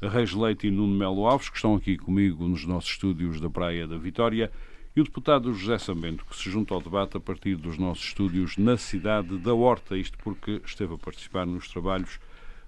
Reis 0.00 0.32
Leite 0.32 0.68
e 0.68 0.70
Nuno 0.70 0.96
Melo 0.96 1.26
Alves, 1.26 1.48
que 1.48 1.56
estão 1.56 1.74
aqui 1.74 1.96
comigo 1.96 2.46
nos 2.46 2.64
nossos 2.64 2.90
estúdios 2.90 3.40
da 3.40 3.50
Praia 3.50 3.86
da 3.86 3.98
Vitória, 3.98 4.50
e 4.94 5.00
o 5.00 5.04
deputado 5.04 5.52
José 5.52 5.76
Sambento, 5.76 6.24
que 6.24 6.36
se 6.36 6.48
junta 6.48 6.72
ao 6.72 6.80
debate 6.80 7.16
a 7.16 7.20
partir 7.20 7.56
dos 7.56 7.76
nossos 7.76 8.04
estúdios 8.04 8.56
na 8.56 8.76
cidade 8.76 9.36
da 9.38 9.52
Horta, 9.52 9.96
isto 9.96 10.16
porque 10.18 10.60
esteve 10.64 10.94
a 10.94 10.98
participar 10.98 11.46
nos 11.46 11.68
trabalhos 11.68 12.20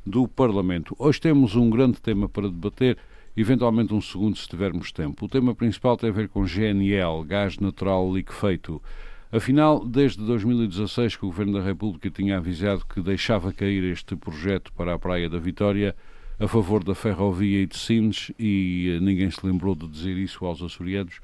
do 0.05 0.27
Parlamento. 0.27 0.97
Hoje 0.98 1.21
temos 1.21 1.55
um 1.55 1.71
grande 1.71 2.01
tema 2.01 2.29
para 2.29 2.48
debater, 2.48 2.98
eventualmente 3.37 3.95
um 3.95 4.01
segundo 4.01 4.37
se 4.37 4.49
tivermos 4.49 4.91
tempo. 4.91 5.24
O 5.24 5.29
tema 5.29 5.55
principal 5.55 5.97
tem 5.97 6.10
a 6.10 6.12
ver 6.12 6.29
com 6.29 6.45
GNL, 6.45 7.24
gás 7.24 7.59
natural 7.59 8.12
liquefeito. 8.12 8.83
Afinal, 9.30 9.87
desde 9.87 10.24
2016 10.24 11.15
que 11.15 11.24
o 11.24 11.29
Governo 11.29 11.52
da 11.52 11.65
República 11.65 12.10
tinha 12.10 12.38
avisado 12.38 12.85
que 12.85 13.01
deixava 13.01 13.52
cair 13.52 13.85
este 13.85 14.16
projeto 14.16 14.73
para 14.73 14.95
a 14.95 14.99
Praia 14.99 15.30
da 15.30 15.38
Vitória, 15.38 15.95
a 16.41 16.49
favor 16.49 16.83
da 16.83 16.95
ferrovia 16.95 17.62
e 17.62 17.67
de 17.67 17.77
Sines 17.77 18.33
e 18.39 18.97
eh, 18.97 19.01
ninguém 19.01 19.30
se 19.30 19.45
lembrou 19.47 19.75
de 19.75 19.87
dizer 19.87 20.17
isso 20.17 20.45
aos 20.47 20.63
açorianos 20.63 21.21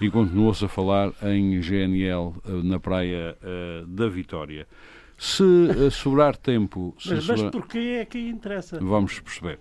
e 0.00 0.08
continuou-se 0.08 0.64
a 0.64 0.68
falar 0.68 1.12
em 1.24 1.60
GNL 1.60 2.32
eh, 2.46 2.50
na 2.62 2.78
praia 2.78 3.36
uh, 3.42 3.84
da 3.88 4.08
Vitória. 4.08 4.68
Se 5.18 5.90
sobrar 5.90 6.36
tempo... 6.36 6.94
Se 7.00 7.12
mas, 7.12 7.24
sobrar... 7.24 7.42
mas 7.42 7.52
porquê 7.52 7.98
é 8.00 8.04
que 8.04 8.18
interessa? 8.18 8.78
Vamos 8.80 9.18
perceber. 9.18 9.58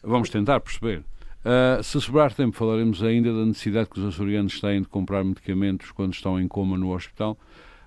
Vamos 0.00 0.30
tentar 0.30 0.60
perceber. 0.60 1.02
Uh, 1.44 1.82
se 1.82 2.00
sobrar 2.00 2.32
tempo, 2.32 2.56
falaremos 2.56 3.02
ainda 3.02 3.32
da 3.32 3.44
necessidade 3.44 3.90
que 3.90 3.98
os 3.98 4.06
açorianos 4.06 4.60
têm 4.60 4.80
de 4.80 4.86
comprar 4.86 5.24
medicamentos 5.24 5.90
quando 5.90 6.14
estão 6.14 6.40
em 6.40 6.46
coma 6.46 6.78
no 6.78 6.94
hospital. 6.94 7.36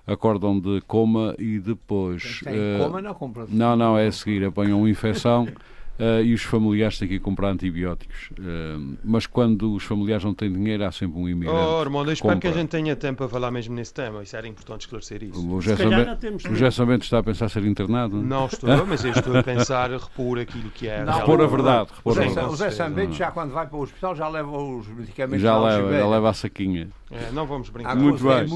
Acordam 0.06 0.60
de 0.60 0.82
coma 0.82 1.34
e 1.38 1.58
depois. 1.58 2.42
Em 2.46 2.84
coma, 2.84 3.00
não 3.00 3.14
compram. 3.14 3.46
Não, 3.48 3.74
não, 3.74 3.98
é 3.98 4.06
a 4.06 4.12
seguir. 4.12 4.44
Apanham 4.44 4.78
uma 4.78 4.90
infecção. 4.90 5.48
Uh, 5.98 6.22
e 6.22 6.34
os 6.34 6.42
familiares 6.42 6.98
têm 6.98 7.08
que 7.08 7.14
ir 7.14 7.20
comprar 7.20 7.48
antibióticos. 7.48 8.30
Uh, 8.32 8.96
mas 9.02 9.26
quando 9.26 9.72
os 9.72 9.82
familiares 9.82 10.24
não 10.24 10.34
têm 10.34 10.52
dinheiro, 10.52 10.84
há 10.84 10.92
sempre 10.92 11.18
um 11.18 11.26
imigrante. 11.26 11.58
Oh, 11.58 11.80
Armando, 11.80 12.10
eu 12.10 12.12
espero 12.12 12.38
que 12.38 12.48
a 12.48 12.52
gente 12.52 12.68
tenha 12.68 12.94
tempo 12.94 13.18
para 13.18 13.28
falar 13.28 13.50
mesmo 13.50 13.74
nesse 13.74 13.94
tema. 13.94 14.22
Isso 14.22 14.36
era 14.36 14.46
importante 14.46 14.82
esclarecer 14.82 15.22
isso. 15.22 15.48
O 15.48 15.60
José 15.60 16.84
Bento 16.84 17.04
está 17.04 17.18
a 17.18 17.22
pensar 17.22 17.48
ser 17.48 17.64
internado? 17.64 18.22
Não 18.22 18.46
estou, 18.46 18.68
mas 18.86 19.04
eu 19.04 19.12
estou 19.12 19.36
a 19.38 19.42
pensar 19.42 19.90
repor 19.90 20.38
aquilo 20.38 20.70
que 20.70 20.86
é. 20.86 21.02
Não, 21.02 21.14
repor 21.14 21.40
a 21.40 21.46
verdade. 21.46 21.90
Repor 21.96 22.18
o 22.18 22.50
José 22.50 22.70
Sambento, 22.70 23.14
já 23.14 23.30
quando 23.30 23.52
vai 23.52 23.66
para 23.66 23.76
o 23.76 23.80
hospital, 23.80 24.14
já 24.14 24.28
leva 24.28 24.50
os 24.50 24.86
medicamentos 24.88 25.42
Já 25.42 25.58
leva, 25.58 25.92
já 25.92 26.06
leva 26.06 26.28
a 26.28 26.34
saquinha. 26.34 26.88
É, 27.10 27.30
não 27.32 27.46
vamos 27.46 27.70
brincar. 27.70 27.96
Muito 27.96 28.22
bem. 28.22 28.46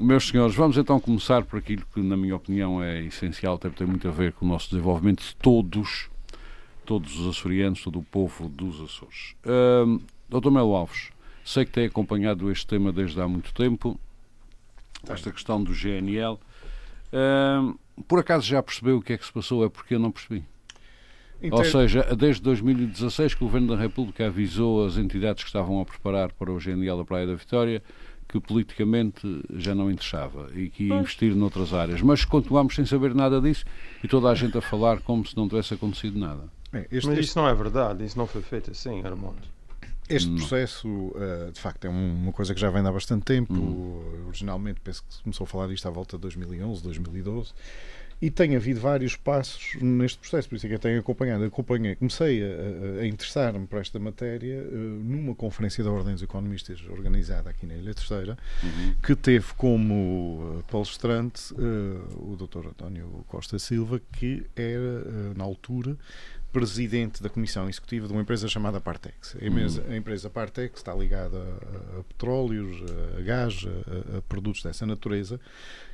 Meus 0.00 0.28
senhores, 0.28 0.56
vamos 0.56 0.76
então 0.76 0.98
começar 0.98 1.44
por 1.44 1.58
aquilo 1.58 1.82
que, 1.94 2.00
na 2.00 2.16
minha 2.16 2.34
opinião, 2.34 2.82
é 2.82 3.02
essencial, 3.02 3.58
tem, 3.58 3.70
tem 3.70 3.86
muito 3.86 4.08
a 4.08 4.10
ver 4.10 4.32
com 4.32 4.44
o 4.44 4.48
nosso 4.48 4.70
desenvolvimento 4.70 5.22
de 5.22 5.36
todos 5.36 6.08
todos 6.88 7.20
os 7.20 7.28
açorianos, 7.28 7.82
todo 7.82 7.98
o 7.98 8.02
povo 8.02 8.48
dos 8.48 8.80
Açores. 8.80 9.36
Uh, 9.44 10.00
Doutor 10.26 10.50
Melo 10.50 10.74
Alves, 10.74 11.10
sei 11.44 11.66
que 11.66 11.70
tem 11.70 11.84
acompanhado 11.84 12.50
este 12.50 12.66
tema 12.66 12.90
desde 12.90 13.20
há 13.20 13.28
muito 13.28 13.52
tempo, 13.52 14.00
esta 15.06 15.30
questão 15.30 15.62
do 15.62 15.74
GNL. 15.74 16.38
Uh, 17.12 17.78
por 18.08 18.18
acaso 18.18 18.46
já 18.46 18.62
percebeu 18.62 18.96
o 18.96 19.02
que 19.02 19.12
é 19.12 19.18
que 19.18 19.26
se 19.26 19.30
passou? 19.30 19.66
É 19.66 19.68
porque 19.68 19.96
eu 19.96 19.98
não 19.98 20.10
percebi. 20.10 20.42
Ou 21.50 21.62
seja, 21.62 22.02
desde 22.16 22.40
2016 22.40 23.34
que 23.34 23.44
o 23.44 23.46
Governo 23.46 23.68
da 23.68 23.76
República 23.76 24.26
avisou 24.26 24.86
as 24.86 24.96
entidades 24.96 25.44
que 25.44 25.50
estavam 25.50 25.82
a 25.82 25.84
preparar 25.84 26.32
para 26.32 26.50
o 26.50 26.58
GNL 26.58 26.96
da 26.96 27.04
Praia 27.04 27.26
da 27.26 27.34
Vitória 27.34 27.82
que 28.26 28.40
politicamente 28.40 29.42
já 29.54 29.74
não 29.74 29.90
interessava 29.90 30.50
e 30.54 30.68
que 30.68 30.84
ia 30.84 30.96
investir 30.96 31.34
noutras 31.34 31.74
áreas. 31.74 32.00
Mas 32.00 32.24
continuamos 32.24 32.74
sem 32.74 32.86
saber 32.86 33.14
nada 33.14 33.40
disso 33.42 33.64
e 34.02 34.08
toda 34.08 34.30
a 34.30 34.34
gente 34.34 34.56
a 34.56 34.60
falar 34.62 35.00
como 35.00 35.24
se 35.26 35.36
não 35.36 35.46
tivesse 35.48 35.74
acontecido 35.74 36.18
nada. 36.18 36.57
Este, 36.90 37.08
Mas 37.08 37.18
isso 37.18 37.38
não 37.38 37.48
é 37.48 37.54
verdade, 37.54 38.04
isso 38.04 38.18
não 38.18 38.26
foi 38.26 38.42
feito 38.42 38.70
assim, 38.70 39.02
Armando. 39.02 39.58
Este 40.08 40.30
processo, 40.34 40.88
uh, 40.88 41.52
de 41.52 41.60
facto, 41.60 41.84
é 41.84 41.88
uma 41.90 42.32
coisa 42.32 42.54
que 42.54 42.60
já 42.60 42.70
vem 42.70 42.84
há 42.86 42.90
bastante 42.90 43.24
tempo. 43.24 43.52
Uhum. 43.52 44.26
Originalmente, 44.28 44.80
penso 44.80 45.04
que 45.04 45.22
começou 45.22 45.44
a 45.44 45.46
falar 45.46 45.68
disto 45.68 45.86
à 45.86 45.90
volta 45.90 46.16
de 46.16 46.22
2011, 46.22 46.82
2012. 46.82 47.52
E 48.20 48.30
tem 48.30 48.56
havido 48.56 48.80
vários 48.80 49.14
passos 49.14 49.76
neste 49.80 50.18
processo, 50.18 50.48
por 50.48 50.56
isso 50.56 50.66
é 50.66 50.68
que 50.70 50.74
eu 50.74 50.78
tenho 50.78 50.98
acompanhado. 50.98 51.44
Acompanhei, 51.44 51.94
comecei 51.94 52.42
a, 52.42 53.02
a 53.02 53.06
interessar-me 53.06 53.64
para 53.66 53.80
esta 53.80 53.98
matéria 53.98 54.60
uh, 54.60 54.76
numa 54.76 55.34
conferência 55.36 55.84
da 55.84 55.90
Ordem 55.90 56.14
dos 56.14 56.22
Economistas 56.22 56.82
organizada 56.88 57.50
aqui 57.50 57.64
na 57.64 57.74
Ilha 57.74 57.94
Terceira, 57.94 58.36
uhum. 58.62 58.94
que 59.02 59.14
teve 59.14 59.52
como 59.56 60.64
palestrante 60.68 61.52
uh, 61.52 62.32
o 62.32 62.34
Dr. 62.34 62.68
António 62.68 63.24
Costa 63.28 63.58
Silva, 63.58 64.00
que 64.14 64.46
era, 64.56 65.34
na 65.36 65.44
altura, 65.44 65.96
presidente 66.52 67.22
da 67.22 67.28
comissão 67.28 67.68
executiva 67.68 68.06
de 68.06 68.12
uma 68.12 68.22
empresa 68.22 68.48
chamada 68.48 68.80
Partex. 68.80 69.36
A 69.40 69.44
empresa, 69.44 69.84
a 69.88 69.96
empresa 69.96 70.30
Partex 70.30 70.78
está 70.78 70.94
ligada 70.94 71.38
a, 71.38 72.00
a 72.00 72.04
petróleos, 72.04 72.82
a, 73.16 73.20
gás, 73.20 73.66
a, 73.66 74.18
a, 74.18 74.22
produtos 74.22 74.62
dessa 74.62 74.86
natureza 74.86 75.38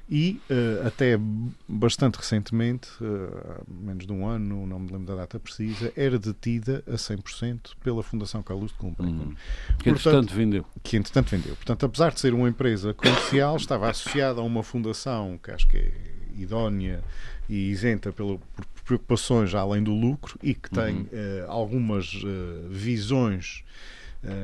e 0.09 0.39
uh, 0.51 0.87
até 0.87 1.19
bastante 1.67 2.17
recentemente, 2.17 2.89
uh, 3.01 3.65
menos 3.67 4.07
de 4.07 4.13
um 4.13 4.27
ano, 4.27 4.67
não 4.67 4.79
me 4.79 4.93
lembro 4.93 5.07
da 5.07 5.15
data 5.15 5.41
precisa, 5.41 5.93
era 5.97 6.19
detida 6.19 6.85
a 6.87 6.93
100% 6.93 7.73
pela 7.83 8.03
Fundação 8.03 8.43
Carlos 8.43 8.71
de 8.73 8.79
Gulbenkian. 8.79 9.29
Uhum. 9.29 9.35
Que 9.79 9.89
entretanto 9.89 10.35
vendeu. 10.35 10.67
Que 10.83 10.97
entretanto 10.99 11.31
vendeu. 11.31 11.57
Portanto, 11.57 11.87
apesar 11.87 12.13
de 12.13 12.21
ser 12.21 12.35
uma 12.35 12.49
empresa 12.49 12.93
comercial, 12.93 13.57
estava 13.57 13.89
associada 13.89 14.41
a 14.41 14.45
uma 14.45 14.63
fundação 14.63 15.39
que 15.43 15.51
acho 15.51 15.67
que 15.67 15.79
é 15.79 15.93
idónea 16.37 17.03
e 17.49 17.71
isenta 17.71 18.13
pelo, 18.13 18.39
por 18.39 18.67
preocupações 18.85 19.55
além 19.55 19.83
do 19.83 19.93
lucro 19.93 20.39
e 20.43 20.55
que 20.55 20.71
tem 20.71 20.97
uhum. 20.97 21.03
uh, 21.03 21.51
algumas 21.51 22.15
uh, 22.15 22.69
visões 22.69 23.65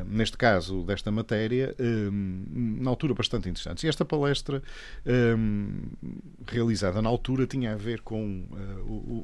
neste 0.07 0.37
caso 0.37 0.83
desta 0.83 1.11
matéria, 1.11 1.75
na 2.51 2.91
altura 2.91 3.15
bastante 3.15 3.49
interessantes. 3.49 3.85
E 3.85 3.89
esta 3.89 4.05
palestra, 4.05 4.63
realizada 6.47 7.01
na 7.01 7.09
altura, 7.09 7.47
tinha 7.47 7.73
a 7.73 7.77
ver 7.77 8.01
com. 8.01 8.45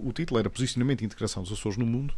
O, 0.04 0.12
título 0.12 0.40
era 0.40 0.48
Posicionamento 0.48 1.02
e 1.02 1.04
Integração 1.04 1.42
dos 1.42 1.52
Açores 1.52 1.76
no 1.76 1.84
Mundo 1.84 2.14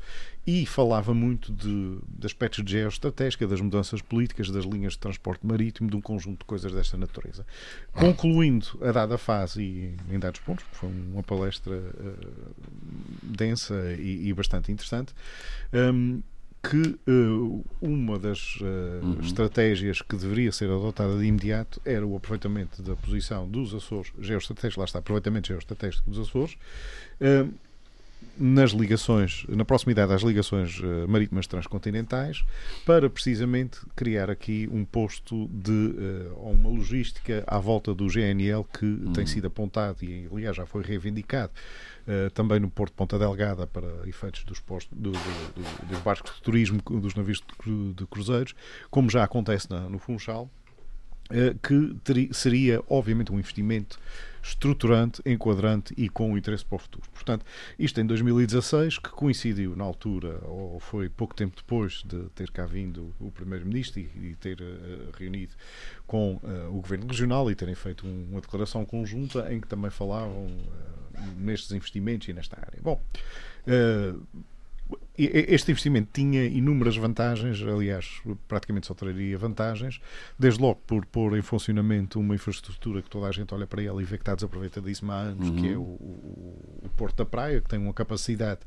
e 0.46 0.64
falava 0.64 1.12
muito 1.12 1.52
de, 1.52 1.98
de 2.08 2.26
aspectos 2.26 2.64
de 2.64 2.72
geoestratégia, 2.72 3.46
das 3.46 3.60
mudanças 3.60 4.00
políticas, 4.00 4.50
das 4.50 4.64
linhas 4.64 4.92
de 4.92 4.98
transporte 4.98 5.46
marítimo, 5.46 5.90
de 5.90 5.96
um 5.96 6.00
conjunto 6.00 6.40
de 6.40 6.44
coisas 6.44 6.72
desta 6.72 6.96
natureza. 6.96 7.44
Concluindo 7.92 8.66
a 8.82 8.92
dada 8.92 9.18
fase 9.18 9.62
e 9.62 9.96
em 10.10 10.18
dados 10.18 10.40
pontos, 10.40 10.64
foi 10.72 10.88
uma 10.88 11.22
palestra 11.22 11.82
densa 13.22 13.74
e, 13.98 14.28
e, 14.28 14.32
bastante 14.32 14.72
interessante. 14.72 15.14
Um, 15.72 16.22
que 16.68 16.98
uh, 17.10 17.64
uma 17.80 18.18
das 18.18 18.56
uh, 18.56 18.64
uhum. 19.02 19.18
estratégias 19.22 20.02
que 20.02 20.16
deveria 20.16 20.52
ser 20.52 20.66
adotada 20.66 21.16
de 21.18 21.24
imediato 21.24 21.80
era 21.82 22.06
o 22.06 22.14
aproveitamento 22.14 22.82
da 22.82 22.94
posição 22.94 23.48
dos 23.48 23.74
Açores 23.74 24.12
geoestratégico, 24.20 24.80
lá 24.80 24.84
está, 24.84 24.98
aproveitamento 24.98 25.48
geoestratégico 25.48 26.10
dos 26.10 26.28
Açores, 26.28 26.58
uh, 27.22 27.50
nas 28.36 28.72
ligações, 28.72 29.46
na 29.48 29.64
proximidade 29.64 30.10
das 30.10 30.22
ligações 30.22 30.80
marítimas 31.08 31.46
transcontinentais, 31.46 32.44
para 32.84 33.08
precisamente 33.08 33.78
criar 33.96 34.30
aqui 34.30 34.68
um 34.72 34.84
posto 34.84 35.48
de 35.48 35.94
uma 36.36 36.68
logística 36.68 37.42
à 37.46 37.58
volta 37.58 37.94
do 37.94 38.06
GNL 38.06 38.64
que 38.76 38.84
uhum. 38.84 39.12
tem 39.12 39.26
sido 39.26 39.46
apontado 39.46 40.04
e, 40.04 40.28
aliás, 40.32 40.56
já 40.56 40.66
foi 40.66 40.82
reivindicado 40.82 41.52
uh, 42.08 42.30
também 42.30 42.58
no 42.58 42.70
Porto 42.70 42.92
de 42.92 42.96
Ponta 42.96 43.18
Delgada 43.18 43.66
para 43.66 43.86
efeitos 44.08 44.44
dos, 44.44 44.58
postos, 44.58 44.96
do, 44.98 45.12
do, 45.12 45.18
do, 45.18 45.86
dos 45.86 45.98
barcos 46.00 46.34
de 46.34 46.42
turismo, 46.42 46.80
dos 46.82 47.14
navios 47.14 47.42
de, 47.94 48.06
cruzeiros, 48.06 48.54
como 48.90 49.10
já 49.10 49.22
acontece 49.22 49.70
na, 49.70 49.88
no 49.88 49.98
Funchal, 49.98 50.50
que 51.62 51.94
teria, 52.02 52.32
seria, 52.32 52.82
obviamente, 52.88 53.30
um 53.30 53.38
investimento 53.38 54.00
estruturante, 54.42 55.20
enquadrante 55.26 55.92
e 55.96 56.08
com 56.08 56.36
interesse 56.36 56.64
para 56.64 56.76
o 56.76 56.78
futuro. 56.78 57.04
Portanto, 57.12 57.44
isto 57.78 58.00
em 58.00 58.06
2016, 58.06 58.98
que 58.98 59.10
coincidiu 59.10 59.76
na 59.76 59.84
altura, 59.84 60.40
ou 60.44 60.80
foi 60.80 61.08
pouco 61.08 61.34
tempo 61.34 61.56
depois 61.56 62.02
de 62.04 62.28
ter 62.34 62.50
cá 62.50 62.64
vindo 62.66 63.14
o 63.20 63.30
Primeiro-Ministro 63.30 64.00
e, 64.00 64.10
e, 64.30 64.36
ter 64.36 64.60
uh, 64.60 65.10
reunido 65.16 65.54
com 66.06 66.36
uh, 66.36 66.68
o 66.70 66.80
Governo 66.80 67.06
Regional 67.06 67.50
e 67.50 67.54
terem 67.54 67.74
feito 67.74 68.06
um, 68.06 68.28
uma 68.30 68.40
declaração 68.40 68.84
conjunta 68.84 69.52
em 69.52 69.60
que 69.60 69.68
também 69.68 69.90
falavam 69.90 70.46
uh, 70.46 70.97
nestes 71.36 71.72
investimentos 71.72 72.28
e 72.28 72.32
nesta 72.32 72.58
área. 72.60 72.80
Bom, 72.82 73.02
este 75.26 75.72
investimento 75.72 76.10
tinha 76.12 76.44
inúmeras 76.44 76.96
vantagens, 76.96 77.60
aliás, 77.62 78.22
praticamente 78.46 78.86
só 78.86 78.94
traria 78.94 79.36
vantagens, 79.36 80.00
desde 80.38 80.60
logo 80.60 80.80
por 80.86 81.04
pôr 81.06 81.36
em 81.36 81.42
funcionamento 81.42 82.20
uma 82.20 82.34
infraestrutura 82.34 83.02
que 83.02 83.10
toda 83.10 83.26
a 83.26 83.32
gente 83.32 83.52
olha 83.52 83.66
para 83.66 83.82
ela 83.82 84.00
e 84.00 84.04
vê 84.04 84.16
que 84.16 84.22
está 84.22 84.34
desaproveitadíssima 84.34 85.14
há 85.14 85.20
anos, 85.20 85.48
uhum. 85.48 85.56
que 85.56 85.72
é 85.72 85.76
o, 85.76 85.80
o, 85.80 86.82
o, 86.84 86.88
Porto 86.96 87.16
da 87.16 87.24
Praia, 87.24 87.60
que 87.60 87.68
tem 87.68 87.78
uma 87.78 87.92
capacidade 87.92 88.60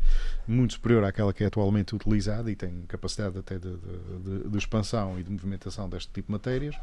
muito 0.47 0.73
superior 0.73 1.03
àquela 1.03 1.33
que 1.33 1.43
é 1.43 1.47
atualmente 1.47 1.95
utilizada 1.95 2.51
e 2.51 2.55
tem 2.55 2.83
capacidade 2.87 3.37
até 3.37 3.57
de, 3.57 3.69
de, 3.69 4.39
de, 4.41 4.49
de 4.49 4.57
expansão 4.57 5.19
e 5.19 5.23
de 5.23 5.31
movimentação 5.31 5.89
deste 5.89 6.11
tipo 6.11 6.27
de 6.27 6.31
matérias. 6.31 6.75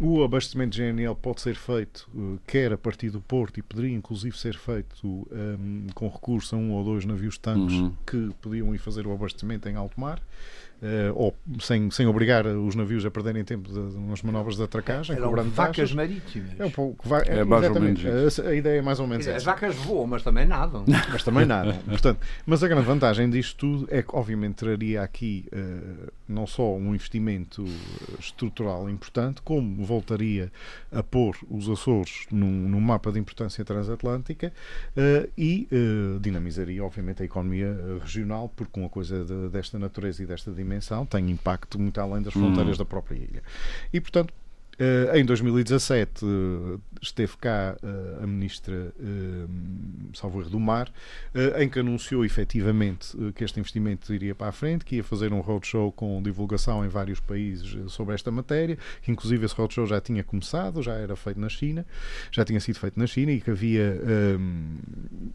O 0.00 0.22
abastecimento 0.22 0.76
de 0.76 0.82
GNL 0.82 1.14
pode 1.14 1.40
ser 1.40 1.54
feito 1.54 2.08
uh, 2.14 2.38
quer 2.46 2.72
a 2.72 2.78
partir 2.78 3.10
do 3.10 3.20
Porto 3.20 3.58
e 3.58 3.62
poderia 3.62 3.94
inclusive 3.94 4.36
ser 4.36 4.56
feito 4.56 5.06
um, 5.30 5.86
com 5.94 6.08
recurso 6.08 6.56
a 6.56 6.58
um 6.58 6.72
ou 6.72 6.84
dois 6.84 7.04
navios 7.04 7.36
tanques 7.38 7.74
uhum. 7.74 7.94
que 8.06 8.30
podiam 8.40 8.74
fazer 8.80 9.06
o 9.06 9.12
abastecimento 9.12 9.68
em 9.68 9.76
alto 9.76 9.98
mar. 10.00 10.20
Uh, 10.82 11.12
ou 11.14 11.36
sem, 11.60 11.90
sem 11.90 12.06
obrigar 12.06 12.46
os 12.46 12.74
navios 12.74 13.04
a 13.04 13.10
perderem 13.10 13.44
tempo 13.44 13.68
de, 13.68 13.90
de 13.90 13.96
umas 13.98 14.22
manobras 14.22 14.56
de 14.56 14.62
atracagem, 14.62 15.14
Eram 15.14 15.26
cobrando 15.26 15.50
vacas 15.50 15.76
taxas. 15.76 15.92
marítimas. 15.92 16.58
É, 16.58 16.64
um 16.64 16.70
pouco, 16.70 17.06
vai, 17.06 17.22
é, 17.28 17.40
é 17.40 17.44
mais 17.44 17.68
ou 17.68 17.80
menos 17.80 18.38
a, 18.38 18.48
a, 18.48 18.54
ideia 18.54 18.78
é 18.78 18.82
mais 18.82 18.98
ou 18.98 19.06
menos 19.06 19.28
As 19.28 19.44
vacas 19.44 19.76
voam, 19.76 20.06
mas 20.06 20.22
também 20.22 20.46
nadam. 20.46 20.82
mas 21.12 21.22
também 21.22 21.44
nadam. 21.44 21.76
Portanto, 21.86 22.20
mas 22.46 22.64
a 22.64 22.68
grande 22.68 22.86
vantagem 22.86 23.28
disto 23.28 23.58
tudo 23.58 23.88
é 23.90 24.00
que, 24.00 24.16
obviamente, 24.16 24.54
traria 24.54 25.02
aqui 25.02 25.46
uh, 25.52 26.10
não 26.26 26.46
só 26.46 26.74
um 26.74 26.94
investimento 26.94 27.62
estrutural 28.18 28.88
importante, 28.88 29.42
como 29.42 29.84
voltaria 29.84 30.50
a 30.90 31.02
pôr 31.02 31.36
os 31.50 31.68
Açores 31.68 32.26
num, 32.30 32.46
num 32.46 32.80
mapa 32.80 33.12
de 33.12 33.18
importância 33.18 33.62
transatlântica 33.66 34.50
uh, 34.96 35.30
e 35.36 35.68
dinamizaria, 36.20 36.82
obviamente, 36.82 37.20
a 37.20 37.26
economia 37.26 37.76
regional, 38.00 38.50
porque 38.56 38.80
uma 38.80 38.88
coisa 38.88 39.26
de, 39.26 39.50
desta 39.50 39.78
natureza 39.78 40.22
e 40.22 40.26
desta 40.26 40.50
dimensão 40.50 40.69
dimensão, 40.70 41.04
tem 41.04 41.30
impacto 41.30 41.78
muito 41.78 42.00
além 42.00 42.22
das 42.22 42.32
fronteiras 42.32 42.76
hum. 42.76 42.78
da 42.78 42.84
própria 42.84 43.16
ilha. 43.16 43.42
E, 43.92 44.00
portanto, 44.00 44.32
em 45.14 45.24
2017 45.24 46.24
uh, 46.24 46.80
esteve 47.02 47.36
cá 47.36 47.76
uh, 47.82 48.24
a 48.24 48.26
ministra 48.26 48.92
Salvo 50.14 50.42
do 50.44 50.58
Mar, 50.58 50.90
em 51.58 51.68
que 51.68 51.78
anunciou 51.78 52.24
efetivamente 52.24 53.16
que 53.34 53.44
este 53.44 53.60
investimento 53.60 54.12
iria 54.12 54.34
para 54.34 54.48
a 54.48 54.52
frente, 54.52 54.84
que 54.84 54.96
ia 54.96 55.04
fazer 55.04 55.32
um 55.32 55.40
roadshow 55.40 55.92
com 55.92 56.22
divulgação 56.22 56.84
em 56.84 56.88
vários 56.88 57.20
países 57.20 57.76
sobre 57.92 58.14
esta 58.14 58.30
matéria, 58.30 58.78
que 59.02 59.10
inclusive 59.10 59.44
esse 59.44 59.54
roadshow 59.54 59.86
já 59.86 60.00
tinha 60.00 60.24
começado, 60.24 60.82
já 60.82 60.94
era 60.94 61.14
feito 61.14 61.38
na 61.38 61.48
China, 61.48 61.86
já 62.30 62.44
tinha 62.44 62.60
sido 62.60 62.78
feito 62.78 62.98
na 62.98 63.06
China 63.06 63.32
e 63.32 63.40
que 63.40 63.50
havia 63.50 64.00
um, 64.38 64.78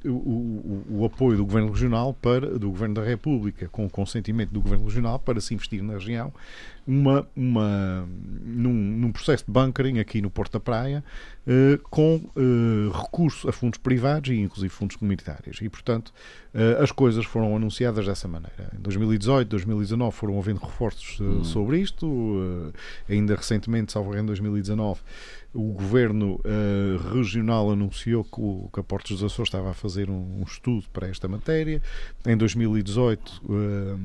o, 0.06 0.09
o, 0.09 0.86
o, 1.01 1.06
apoio 1.06 1.38
do 1.38 1.45
Governo 1.45 1.71
Regional 1.71 2.13
para, 2.13 2.57
do 2.57 2.69
Governo 2.69 2.95
da 2.95 3.03
República, 3.03 3.68
com 3.69 3.86
o 3.86 3.89
consentimento 3.89 4.51
do 4.51 4.62
Governo 4.62 4.86
Regional 4.86 5.19
para 5.19 5.39
se 5.39 5.53
investir 5.53 5.83
na 5.83 5.94
região 5.94 6.33
uma, 6.87 7.27
uma, 7.35 8.07
num, 8.43 8.73
num, 8.73 9.11
processo 9.11 9.45
de 9.45 9.51
bunkering 9.51 9.99
aqui 9.99 10.21
no 10.21 10.29
Porto 10.29 10.53
da 10.53 10.59
Praia, 10.59 11.03
eh, 11.47 11.79
com 11.89 12.21
eh, 12.35 12.91
recurso 12.95 13.49
a 13.49 13.53
fundos 13.53 13.79
privados 13.79 14.29
e 14.29 14.39
inclusive 14.39 14.69
fundos 14.69 14.95
comunitários. 14.95 15.59
E, 15.61 15.69
portanto, 15.69 16.13
eh, 16.53 16.77
as 16.79 16.91
coisas 16.91 17.25
foram 17.25 17.55
anunciadas 17.55 18.05
dessa 18.05 18.27
maneira. 18.27 18.71
Em 18.77 18.81
2018, 18.81 19.47
2019 19.49 20.15
foram 20.15 20.37
havendo 20.37 20.59
reforços 20.59 21.19
uhum. 21.19 21.43
sobre 21.43 21.79
isto, 21.79 22.73
ainda 23.09 23.35
recentemente, 23.35 23.91
salvo 23.91 24.15
em 24.15 24.25
2019, 24.25 25.01
o 25.56 25.72
governo 25.72 26.42
uh, 26.44 27.13
regional 27.16 27.72
anunciou 27.72 28.25
que 28.25 28.42
o, 28.42 28.69
que 28.74 28.80
a 28.81 28.84
Portos 28.84 29.13
dos 29.13 29.24
Açores 29.24 29.48
estava 29.48 29.72
a 29.72 29.74
fazer 29.74 30.10
um, 30.10 30.42
um 30.42 30.44
estudo 30.44 30.86
para 30.92 31.07
esta 31.07 31.30
matéria. 31.30 31.81
Em 32.28 32.36
2018. 32.36 33.42
Uh, 33.46 34.00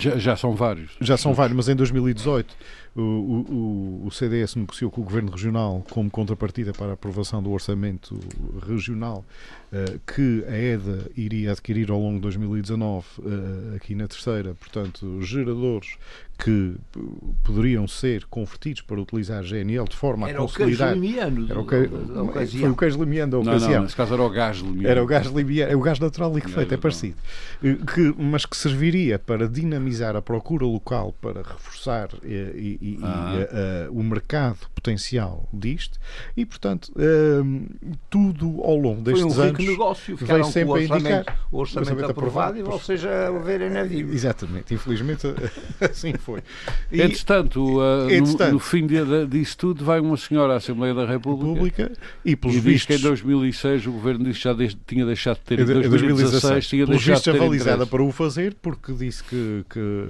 já, 0.00 0.16
já, 0.16 0.36
são 0.36 0.54
vários. 0.54 0.96
Já 1.00 1.18
são 1.18 1.34
vários, 1.34 1.54
mas 1.54 1.68
em 1.68 1.76
2018 1.76 2.56
o, 2.96 3.00
o, 3.00 4.06
o, 4.06 4.10
CDS 4.10 4.54
negociou 4.54 4.90
com 4.90 5.02
o 5.02 5.04
Governo 5.04 5.30
Regional 5.30 5.84
como 5.90 6.10
contrapartida 6.10 6.72
para 6.72 6.90
a 6.90 6.92
aprovação 6.94 7.42
do 7.42 7.50
orçamento 7.50 8.18
regional 8.66 9.24
que 10.06 10.44
a 10.46 10.56
EDA 10.56 11.10
iria 11.16 11.52
adquirir 11.52 11.90
ao 11.90 11.98
longo 11.98 12.16
de 12.16 12.22
2019 12.22 13.06
uh, 13.18 13.76
aqui 13.76 13.94
na 13.94 14.06
terceira, 14.06 14.54
portanto, 14.54 15.20
geradores 15.22 15.96
que 16.36 16.74
poderiam 17.44 17.86
ser 17.86 18.24
convertidos 18.24 18.80
para 18.80 19.00
utilizar 19.00 19.44
GNL 19.44 19.84
de 19.88 19.94
forma 19.94 20.28
era 20.28 20.38
a 20.38 20.42
consolidar. 20.42 20.96
Era 21.48 21.60
o 21.60 21.66
que, 21.66 22.58
foi 22.58 22.70
o 22.70 22.76
queijo 22.76 22.98
limiano 22.98 23.30
da 23.30 23.38
ocasião. 23.38 23.68
Não, 23.68 23.76
não, 23.76 23.82
nesse 23.84 23.96
caso 23.96 24.14
era 24.14 24.22
o 24.22 24.30
gás 24.30 24.56
limiano. 24.58 24.88
Era 24.88 25.02
o 25.02 25.06
gás 25.06 25.26
limiano, 25.28 25.72
é 25.72 25.76
o 25.76 25.80
gás 25.80 26.00
natural 26.00 26.34
liquefeito, 26.34 26.74
é 26.74 26.76
parecido. 26.76 27.16
Eh, 27.62 27.76
que, 27.94 28.14
mas 28.18 28.44
que 28.44 28.56
serviria 28.56 29.16
para 29.16 29.48
dinamizar 29.48 30.16
a 30.16 30.22
procura 30.22 30.66
local, 30.66 31.14
para 31.20 31.42
reforçar 31.42 32.08
e, 32.24 32.78
e 32.80 32.84
e, 32.84 32.98
ah. 33.02 33.32
e 33.34 33.88
uh, 33.88 33.98
o 33.98 34.02
mercado 34.02 34.58
potencial 34.74 35.48
disto 35.52 35.98
e, 36.36 36.44
portanto, 36.44 36.92
uh, 36.96 37.98
tudo 38.10 38.62
ao 38.62 38.76
longo 38.76 39.02
destes 39.02 39.22
Foi 39.34 39.44
um 39.44 39.48
anos 39.48 39.63
negócio, 39.64 40.16
veio 40.16 40.44
sempre 40.44 40.70
o 40.70 40.72
orçamento, 40.72 40.92
a 40.92 40.98
indicar. 40.98 41.38
o 41.50 41.58
orçamento, 41.58 41.88
orçamento 41.88 42.10
aprovado, 42.10 42.58
aprovado 42.58 42.58
e 42.58 42.62
vocês 42.62 43.04
a 43.04 43.30
verem 43.30 43.70
na 43.70 43.82
dívida. 43.84 44.14
Exatamente, 44.14 44.74
infelizmente 44.74 45.26
assim 45.80 46.14
foi. 46.14 46.40
E, 46.90 47.02
entretanto, 47.02 47.78
uh, 47.78 48.10
entretanto 48.10 48.46
no, 48.46 48.52
no, 48.54 48.58
fim 48.58 48.86
de, 48.86 49.26
disso 49.26 49.56
tudo, 49.58 49.84
vai 49.84 50.00
uma 50.00 50.16
senhora 50.16 50.54
à 50.54 50.56
Assembleia 50.56 50.94
da 50.94 51.06
República, 51.06 51.84
República 51.84 51.92
e, 52.24 52.36
pelos 52.36 52.56
e 52.56 52.60
vistos, 52.60 52.86
diz 52.88 52.98
que 52.98 53.04
em 53.04 53.08
2006 53.08 53.86
o 53.86 53.92
governo 53.92 54.24
disse 54.24 54.38
que 54.38 54.44
já 54.44 54.52
de, 54.52 54.76
tinha 54.86 55.06
deixado 55.06 55.36
de 55.36 55.42
ter, 55.42 55.60
em 55.60 55.88
2016 55.88 56.66
tinha 56.66 56.86
deixado 56.86 57.16
de 57.18 57.24
ter 57.24 57.36
avalizada 57.36 57.86
para 57.86 58.02
o 58.02 58.12
fazer, 58.12 58.54
porque 58.60 58.92
disse 58.92 59.22
que, 59.24 59.64
que 59.68 60.04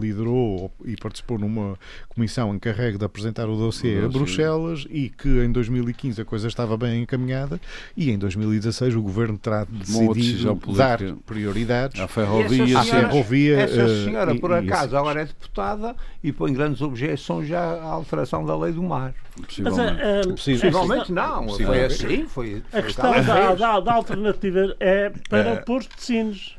liderou 0.00 0.72
e 0.84 0.96
participou 0.96 1.38
numa 1.38 1.78
comissão 2.08 2.54
encarregue 2.54 2.98
de 2.98 3.04
apresentar 3.04 3.48
o 3.48 3.56
dossiê 3.56 4.04
a 4.04 4.08
Bruxelas 4.08 4.86
e 4.90 5.08
que 5.08 5.28
em 5.28 5.50
2015 5.50 6.20
a 6.20 6.24
coisa 6.24 6.48
estava 6.48 6.76
bem 6.76 7.02
encaminhada 7.02 7.60
e 7.96 8.10
em 8.10 8.18
2016 8.18 8.94
o 8.96 8.99
governo 9.02 9.38
terá 9.38 9.64
decidido 9.64 10.54
dar 10.76 10.98
prioridades 11.26 12.00
à 12.00 12.08
ferrovia. 12.08 12.78
À 12.78 12.84
ferrovia 12.84 13.60
essa 13.60 13.82
eh, 13.82 14.04
senhora, 14.04 14.34
por 14.34 14.52
acaso, 14.52 14.96
agora 14.96 15.22
é 15.22 15.24
deputada 15.24 15.94
e 16.22 16.32
põe 16.32 16.52
grandes 16.52 16.80
objeções 16.82 17.48
já 17.48 17.60
à 17.60 17.84
alteração 17.84 18.44
da 18.44 18.56
lei 18.56 18.72
do 18.72 18.82
mar. 18.82 19.14
Possivelmente, 19.36 20.00
Mas, 20.02 20.26
uh, 20.26 20.30
possivelmente 20.30 21.12
não, 21.12 21.48
foi 21.48 21.84
assim. 21.84 22.26
Foi, 22.26 22.62
a 22.72 22.82
questão 22.82 23.12
da, 23.12 23.54
da, 23.54 23.80
da, 23.80 23.92
alternativa 23.92 24.76
é 24.78 25.12
para 25.28 25.50
é. 25.50 25.52
o 25.54 25.64
Porto 25.64 25.96
de 25.96 26.02
Sines. 26.02 26.56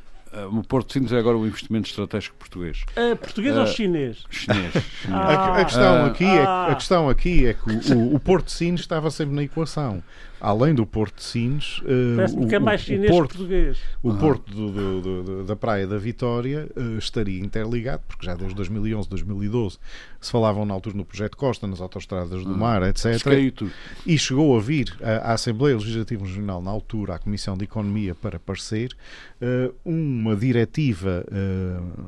O 0.52 0.64
Porto 0.64 0.88
de 0.88 0.94
Sines 0.94 1.12
é 1.12 1.20
agora 1.20 1.38
um 1.38 1.46
investimento 1.46 1.90
estratégico 1.90 2.38
português. 2.38 2.86
Uh, 2.92 3.16
português 3.18 3.56
uh, 3.56 3.60
ou 3.60 3.68
chinês? 3.68 4.24
Chinês. 4.30 4.72
chinês. 5.02 5.12
Ah, 5.12 5.56
a, 5.58 5.62
a, 5.62 5.66
questão 5.66 6.06
aqui 6.06 6.26
é, 6.26 6.44
a 6.44 6.76
questão 6.76 7.10
aqui 7.10 7.48
é 7.48 7.54
que 7.54 7.94
o, 7.94 8.16
o 8.16 8.20
Porto 8.20 8.46
de 8.46 8.54
Sines 8.54 8.80
estava 8.80 9.12
sempre 9.12 9.36
na 9.36 9.44
equação 9.44 10.02
além 10.42 10.74
do 10.74 10.86
Porto 10.86 11.18
de 11.18 11.24
Sines, 11.24 11.80
uh, 11.80 12.44
o, 12.44 12.48
que 12.48 12.56
é 12.56 12.60
mais 12.60 12.82
chinês 12.82 13.12
o 13.12 13.14
Porto, 13.14 13.38
português. 13.38 13.78
O 14.02 14.14
Porto 14.16 14.52
do, 14.52 14.72
do, 14.72 15.24
do, 15.24 15.44
da 15.44 15.56
Praia 15.56 15.86
da 15.86 15.98
Vitória 15.98 16.68
uh, 16.76 16.98
estaria 16.98 17.40
interligado, 17.40 18.02
porque 18.08 18.26
já 18.26 18.34
desde 18.34 18.56
2011, 18.56 19.08
2012 19.08 19.78
se 20.20 20.32
falavam 20.32 20.66
na 20.66 20.74
altura 20.74 20.98
no 20.98 21.06
projeto 21.06 21.38
Costa, 21.38 21.68
nas 21.68 21.80
autostradas 21.80 22.44
do 22.44 22.58
mar, 22.58 22.84
etc. 22.84 23.26
E 24.06 24.18
chegou 24.18 24.56
a 24.58 24.60
vir 24.60 24.96
à 25.02 25.34
Assembleia 25.34 25.76
Legislativa 25.76 26.26
Regional, 26.26 26.62
na 26.62 26.70
altura, 26.72 27.16
à 27.16 27.20
Comissão 27.20 27.58
de 27.58 27.64
Economia, 27.64 28.14
para 28.14 28.40
parecer 28.40 28.92
uh, 29.42 29.74
uma 29.86 30.36
diretiva 30.36 31.26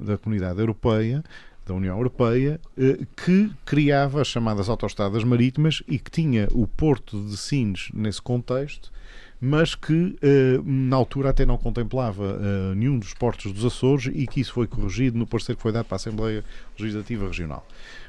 da 0.01 0.17
Comunidade 0.17 0.59
Europeia 0.59 1.23
da 1.65 1.73
União 1.73 1.97
Europeia 1.97 2.59
eh, 2.77 3.05
que 3.15 3.51
criava 3.65 4.21
as 4.21 4.27
chamadas 4.27 4.69
autostradas 4.69 5.23
marítimas 5.23 5.81
e 5.87 5.97
que 5.97 6.11
tinha 6.11 6.47
o 6.51 6.67
porto 6.67 7.23
de 7.23 7.37
Sines 7.37 7.89
nesse 7.93 8.21
contexto, 8.21 8.91
mas 9.39 9.75
que 9.75 10.15
eh, 10.21 10.59
na 10.63 10.95
altura 10.95 11.29
até 11.29 11.45
não 11.45 11.57
contemplava 11.57 12.39
eh, 12.41 12.75
nenhum 12.75 12.99
dos 12.99 13.13
portos 13.13 13.51
dos 13.51 13.65
Açores 13.65 14.11
e 14.13 14.27
que 14.27 14.41
isso 14.41 14.53
foi 14.53 14.67
corrigido 14.67 15.17
no 15.17 15.27
parecer 15.27 15.55
que 15.55 15.61
foi 15.61 15.71
dado 15.71 15.85
para 15.85 15.95
a 15.95 15.97
Assembleia 15.97 16.43
Legislativa 16.77 17.27
Regional. 17.27 17.65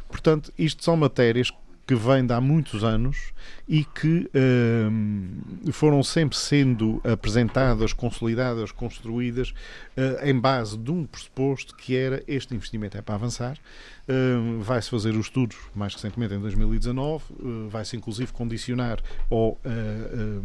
Portanto, 0.09 0.53
isto 0.59 0.85
são 0.85 0.97
matérias 0.97 1.51
que 1.87 1.95
vêm 1.95 2.25
de 2.25 2.33
há 2.33 2.41
muitos 2.41 2.83
anos 2.83 3.33
e 3.69 3.85
que 3.85 4.31
uh, 4.35 5.73
foram 5.73 6.03
sempre 6.03 6.37
sendo 6.37 7.01
apresentadas, 7.05 7.93
consolidadas, 7.93 8.73
construídas 8.73 9.51
uh, 9.51 10.25
em 10.25 10.39
base 10.39 10.77
de 10.79 10.91
um 10.91 11.05
pressuposto 11.05 11.75
que 11.77 11.97
era 11.97 12.23
este 12.27 12.55
investimento 12.55 12.97
é 12.97 13.03
para 13.03 13.15
avançar 13.15 13.59
Uh, 14.07 14.61
vai-se 14.61 14.91
fazer 14.91 15.17
os 15.17 15.27
estudos 15.27 15.57
mais 15.75 15.95
recentemente 15.95 16.35
em 16.35 16.39
2019, 16.39 17.25
uh, 17.31 17.69
vai-se 17.71 17.97
inclusive 17.97 18.31
condicionar 18.35 19.01
ou 19.31 19.59
uh, 19.65 20.45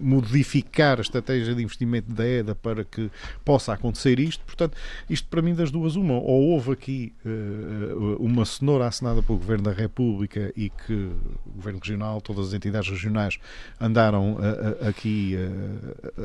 modificar 0.00 0.98
a 0.98 1.00
estratégia 1.00 1.52
de 1.52 1.64
investimento 1.64 2.12
da 2.12 2.24
EDA 2.24 2.54
para 2.54 2.84
que 2.84 3.10
possa 3.44 3.72
acontecer 3.72 4.20
isto. 4.20 4.44
Portanto, 4.44 4.76
isto 5.10 5.26
para 5.26 5.42
mim 5.42 5.52
das 5.52 5.72
duas 5.72 5.96
uma, 5.96 6.14
ou 6.14 6.50
houve 6.50 6.70
aqui 6.70 7.12
uma 8.20 8.44
cenoura 8.44 8.86
assinada 8.86 9.20
pelo 9.20 9.38
Governo 9.38 9.64
da 9.64 9.72
República 9.72 10.52
e 10.56 10.70
que 10.70 10.92
o 10.94 11.50
Governo 11.56 11.78
Regional, 11.78 12.20
todas 12.20 12.48
as 12.48 12.54
entidades 12.54 12.90
regionais 12.90 13.38
andaram 13.80 14.38
aqui 14.88 15.34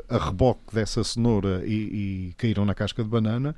a 0.07 0.17
reboque 0.17 0.73
dessa 0.73 1.03
cenoura 1.03 1.63
e, 1.65 2.29
e 2.29 2.33
caíram 2.37 2.65
na 2.65 2.73
casca 2.73 3.03
de 3.03 3.09
banana, 3.09 3.55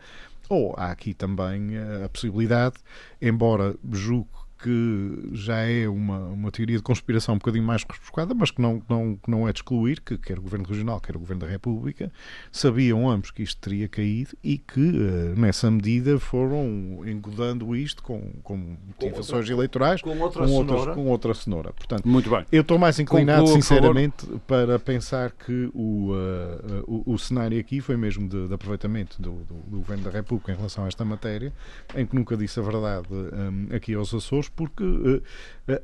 ou 0.50 0.74
há 0.78 0.92
aqui 0.92 1.14
também 1.14 1.78
a 2.04 2.10
possibilidade, 2.10 2.76
embora 3.22 3.76
julgo 3.92 4.43
que 4.64 5.30
já 5.34 5.58
é 5.58 5.90
uma, 5.90 6.20
uma 6.20 6.50
teoria 6.50 6.78
de 6.78 6.84
conspiração 6.84 7.36
um 7.36 7.38
bocadinho 7.38 7.66
mais 7.66 7.84
rebuscada, 7.84 8.34
mas 8.34 8.50
que 8.50 8.62
não, 8.62 8.82
não, 8.88 9.18
que 9.18 9.30
não 9.30 9.46
é 9.46 9.52
de 9.52 9.60
excluir 9.60 10.00
que 10.00 10.18
quer 10.18 10.40
o 10.40 10.42
Governo 10.42 10.66
Regional, 10.66 11.02
quer 11.02 11.18
o 11.18 11.20
Governo 11.20 11.42
da 11.42 11.48
República, 11.48 12.10
sabiam 12.50 13.10
ambos 13.10 13.30
que 13.30 13.44
isto 13.44 13.60
teria 13.60 13.90
caído 13.90 14.32
e 14.42 14.58
que, 14.58 14.80
uh, 14.80 15.38
nessa 15.38 15.70
medida, 15.70 16.18
foram 16.18 17.02
engodando 17.06 17.76
isto 17.76 18.02
com, 18.02 18.22
com 18.42 18.78
motivações 18.88 19.42
outra, 19.42 19.54
eleitorais 19.54 20.02
com 20.02 20.18
outra, 20.18 20.44
com 20.44 20.48
cenoura. 20.48 20.74
Outras, 20.74 20.96
com 20.96 21.08
outra 21.08 21.34
cenoura. 21.34 21.74
Portanto, 21.74 22.08
Muito 22.08 22.30
bem. 22.30 22.46
Eu 22.50 22.62
estou 22.62 22.80
mais 22.80 22.98
inclinado, 23.00 23.42
Conclua, 23.42 23.62
sinceramente, 23.62 24.26
para 24.48 24.80
pensar 24.80 25.32
que 25.32 25.70
o, 25.74 26.14
uh, 26.14 26.84
o, 26.88 27.14
o, 27.14 27.20
cenário 27.20 27.60
aqui 27.60 27.82
foi 27.82 27.98
mesmo 27.98 28.30
de, 28.30 28.48
de 28.48 28.54
aproveitamento 28.54 29.22
do, 29.22 29.32
do, 29.32 29.56
do, 29.68 29.78
Governo 29.78 30.06
da 30.06 30.10
República 30.10 30.54
em 30.54 30.56
relação 30.56 30.86
a 30.86 30.88
esta 30.88 31.04
matéria, 31.04 31.52
em 31.94 32.06
que 32.06 32.16
nunca 32.16 32.38
disse 32.38 32.62
a 32.62 32.64
verdade 32.64 33.08
um, 33.12 33.76
aqui 33.76 33.94
aos 33.94 34.14
Açores, 34.14 34.48
porque 34.56 34.84
uh, 34.84 35.22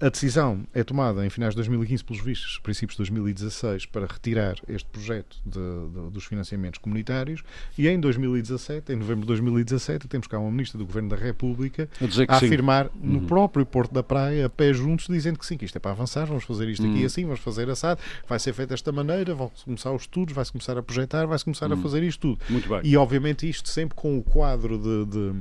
a 0.02 0.10
decisão 0.10 0.66
é 0.74 0.84
tomada 0.84 1.26
em 1.26 1.30
finais 1.30 1.54
de 1.54 1.58
2015, 1.58 2.04
pelos 2.04 2.22
vistos, 2.22 2.60
princípios 2.60 2.96
de 2.96 2.98
2016, 3.00 3.86
para 3.86 4.06
retirar 4.06 4.56
este 4.68 4.90
projeto 4.90 5.38
de, 5.46 5.60
de, 5.60 6.10
dos 6.12 6.26
financiamentos 6.26 6.80
comunitários 6.80 7.44
e 7.78 7.88
em 7.88 8.00
2017, 8.00 8.92
em 8.92 8.96
novembro 8.96 9.22
de 9.22 9.28
2017, 9.28 10.08
temos 10.08 10.28
cá 10.28 10.38
uma 10.38 10.52
ministra 10.52 10.78
do 10.78 10.86
Governo 10.86 11.10
da 11.10 11.16
República 11.16 11.90
a, 12.28 12.34
a 12.34 12.38
afirmar 12.38 12.88
uhum. 12.88 12.92
no 13.02 13.22
próprio 13.22 13.66
Porto 13.66 13.94
da 13.94 14.04
Praia, 14.04 14.46
a 14.46 14.50
pé 14.50 14.74
juntos, 14.74 15.08
dizendo 15.08 15.40
que 15.40 15.46
sim, 15.46 15.58
que 15.58 15.66
isto 15.66 15.76
é 15.78 15.80
para 15.80 15.92
avançar, 15.92 16.26
vamos 16.26 16.44
fazer 16.44 16.68
isto 16.68 16.86
aqui 16.86 17.00
uhum. 17.00 17.06
assim, 17.06 17.26
vamos 17.26 17.40
fazer 17.40 17.70
assado, 17.70 18.02
vai 18.28 18.40
ser 18.40 18.54
feito 18.54 18.70
desta 18.70 18.92
maneira, 18.92 19.34
vão 19.34 19.52
começar 19.64 19.92
os 19.92 20.04
estudos, 20.04 20.34
vai-se 20.34 20.52
começar 20.52 20.78
a 20.78 20.84
projetar, 20.84 21.26
vai-se 21.26 21.46
começar 21.46 21.72
uhum. 21.72 21.80
a 21.80 21.82
fazer 21.82 22.04
isto 22.04 22.20
tudo. 22.20 22.40
E 22.84 22.98
obviamente 22.98 23.50
isto 23.50 23.70
sempre 23.70 23.96
com 23.96 24.18
o 24.18 24.24
quadro 24.24 24.78
de, 24.78 25.06
de, 25.06 25.32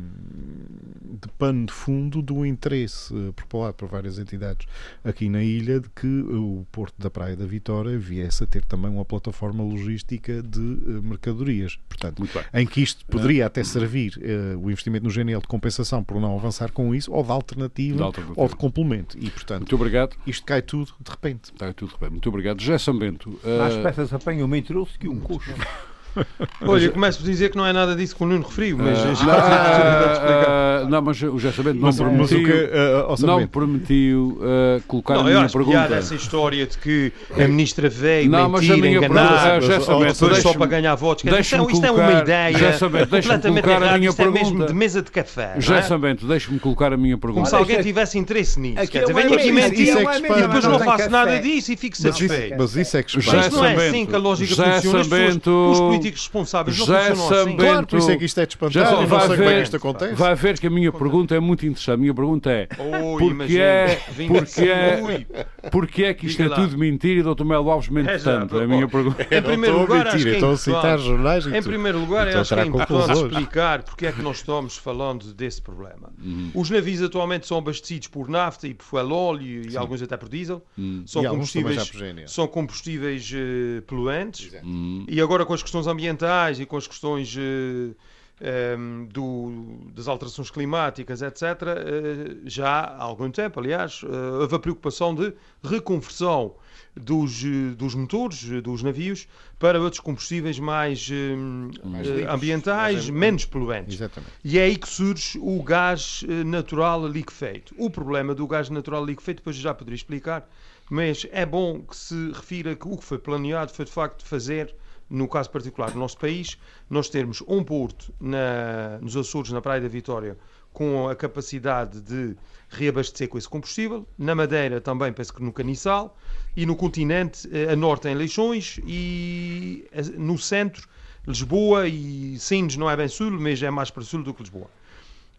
de 1.21 1.29
pano 1.39 1.67
de 1.67 1.73
fundo 1.73 2.23
do 2.23 2.45
interesse 2.45 3.13
propalado 3.35 3.75
por 3.75 3.89
várias 3.89 4.19
entidades 4.19 4.67
aqui 5.05 5.29
na 5.29 5.43
ilha 5.43 5.81
de 5.81 5.89
que 5.91 6.07
o 6.07 6.67
Porto 6.71 6.95
da 6.99 7.11
Praia 7.11 7.37
da 7.37 7.47
Vitória 7.47 7.99
viesse 7.99 8.45
a 8.45 8.47
ter 8.47 8.65
também 8.65 8.91
uma 8.91 9.05
plataforma 9.05 9.63
logística 9.63 10.43
de 10.43 10.61
uh, 10.61 11.03
mercadorias. 11.03 11.79
Portanto, 11.89 12.23
em 12.55 12.67
que 12.67 12.83
isto 12.83 13.05
poderia 13.07 13.47
até 13.47 13.63
servir 13.65 14.15
uh, 14.17 14.59
o 14.59 14.71
investimento 14.71 15.05
no 15.05 15.11
GNL 15.11 15.41
de 15.41 15.49
compensação 15.49 16.03
por 16.03 16.21
não 16.21 16.37
avançar 16.37 16.73
com 16.73 16.95
isso, 16.95 17.13
ou 17.13 17.23
de 17.23 17.31
alternativa, 17.31 17.97
de 17.97 18.03
alternativa. 18.03 18.41
ou 18.41 18.49
de 18.49 18.57
complemento. 18.57 19.17
E, 19.19 19.31
portanto, 19.31 19.61
Muito 19.61 19.75
obrigado. 19.75 20.17
isto 20.27 20.45
cai 20.45 20.63
tudo 20.63 20.93
de 21.01 21.11
repente. 21.11 21.53
Cai 21.59 21.73
tudo 21.73 21.89
de 21.89 21.95
repente. 21.95 22.13
Muito 22.13 22.29
obrigado. 22.29 22.61
José 22.61 22.79
Sambento. 22.79 23.31
Uh... 23.31 23.63
As 23.63 23.77
peças 23.77 24.13
apanham 24.13 24.47
uma 24.47 24.59
trouxe 24.63 24.99
que 24.99 25.09
um 25.09 25.21
coxo. 25.21 25.51
Olha, 26.63 26.85
eu 26.85 26.93
começo 26.93 27.19
por 27.19 27.25
dizer 27.27 27.51
que 27.51 27.57
não 27.57 27.67
é 27.67 27.73
nada 27.73 27.95
disso 27.95 28.17
que 28.17 28.23
o 28.23 28.27
Nuno 28.27 28.45
referiu, 28.47 28.79
mas 28.79 28.99
uh, 28.99 29.25
já 29.25 30.83
uh, 30.83 30.87
uh, 30.87 30.89
Não, 30.89 31.03
mas 31.03 31.23
o 31.23 31.39
José 31.39 31.53
Sabendo 31.53 31.81
não 31.81 31.93
permitiu, 31.93 32.43
que, 32.45 33.27
não 33.27 33.47
permitiu 33.47 34.41
colocar 34.87 35.15
não, 35.15 35.21
a 35.21 35.25
minha 35.25 35.49
pergunta. 35.49 35.79
Piada 35.79 35.97
essa 35.97 36.15
história 36.15 36.67
de 36.67 36.79
que 36.79 37.13
a 37.37 37.47
ministra 37.47 37.89
veio 37.89 38.31
não, 38.31 38.49
mentir, 38.49 38.69
mas 38.69 38.79
a 38.79 38.83
minha 38.83 38.99
enganar, 38.99 39.61
pergunta, 39.61 40.41
só 40.41 40.55
para 40.55 40.67
ganhar 40.67 40.95
votos. 40.95 41.25
Dizer, 41.25 41.41
isto, 41.41 41.55
é, 41.55 41.89
é 41.89 41.91
uma 41.91 42.23
ideia 42.23 42.79
completamente 42.79 43.43
colocar 43.63 43.71
errada, 43.71 43.95
a 43.95 43.99
minha 43.99 44.11
isto 44.11 44.23
é 44.23 44.25
pergunta. 44.25 44.45
mesmo 44.45 44.67
de 44.67 44.75
mesa 44.75 45.03
de 45.03 45.11
café. 45.11 45.55
José 45.59 45.73
não 45.73 45.79
é? 45.79 45.83
Sabento, 45.83 46.27
deixe-me 46.27 46.59
colocar 46.59 46.93
a 46.93 46.97
minha 46.97 47.17
Como 47.17 47.35
pergunta. 47.35 47.51
se 47.51 47.57
alguém 47.57 47.83
tivesse 47.83 48.19
interesse 48.19 48.59
nisso. 48.59 48.81
Aqui 48.81 48.93
Quer 48.93 49.01
dizer, 49.01 49.13
é 49.13 49.15
uma 49.15 49.23
venho 49.23 49.35
aqui 49.35 49.53
mentir 49.53 49.89
é 49.89 50.03
e 50.39 50.43
depois 50.43 50.65
não 50.65 50.79
não 50.79 50.85
faço 50.85 51.11
nada 51.11 51.39
disso 51.41 51.73
e 51.73 51.77
fico 51.77 51.95
isso, 51.95 52.03
satisfeito. 52.03 52.57
mas 52.59 52.77
isso 52.77 52.97
é 52.97 53.03
que. 53.03 53.19
Isto 53.19 53.57
não 53.57 53.65
é 53.65 53.75
assim 53.75 54.07
que 54.07 54.15
a 54.15 54.19
lógica 54.19 54.55
funciona. 54.55 54.99
Os 54.99 55.81
políticos 55.81 55.98
responsáveis 56.07 56.79
não 56.79 56.87
José 56.87 56.99
funcionam 57.15 57.25
assim. 57.27 57.51
Sambento, 57.51 57.59
Claro, 57.69 57.87
por 57.87 57.99
isso 57.99 58.11
é 58.11 58.17
que 58.17 58.25
isto 58.25 58.41
é 58.41 58.47
de 58.47 58.53
espantar. 58.53 58.73
Já 58.73 58.91
não 58.93 59.07
vai 59.07 59.21
sei 59.21 59.29
como 59.37 59.43
é 59.43 59.47
ver, 59.49 59.57
que 59.57 59.63
isto 59.63 59.77
acontece. 59.77 60.15
vai 60.15 60.35
ver 60.35 60.59
que 60.59 60.67
a 60.67 60.71
minha 60.71 60.93
pergunta 60.93 61.35
é 61.35 61.41
muito 61.41 61.67
interessante. 61.67 61.95
A 61.95 61.97
minha 61.99 62.15
pergunta 62.15 62.51
é 62.51 62.67
porque 62.67 63.25
imagina, 63.25 63.63
é, 63.63 64.01
porque 64.27 64.61
é, 64.61 65.47
porque 65.71 66.05
é 66.05 66.15
que 66.15 66.27
isto 66.27 66.43
Diga 66.43 66.55
é 66.55 66.57
lá. 66.57 66.65
tudo 66.65 66.79
mentira 66.79 67.21
e 67.21 67.23
Dr. 67.35 67.45
Melo 67.45 67.71
Alves 67.71 67.89
mente 67.89 68.09
É 68.11 68.19
já, 68.19 68.39
tanto? 68.41 68.59
É 68.61 68.65
a 68.65 68.67
minha 68.69 68.87
pergunta. 68.89 69.23
Em 69.23 69.43
primeiro 69.43 69.77
não 69.77 69.83
estou 69.85 69.97
a 69.97 69.99
lugar, 69.99 70.07
acho 70.07 70.17
mentir, 70.17 70.23
que 70.23 70.29
é 70.31 70.35
estou 70.35 70.53
a 70.53 70.57
citar 70.57 70.99
jornais 70.99 71.47
e 71.47 71.57
Em 71.57 71.63
primeiro 71.63 71.99
lugar, 71.99 72.29
a 72.29 72.41
acho 72.41 72.55
que 72.55 72.61
é 72.61 72.65
importante 72.67 72.89
conclusões. 72.89 73.33
explicar 73.33 73.83
porque 73.83 74.07
é 74.07 74.13
que 74.13 74.23
nós 74.23 74.37
estamos 74.39 74.77
falando 74.77 75.33
desse 75.35 75.61
problema. 75.61 76.13
Uhum. 76.23 76.51
Os 76.55 76.71
navios 76.71 77.03
atualmente 77.03 77.47
são 77.47 77.59
abastecidos 77.59 78.09
por 78.09 78.29
nafta 78.29 78.69
e 78.69 78.75
por 78.75 78.85
fuel 78.85 79.11
óleo 79.13 79.63
e 79.71 79.77
alguns 79.77 80.03
até 80.03 80.17
por 80.17 80.29
diesel. 80.29 80.63
São 81.07 81.23
também 81.23 81.23
já 81.23 81.31
combustíveis, 81.31 81.93
são 82.27 82.47
combustíveis 82.47 83.31
eh, 83.35 83.81
poluentes. 83.87 84.51
Hum. 84.65 85.05
E 85.09 85.21
agora 85.21 85.45
com 85.45 85.53
as 85.55 85.63
questões 85.63 85.88
ambientais 85.89 86.61
e 86.61 86.67
com 86.67 86.77
as 86.77 86.87
questões 86.87 87.35
eh, 87.37 87.95
ehm, 88.41 89.07
do- 89.07 89.79
das 89.95 90.07
alterações 90.07 90.51
climáticas, 90.51 91.23
etc., 91.23 91.43
eh, 91.43 92.37
já 92.45 92.69
há 92.71 93.03
algum 93.03 93.31
tempo, 93.31 93.59
aliás, 93.59 94.01
eh, 94.05 94.31
houve 94.41 94.55
a 94.55 94.59
preocupação 94.59 95.15
de 95.15 95.33
reconversão 95.63 96.55
dos, 96.95 97.43
dos 97.77 97.95
motores, 97.95 98.43
dos 98.63 98.83
navios, 98.83 99.27
para 99.59 99.81
outros 99.81 100.01
combustíveis 100.01 100.59
mais, 100.59 101.09
eh, 101.11 101.37
Mais 101.85 102.09
ambientais, 102.29 102.95
mais- 102.95 103.11
menos 103.11 103.45
poluentes. 103.45 103.95
Exatamente. 103.95 104.33
E 104.45 104.59
é 104.59 104.65
aí 104.65 104.77
que 104.77 104.89
surge 104.89 105.39
o 105.41 105.63
gás 105.63 106.25
natural 106.47 107.07
liquefeito. 107.09 107.75
O 107.79 107.89
problema 107.91 108.35
do 108.35 108.47
gás 108.47 108.69
natural 108.71 109.05
liquefeito, 109.05 109.39
depois 109.39 109.57
já 109.57 109.73
poderia 109.75 109.97
explicar, 109.97 110.49
mas 110.91 111.27
é 111.33 111.45
bom 111.45 111.81
que 111.83 111.97
se 111.97 112.31
refira 112.33 112.75
que 112.75 112.87
o 112.89 112.97
que 112.97 113.05
foi 113.05 113.19
planeado 113.19 113.73
foi 113.73 113.85
de 113.85 113.91
facto 113.93 114.25
fazer, 114.25 114.75
no 115.11 115.27
caso 115.29 115.51
particular 115.51 115.91
do 115.91 115.99
nosso 115.99 116.19
país, 116.19 116.59
nós 116.91 117.09
termos 117.09 117.43
um 117.47 117.63
porto 117.65 118.13
na- 118.21 118.99
nos 119.01 119.17
Açores, 119.17 119.51
na 119.51 119.61
Praia 119.61 119.81
da 119.81 119.89
Vitória, 119.89 120.37
com 120.73 121.09
a 121.09 121.17
capacidade 121.17 122.01
de 122.01 122.37
reabastecer 122.69 123.29
com 123.29 123.39
esse 123.39 123.49
combustível. 123.49 124.07
Na 124.19 124.35
Madeira 124.35 124.81
também, 124.81 125.13
penso 125.13 125.33
que 125.33 125.43
no 125.43 125.53
Caniçal. 125.53 126.17
E 126.57 126.67
no 126.67 126.77
continente, 126.77 127.49
eh, 127.53 127.73
a 127.73 127.77
norte 127.77 128.07
em 128.09 128.15
Leixões 128.15 128.79
e 128.87 129.87
eh, 129.93 130.03
no 130.17 130.37
centro, 130.39 130.87
Lisboa 131.27 131.89
e 131.89 132.39
Sines 132.39 132.77
não 132.77 132.89
é 132.91 132.97
bem 132.97 133.09
sul, 133.09 133.31
mas 133.31 133.63
é 133.63 133.71
mais 133.71 133.91
para 133.91 134.03
sul 134.03 134.23
do 134.23 134.33
que 134.35 134.43
Lisboa. 134.43 134.71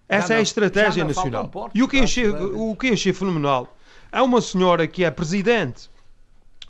Essa 0.07 0.29
Já 0.29 0.33
é 0.33 0.37
a 0.37 0.39
não- 0.39 0.43
estratégia 0.43 1.03
não 1.03 1.09
nacional. 1.13 1.47
portos, 1.47 1.79
E 1.79 1.83
o 1.83 1.87
que, 1.87 1.97
eu 1.97 2.03
achei, 2.03 2.27
o 2.27 2.75
que 2.75 2.87
eu 2.87 2.93
achei 2.93 3.13
fenomenal 3.13 3.77
é 4.11 4.21
uma 4.21 4.41
senhora 4.41 4.87
que 4.87 5.03
é 5.03 5.11
presidente 5.11 5.89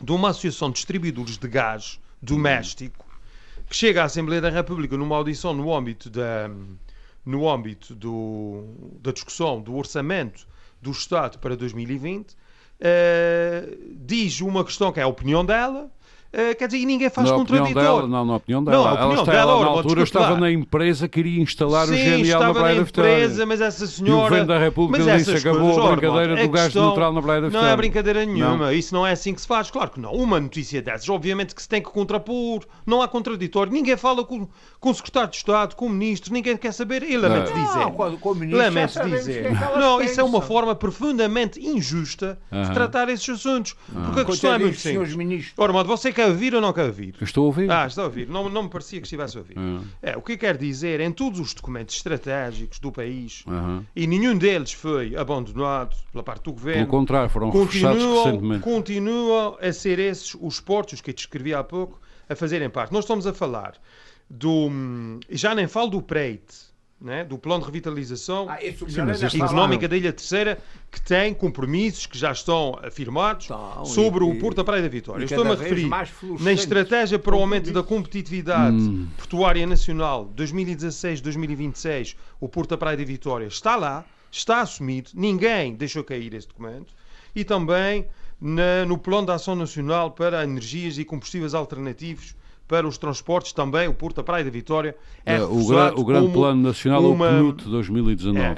de 0.01 0.12
uma 0.12 0.29
associação 0.29 0.70
de 0.70 0.75
distribuidores 0.75 1.38
de 1.38 1.48
gás 1.48 2.00
doméstico 2.21 3.05
que 3.69 3.75
chega 3.75 4.01
à 4.01 4.05
Assembleia 4.05 4.41
da 4.41 4.49
República 4.49 4.97
numa 4.97 5.15
audição 5.15 5.53
no 5.53 5.73
âmbito 5.73 6.09
da, 6.09 6.49
no 7.23 7.47
âmbito 7.47 7.93
do, 7.93 8.63
da 9.01 9.11
discussão 9.11 9.61
do 9.61 9.75
orçamento 9.75 10.47
do 10.81 10.89
Estado 10.91 11.38
para 11.38 11.55
2020, 11.55 12.35
eh, 12.79 13.77
diz 13.95 14.41
uma 14.41 14.63
questão 14.63 14.91
que 14.91 14.99
é 14.99 15.03
a 15.03 15.07
opinião 15.07 15.45
dela, 15.45 15.91
eh, 16.31 16.53
quer 16.55 16.67
dizer, 16.67 16.79
e 16.81 16.86
ninguém 16.86 17.09
faz 17.09 17.29
Na 17.29 17.36
contraditório. 17.36 17.81
dela, 17.81 18.07
não, 18.07 18.25
na 18.25 18.36
opinião 18.36 18.62
Não, 18.62 18.71
dela. 18.71 18.83
a 18.83 18.91
ela 18.91 19.05
opinião 19.05 19.21
está, 19.24 19.31
dela, 19.31 19.51
ela, 19.51 19.55
ora, 19.62 19.69
na 19.69 19.75
altura 19.77 20.03
estava 20.03 20.38
na 20.39 20.51
empresa 20.51 21.07
que 21.07 21.19
iria 21.19 21.41
instalar 21.41 21.86
o 21.88 21.91
Sim, 21.93 21.95
GNL 22.24 22.39
na 22.39 22.53
Praia 22.53 22.75
da 22.75 22.83
Vitória. 22.83 23.12
empresa, 23.15 23.45
mas 23.45 23.62
essa 23.62 23.83
E 23.83 23.86
o 23.86 23.89
senhora... 23.89 24.24
Governo 24.24 24.48
da 24.48 24.59
República 24.59 25.03
Mas 25.05 25.17
disse 25.17 25.31
essas 25.31 25.45
acabou 25.45 25.74
coisas, 25.74 25.86
a 25.86 25.95
brincadeira 25.95 26.36
do 26.43 26.50
gás 26.50 26.74
neutral 26.75 27.13
na 27.13 27.21
Praia 27.21 27.41
da 27.41 27.48
Não 27.48 27.51
Vitória. 27.51 27.71
é 27.74 27.75
brincadeira 27.77 28.25
nenhuma, 28.25 28.74
isso 28.74 28.93
não 28.93 29.05
é 29.07 29.12
assim 29.12 29.33
que 29.33 29.41
se 29.41 29.48
faz, 29.48 29.71
claro 29.71 29.91
que 29.91 30.00
não. 30.00 30.12
Uma 30.13 30.39
notícia 30.39 30.81
dessas, 30.81 31.07
obviamente 31.09 31.55
que 31.55 31.62
se 31.62 31.69
tem 31.69 31.81
que 31.81 31.89
contrapor, 31.89 32.63
não 32.86 33.01
há 33.01 33.07
contraditório, 33.07 33.71
ninguém 33.71 33.98
fala 33.98 34.24
com, 34.24 34.48
com 34.79 34.89
o 34.89 34.93
secretário 34.93 35.29
de 35.29 35.38
Estado, 35.38 35.75
com 35.75 35.86
o 35.88 35.89
ministro, 35.89 36.31
ninguém 36.33 36.55
quer 36.57 36.71
saber, 36.74 37.03
e 37.03 37.17
lamento 37.17 37.51
Não. 37.53 37.63
dizer. 37.65 37.79
Não, 37.79 37.91
com- 37.91 38.29
o 38.29 38.36
ministro 38.36 38.63
Lamento 38.63 39.00
dizer. 39.09 39.41
que 39.41 39.63
é 39.63 39.77
Não, 39.79 40.01
isso 40.01 40.19
é 40.21 40.24
uma 40.24 40.41
forma 40.41 40.75
profundamente 40.75 41.59
injusta 41.59 42.38
de 42.51 42.71
tratar 42.74 43.09
esses 43.09 43.27
assuntos. 43.29 43.75
Porque 44.05 44.21
a 44.21 44.25
questão 44.25 44.53
é 44.53 44.59
muito 44.59 44.77
senhores 44.79 45.09
simples. 45.12 45.15
ministros. 45.27 45.53
Ora, 45.57 45.83
você 45.83 46.12
quer 46.19 46.27
ouvir 46.27 46.53
ou 46.55 46.61
não 46.61 46.73
quer 46.73 46.85
ouvir? 46.85 47.15
Estou 47.21 47.43
a 47.43 47.47
ouvir. 47.47 47.71
Ah, 47.71 47.88
está 47.88 48.01
a 48.01 48.05
ouvir. 48.05 48.27
Não, 48.27 48.49
não 48.49 48.63
me 48.63 48.69
parecia 48.69 48.99
que 48.99 49.07
estivesse 49.07 49.38
a 49.38 49.39
ouvir. 49.39 49.55
Ah. 49.57 49.81
É, 50.01 50.17
o 50.17 50.21
que 50.21 50.33
eu 50.33 50.38
quero 50.38 50.57
dizer, 50.57 50.99
em 50.99 51.11
todos 51.11 51.39
os 51.39 51.53
documentos 51.53 51.95
estratégicos 51.95 52.79
do 52.79 52.91
país, 52.91 53.43
Aham. 53.47 53.85
e 53.95 54.05
nenhum 54.05 54.38
deles 54.38 54.73
foi 54.73 55.15
abandonado 55.15 55.95
pela 56.11 56.23
parte 56.23 56.39
do 56.43 56.53
Pelo 56.53 56.55
governo, 56.55 56.88
contrário, 56.88 57.29
foram 57.29 57.49
reforçados 57.49 58.03
recentemente. 58.03 58.63
continuam 58.63 59.57
a 59.61 59.71
ser 59.71 59.99
esses 59.99 60.35
os 60.39 60.59
portos 60.59 61.01
que 61.01 61.11
eu 61.11 61.13
descrevi 61.13 61.53
há 61.53 61.63
pouco 61.63 61.99
a 62.27 62.35
fazerem 62.35 62.69
parte. 62.69 62.91
Nós 62.91 63.05
estamos 63.05 63.25
a 63.25 63.33
falar 63.33 63.73
do. 64.29 64.69
Já 65.29 65.55
nem 65.55 65.67
falo 65.67 65.89
do 65.89 66.01
PREIT, 66.01 66.43
né? 67.01 67.24
do 67.24 67.38
Plano 67.38 67.62
de 67.62 67.68
Revitalização 67.68 68.48
Ah, 68.50 68.58
Sim, 68.58 68.65
é 69.01 69.44
Económica 69.46 69.88
da 69.88 69.96
Ilha 69.96 70.12
Terceira, 70.12 70.58
que 70.91 71.00
tem 71.01 71.34
compromissos 71.34 72.06
que 72.06 72.18
já 72.18 72.32
estão 72.32 72.77
afirmados 72.84 73.46
Estão, 73.46 73.86
sobre 73.86 74.24
e- 74.25 74.27
o 74.27 74.38
Porto 74.39 74.58
da 74.58 74.63
Praia 74.63 74.82
da 74.84 74.89
Vitória. 74.89 75.24
Estou-me 75.24 75.51
a 75.51 75.56
referir 75.56 75.89
na 76.41 76.51
estratégia 76.51 77.18
para 77.18 77.36
o 77.36 77.39
aumento 77.39 77.72
da 77.72 77.82
competitividade 77.84 78.75
Hum. 78.75 79.08
portuária 79.18 79.65
nacional 79.65 80.25
2016-2026, 80.36 82.15
o 82.39 82.48
Porto 82.50 82.72
da 82.72 82.77
Praia 82.77 82.98
da 82.98 83.03
Vitória 83.03 83.46
está 83.46 83.75
lá, 83.75 84.06
está 84.32 84.62
assumido, 84.62 85.12
ninguém 85.13 85.74
deixou 85.75 86.03
cair 86.03 86.34
esse 86.34 86.48
documento, 86.48 86.94
e 87.36 87.44
também 87.44 88.08
na- 88.41 88.86
no 88.86 88.98
Plano 88.98 89.27
de 89.27 89.34
Ação 89.34 89.56
Nacional 89.56 90.12
para 90.12 90.44
Energias 90.44 90.98
e 90.98 91.06
Combustíveis 91.06 91.53
Alternativos 91.53 92.36
para 92.69 92.88
os 92.88 92.99
transportes 92.99 93.51
também, 93.51 93.88
o 93.88 93.93
Porto 93.95 94.17
da 94.17 94.23
Praia 94.23 94.45
da 94.45 94.51
Vitória 94.51 94.95
é, 95.25 95.38
é 95.38 95.43
o, 95.43 95.57
o 95.97 96.05
Grande 96.05 96.31
Plano 96.31 96.61
Nacional 96.61 97.03
uma... 97.11 97.27
é 97.27 97.41
o 97.41 97.51
PNUT 97.51 97.63
2019, 97.67 98.39
é, 98.39 98.57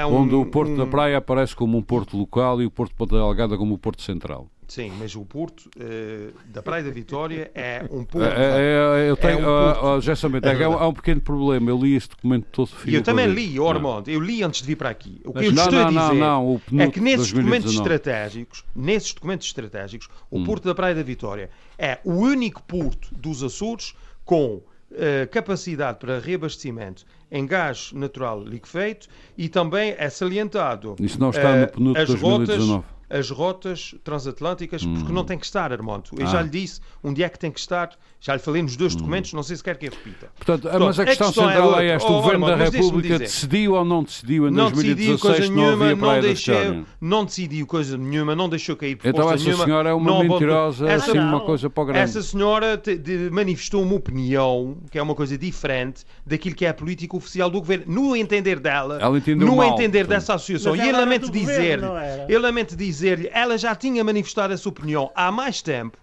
é 0.00 0.04
um, 0.04 0.12
onde 0.12 0.34
o 0.34 0.44
Porto 0.44 0.72
um... 0.72 0.76
da 0.76 0.86
Praia 0.86 1.18
aparece 1.18 1.54
como 1.54 1.78
um 1.78 1.82
porto 1.82 2.18
local 2.18 2.60
e 2.60 2.66
o 2.66 2.70
Porto 2.70 2.90
de 2.90 2.96
Ponta 2.96 3.16
Delgada 3.16 3.56
como 3.56 3.72
o 3.74 3.78
porto 3.78 4.02
central. 4.02 4.48
Sim, 4.66 4.92
mas 4.98 5.14
o 5.14 5.24
Porto 5.24 5.70
uh, 5.76 6.32
da 6.46 6.62
Praia 6.62 6.82
da 6.82 6.90
Vitória 6.90 7.50
é 7.54 7.84
um 7.90 8.04
porto. 8.04 8.26
É, 8.26 9.04
é, 9.04 9.10
eu 9.10 9.16
tenho, 9.16 9.32
é 9.32 9.36
um 9.36 9.44
porto. 9.44 10.46
É, 10.46 10.64
há 10.64 10.88
um 10.88 10.92
pequeno 10.94 11.20
problema. 11.20 11.70
Eu 11.70 11.78
li 11.78 11.94
este 11.94 12.10
documento 12.10 12.46
todo. 12.50 12.70
E 12.86 12.94
eu 12.94 13.02
também 13.02 13.26
li, 13.26 13.56
Armando, 13.58 14.08
eu 14.08 14.20
li 14.20 14.42
antes 14.42 14.62
de 14.62 14.66
vir 14.66 14.76
para 14.76 14.90
aqui. 14.90 15.20
O 15.24 15.32
que 15.32 15.38
mas 15.38 15.46
eu 15.46 15.52
não, 15.52 15.64
estou 15.64 15.78
não, 15.78 15.86
a 15.86 15.88
dizer 15.88 16.20
não, 16.20 16.60
não, 16.70 16.84
é 16.84 16.90
que 16.90 17.00
nesses 17.00 17.32
documentos 17.32 17.72
estratégicos, 17.72 18.64
nesses 18.74 19.12
documentos 19.12 19.46
estratégicos, 19.46 20.08
o 20.30 20.38
hum. 20.38 20.44
Porto 20.44 20.64
da 20.64 20.74
Praia 20.74 20.94
da 20.94 21.02
Vitória 21.02 21.50
é 21.78 21.98
o 22.04 22.12
único 22.12 22.62
porto 22.62 23.14
dos 23.14 23.42
Açores 23.42 23.94
com 24.24 24.62
Uh, 24.94 25.26
capacidade 25.28 25.98
para 25.98 26.20
reabastecimento 26.20 27.04
em 27.28 27.44
gás 27.44 27.90
natural 27.92 28.44
liquefeito 28.44 29.08
e 29.36 29.48
também 29.48 29.92
é 29.98 30.08
salientado 30.08 30.94
Isso 31.00 31.18
não 31.18 31.30
está 31.30 31.50
uh, 31.50 31.60
no 31.80 31.94
PNUD 31.94 31.98
de 31.98 32.06
2019. 32.06 32.74
Rotas, 32.74 32.84
as 33.14 33.30
rotas 33.30 33.94
transatlânticas, 34.02 34.84
porque 34.84 35.12
não 35.12 35.24
tem 35.24 35.38
que 35.38 35.46
estar, 35.46 35.72
Armando. 35.72 36.10
Eu 36.18 36.26
ah. 36.26 36.30
já 36.30 36.42
lhe 36.42 36.48
disse 36.48 36.80
onde 37.02 37.22
é 37.22 37.28
que 37.28 37.38
tem 37.38 37.52
que 37.52 37.60
estar, 37.60 37.90
já 38.20 38.32
lhe 38.32 38.40
falei 38.40 38.60
nos 38.60 38.74
dois 38.74 38.96
documentos, 38.96 39.32
não 39.32 39.42
sei 39.44 39.56
se 39.56 39.62
quer 39.62 39.76
que 39.76 39.86
eu 39.86 39.90
repita. 39.90 40.32
Portanto, 40.34 40.62
Portanto 40.62 40.84
mas 40.84 40.98
a 40.98 41.04
questão, 41.04 41.28
a 41.28 41.30
questão 41.30 41.48
central 41.48 41.80
é, 41.80 41.86
é 41.86 41.90
esta: 41.90 42.10
o 42.10 42.14
Governo 42.20 42.46
da 42.46 42.56
República 42.56 43.18
decidiu 43.20 43.74
ou 43.74 43.84
não 43.84 44.02
decidiu 44.02 44.48
em 44.48 44.50
não 44.50 44.68
2016 44.72 45.20
coisa 45.20 45.48
não 45.48 45.54
nenhuma, 45.54 45.84
havia 45.84 45.96
não 45.96 46.20
deixou, 46.20 46.86
Não 47.00 47.24
decidiu 47.24 47.66
coisa 47.68 47.96
nenhuma, 47.96 48.34
não 48.34 48.48
deixou 48.48 48.76
cair 48.76 48.96
proposta 48.96 49.20
Então 49.20 49.32
essa 49.32 49.44
nenhuma, 49.44 49.64
senhora 49.64 49.90
é 49.90 49.92
uma 49.92 50.10
não 50.10 50.24
mentirosa, 50.24 50.88
essa, 50.88 51.10
assim, 51.10 51.18
uma 51.20 51.40
coisa 51.40 51.70
para 51.70 51.82
o 51.82 51.86
grande. 51.86 52.00
Essa 52.00 52.22
senhora 52.22 52.76
te, 52.76 52.96
de, 52.96 53.30
manifestou 53.30 53.80
uma 53.80 53.94
opinião, 53.94 54.78
que 54.90 54.98
é 54.98 55.02
uma 55.02 55.14
coisa 55.14 55.38
diferente 55.38 56.04
daquilo 56.26 56.56
que 56.56 56.66
é 56.66 56.70
a 56.70 56.74
política 56.74 57.16
oficial 57.16 57.48
do 57.48 57.60
Governo. 57.60 57.84
No 57.86 58.16
entender 58.16 58.58
dela, 58.58 58.98
no 59.36 59.56
mal, 59.56 59.74
entender 59.74 60.04
dessa 60.04 60.34
associação, 60.34 60.74
e 60.74 60.80
eu 60.80 60.92
lamento 60.96 61.30
dizer-lhe, 61.30 61.84
eu 62.28 62.40
lamento 62.40 62.74
dizer-lhe, 63.04 63.30
ela 63.32 63.58
já 63.58 63.74
tinha 63.74 64.02
manifestado 64.02 64.52
essa 64.52 64.68
opinião 64.68 65.10
há 65.14 65.30
mais 65.30 65.60
tempo. 65.60 65.98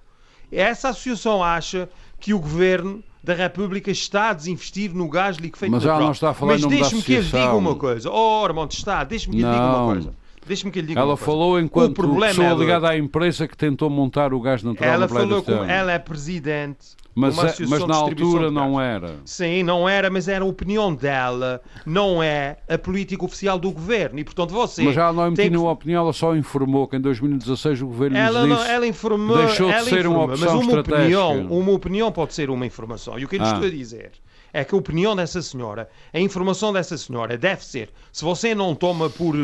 Essa 0.52 0.90
associação 0.90 1.44
acha 1.44 1.90
que 2.20 2.34
o 2.34 2.40
governo 2.40 3.04
da 3.24 3.34
República 3.34 3.90
está 3.90 4.30
a 4.30 4.34
desinvestir 4.34 4.94
no 4.94 5.08
gás 5.08 5.38
liquefeito 5.38 5.72
Mas 5.72 5.86
ela 5.86 6.00
não 6.00 6.12
está 6.12 6.32
a 6.32 6.34
falar 6.34 6.54
Mas 6.54 6.66
deixe-me 6.66 7.02
que 7.02 7.18
lhe 7.18 7.24
diga 7.24 7.54
uma 7.54 7.76
coisa. 7.76 8.10
Oh, 8.12 8.44
Armando, 8.44 8.72
está, 8.72 9.04
deixe-me 9.04 9.38
que 9.38 9.42
lhe 9.44 9.50
diga 9.50 9.66
uma 9.66 9.94
coisa. 9.94 10.14
Deixe-me 10.52 10.70
que 10.70 10.82
lhe 10.82 10.88
diga 10.88 11.00
ela 11.00 11.16
falou 11.16 11.58
enquanto 11.58 12.02
pessoa 12.02 12.48
é 12.48 12.54
ligada 12.54 12.90
à 12.90 12.98
empresa 12.98 13.48
que 13.48 13.56
tentou 13.56 13.90
montar 13.90 14.34
o 14.34 14.42
gás 14.42 14.62
natural 14.62 14.90
ela 14.94 15.00
na 15.02 15.08
Praia 15.08 15.28
falou 15.28 15.44
com, 15.44 15.64
Ela 15.64 15.94
é 15.94 16.00
presidente 16.00 17.02
mas, 17.14 17.38
é, 17.38 17.66
mas 17.68 17.86
na 17.86 17.96
altura 17.96 18.50
não 18.50 18.80
era. 18.80 19.20
Sim, 19.26 19.64
não 19.64 19.88
era, 19.88 20.10
mas 20.10 20.28
era 20.28 20.44
a 20.44 20.48
opinião 20.48 20.94
dela, 20.94 21.62
não 21.86 22.24
é 22.24 22.58
a 22.70 22.78
política 22.78 23.24
oficial 23.26 23.60
do 23.60 23.72
governo. 23.72 24.20
E 24.20 24.24
portanto 24.24 24.52
você. 24.52 24.82
Mas 24.84 24.96
ela 24.96 25.12
não 25.12 25.28
emitiu 25.28 25.52
que... 25.52 25.58
uma 25.58 25.72
opinião, 25.72 26.04
ela 26.04 26.14
só 26.14 26.36
informou 26.36 26.88
que 26.88 26.96
em 26.96 27.02
2016 27.02 27.82
o 27.82 27.88
governo 27.88 28.18
ela 28.18 28.48
disse, 28.48 28.54
não, 28.54 28.66
ela 28.66 28.88
informou, 28.88 29.38
deixou 29.38 29.68
de 29.68 29.74
ela 29.74 29.84
ser 29.84 30.00
informou, 30.00 30.24
uma 30.26 30.34
opção 30.34 30.48
mas 30.48 30.64
uma 30.66 30.80
estratégica. 30.80 31.20
opinião, 31.20 31.60
uma 31.60 31.72
opinião 31.72 32.12
pode 32.12 32.34
ser 32.34 32.50
uma 32.50 32.66
informação. 32.66 33.20
E 33.20 33.26
o 33.26 33.28
que 33.28 33.36
eu 33.36 33.40
lhe 33.40 33.46
Ah. 33.46 33.54
estou 33.54 33.68
a 33.68 33.72
dizer 33.72 34.12
é 34.54 34.64
que 34.64 34.76
a 34.76 34.78
opinião 34.78 35.16
dessa 35.16 35.42
senhora, 35.42 35.90
a 36.14 36.20
informação 36.20 36.74
dessa 36.74 36.98
senhora 36.98 37.38
deve 37.38 37.64
ser, 37.64 37.90
se 38.12 38.24
você 38.24 38.54
não 38.54 38.76
toma 38.76 39.10
por, 39.10 39.36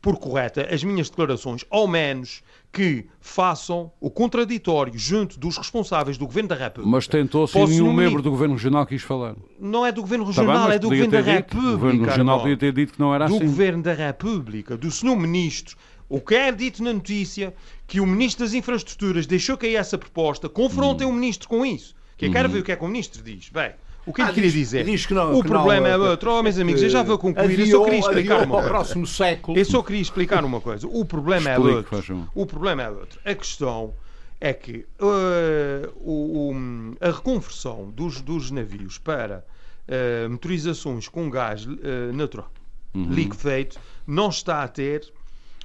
por 0.00 0.18
correta 0.18 0.68
as 0.72 0.82
minhas 0.82 1.08
declarações, 1.08 1.64
ao 1.70 1.86
menos 1.86 2.42
que 2.72 3.06
façam 3.20 3.90
o 4.00 4.10
contraditório 4.10 4.92
junto 4.98 5.38
dos 5.38 5.56
responsáveis 5.56 6.18
do 6.18 6.26
Governo 6.26 6.50
da 6.50 6.54
República. 6.54 6.90
Mas 6.90 7.06
tentou-se 7.06 7.58
e 7.58 7.66
nenhum 7.66 7.92
membro 7.92 8.20
do 8.20 8.30
governo 8.30 8.54
regional 8.54 8.84
quis 8.86 9.02
falar. 9.02 9.34
Não 9.58 9.86
é 9.86 9.92
do 9.92 10.02
Governo 10.02 10.24
bem, 10.24 10.34
Regional, 10.34 10.64
mas 10.66 10.74
é 10.74 10.78
do 10.78 10.88
Governo 10.88 11.10
da 11.12 11.20
dito. 11.20 11.30
República. 11.30 11.68
O 11.68 11.78
governo 11.78 12.04
regional 12.04 12.40
podia 12.40 12.56
ter 12.56 12.72
dito 12.72 12.92
que 12.92 13.00
não 13.00 13.14
era 13.14 13.26
do 13.26 13.36
assim. 13.36 13.46
Governo 13.46 13.82
da 13.82 13.94
República, 13.94 14.76
do 14.76 14.90
Sr. 14.90 15.16
Ministro. 15.16 15.76
O 16.10 16.20
que 16.20 16.34
é 16.34 16.50
dito 16.52 16.82
na 16.82 16.92
notícia 16.92 17.54
que 17.86 18.00
o 18.00 18.06
Ministro 18.06 18.44
das 18.44 18.54
Infraestruturas 18.54 19.26
deixou 19.26 19.56
cair 19.56 19.76
essa 19.76 19.96
proposta, 19.98 20.48
confrontem 20.48 21.06
Hum. 21.06 21.10
o 21.10 21.12
Ministro 21.12 21.48
com 21.48 21.64
isso. 21.64 21.94
Que 22.16 22.26
eu 22.26 22.32
quero 22.32 22.48
ver 22.48 22.58
o 22.60 22.62
que 22.64 22.72
é 22.72 22.76
que 22.76 22.84
o 22.84 22.88
Ministro 22.88 23.22
diz. 23.22 23.48
Bem, 23.48 23.72
o 24.08 24.12
que 24.12 24.20
eu 24.20 24.24
Ah, 24.24 24.28
lhe 24.28 24.34
queria 24.34 24.50
diz- 24.50 24.58
dizer? 24.58 24.84
diz 24.84 25.06
que 25.06 25.14
não- 25.14 25.34
o 25.38 25.42
que 25.42 25.48
problema 25.48 25.88
não, 25.88 26.06
é 26.06 26.10
outro. 26.10 26.30
Oh, 26.32 26.42
meus 26.42 26.58
amigos, 26.58 26.82
eu 26.82 26.88
já 26.90 27.02
vou 27.02 27.18
concluir. 27.18 27.58
eu 27.58 27.62
Adiou- 27.64 27.78
só 27.80 27.84
queria 27.84 28.00
explicar 28.00 28.42
uma 28.44 28.54
coisa. 28.54 28.68
próximo 28.68 29.06
século. 29.06 29.58
Eu 29.58 29.64
só 29.64 29.82
queria 29.82 30.00
explicar 30.02 30.44
uma 30.44 30.60
coisa. 30.60 30.86
O 30.88 31.04
problema 31.04 31.50
Explique, 31.50 31.70
é 31.94 31.96
outro. 31.96 32.28
O 32.34 32.46
problema 32.46 32.82
é 32.82 32.90
outro. 32.90 33.20
A 33.24 33.34
questão 33.34 33.94
é 34.40 34.52
que 34.52 34.86
uh, 35.00 35.92
o- 36.00 36.50
o- 36.52 36.96
a 37.00 37.10
reconversão 37.10 37.90
dos, 37.94 38.20
dos 38.20 38.50
navios 38.50 38.98
para 38.98 39.44
uh, 39.88 40.30
motorizações 40.30 41.08
com 41.08 41.28
gás 41.30 41.64
uh, 41.66 41.78
natural 42.14 42.50
Uhum. 42.94 43.10
liquefeito 43.10 43.78
não 44.06 44.28
está 44.30 44.62
a 44.62 44.68
ter 44.68 45.12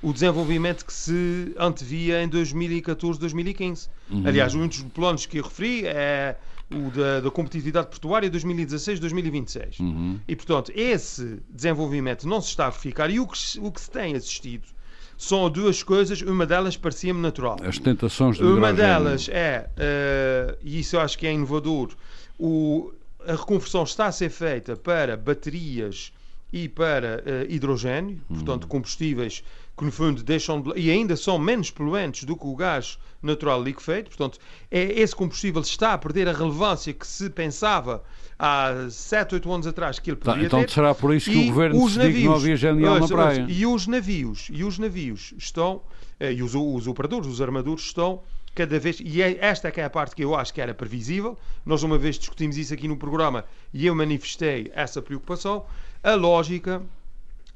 o 0.01 0.11
desenvolvimento 0.11 0.85
que 0.85 0.91
se 0.91 1.53
antevia 1.57 2.21
em 2.21 2.27
2014, 2.27 3.17
2015. 3.19 3.87
Uhum. 4.11 4.23
Aliás, 4.27 4.53
um 4.53 4.67
dos 4.67 4.81
planos 4.83 5.25
que 5.25 5.37
eu 5.37 5.43
referi 5.43 5.85
é 5.85 6.35
o 6.71 6.89
da, 6.91 7.19
da 7.21 7.31
competitividade 7.31 7.87
portuária 7.87 8.29
2016, 8.29 8.99
2026. 8.99 9.79
Uhum. 9.79 10.19
E, 10.27 10.35
portanto, 10.35 10.71
esse 10.75 11.39
desenvolvimento 11.49 12.27
não 12.27 12.41
se 12.41 12.49
está 12.49 12.67
a 12.67 12.69
verificar 12.69 13.09
e 13.09 13.19
o 13.19 13.27
que, 13.27 13.37
se- 13.37 13.59
o 13.59 13.71
que 13.71 13.81
se 13.81 13.89
tem 13.91 14.15
assistido 14.15 14.63
são 15.17 15.49
duas 15.49 15.83
coisas, 15.83 16.21
uma 16.21 16.45
delas 16.45 16.75
parecia-me 16.75 17.19
natural. 17.21 17.57
As 17.63 17.77
tentações 17.77 18.37
do 18.37 18.45
Uma 18.57 18.69
hidrogênio. 18.71 18.75
delas 19.03 19.29
é, 19.29 19.69
eh, 19.77 20.57
e 20.63 20.79
isso 20.79 20.95
eu 20.95 21.01
acho 21.01 21.17
que 21.17 21.27
é 21.27 21.31
inovador, 21.33 21.91
o- 22.39 22.91
a 23.25 23.33
reconversão 23.33 23.83
está 23.83 24.07
a 24.07 24.11
ser 24.11 24.29
feita 24.29 24.75
para 24.75 25.15
baterias 25.15 26.11
e 26.53 26.69
para 26.69 27.23
eh, 27.25 27.47
hidrogênio, 27.49 28.21
portanto 28.29 28.67
combustíveis 28.67 29.43
que 29.75 29.83
no 29.83 29.91
fundo 29.91 30.21
deixam 30.23 30.61
de, 30.61 30.71
e 30.79 30.91
ainda 30.91 31.17
são 31.17 31.39
menos 31.39 31.71
poluentes 31.71 32.25
do 32.25 32.37
que 32.37 32.45
o 32.45 32.55
gás 32.55 32.99
natural 33.23 33.61
liquefeito, 33.63 34.09
portanto 34.09 34.37
é, 34.69 34.83
esse 34.99 35.15
combustível 35.15 35.61
está 35.63 35.93
a 35.93 35.97
perder 35.97 36.29
a 36.29 36.31
relevância 36.31 36.93
que 36.93 37.07
se 37.07 37.27
pensava 37.31 38.03
há 38.37 38.87
7, 38.89 39.33
8 39.35 39.51
anos 39.51 39.65
atrás 39.67 39.97
que 39.97 40.11
ele 40.11 40.17
Tá, 40.17 40.25
poderia 40.33 40.45
então 40.45 40.59
ter. 40.61 40.69
será 40.69 40.93
por 40.93 41.13
isso 41.15 41.29
que 41.31 41.35
E 41.37 41.43
o 41.43 41.47
governo 41.47 41.83
os 41.83 41.97
que 41.97 42.23
não 42.23 42.35
havia 42.35 42.55
genial 42.55 42.95
na 42.95 43.01
ouça, 43.01 43.13
praia. 43.15 43.45
e 43.49 43.65
os 43.65 43.87
navios, 43.87 44.47
e 44.53 44.63
os 44.63 44.77
navios 44.77 45.33
estão, 45.39 45.81
eh, 46.19 46.33
e 46.33 46.43
os, 46.43 46.53
os 46.53 46.87
operadores, 46.87 47.27
os 47.27 47.41
armadores 47.41 47.83
estão 47.85 48.21
cada 48.53 48.77
vez, 48.77 48.99
e 49.03 49.23
é- 49.23 49.39
esta 49.41 49.69
é 49.69 49.71
que 49.71 49.81
é 49.81 49.85
a 49.85 49.89
parte 49.89 50.15
que 50.15 50.23
eu 50.23 50.35
acho 50.35 50.53
que 50.53 50.61
era 50.61 50.75
previsível, 50.75 51.35
nós 51.65 51.81
uma 51.81 51.97
vez 51.97 52.19
discutimos 52.19 52.57
isso 52.59 52.71
aqui 52.75 52.87
no 52.87 52.95
programa 52.97 53.43
e 53.73 53.87
eu 53.87 53.95
manifestei 53.95 54.71
essa 54.75 55.01
preocupação, 55.01 55.65
a 56.03 56.15
lógica 56.15 56.81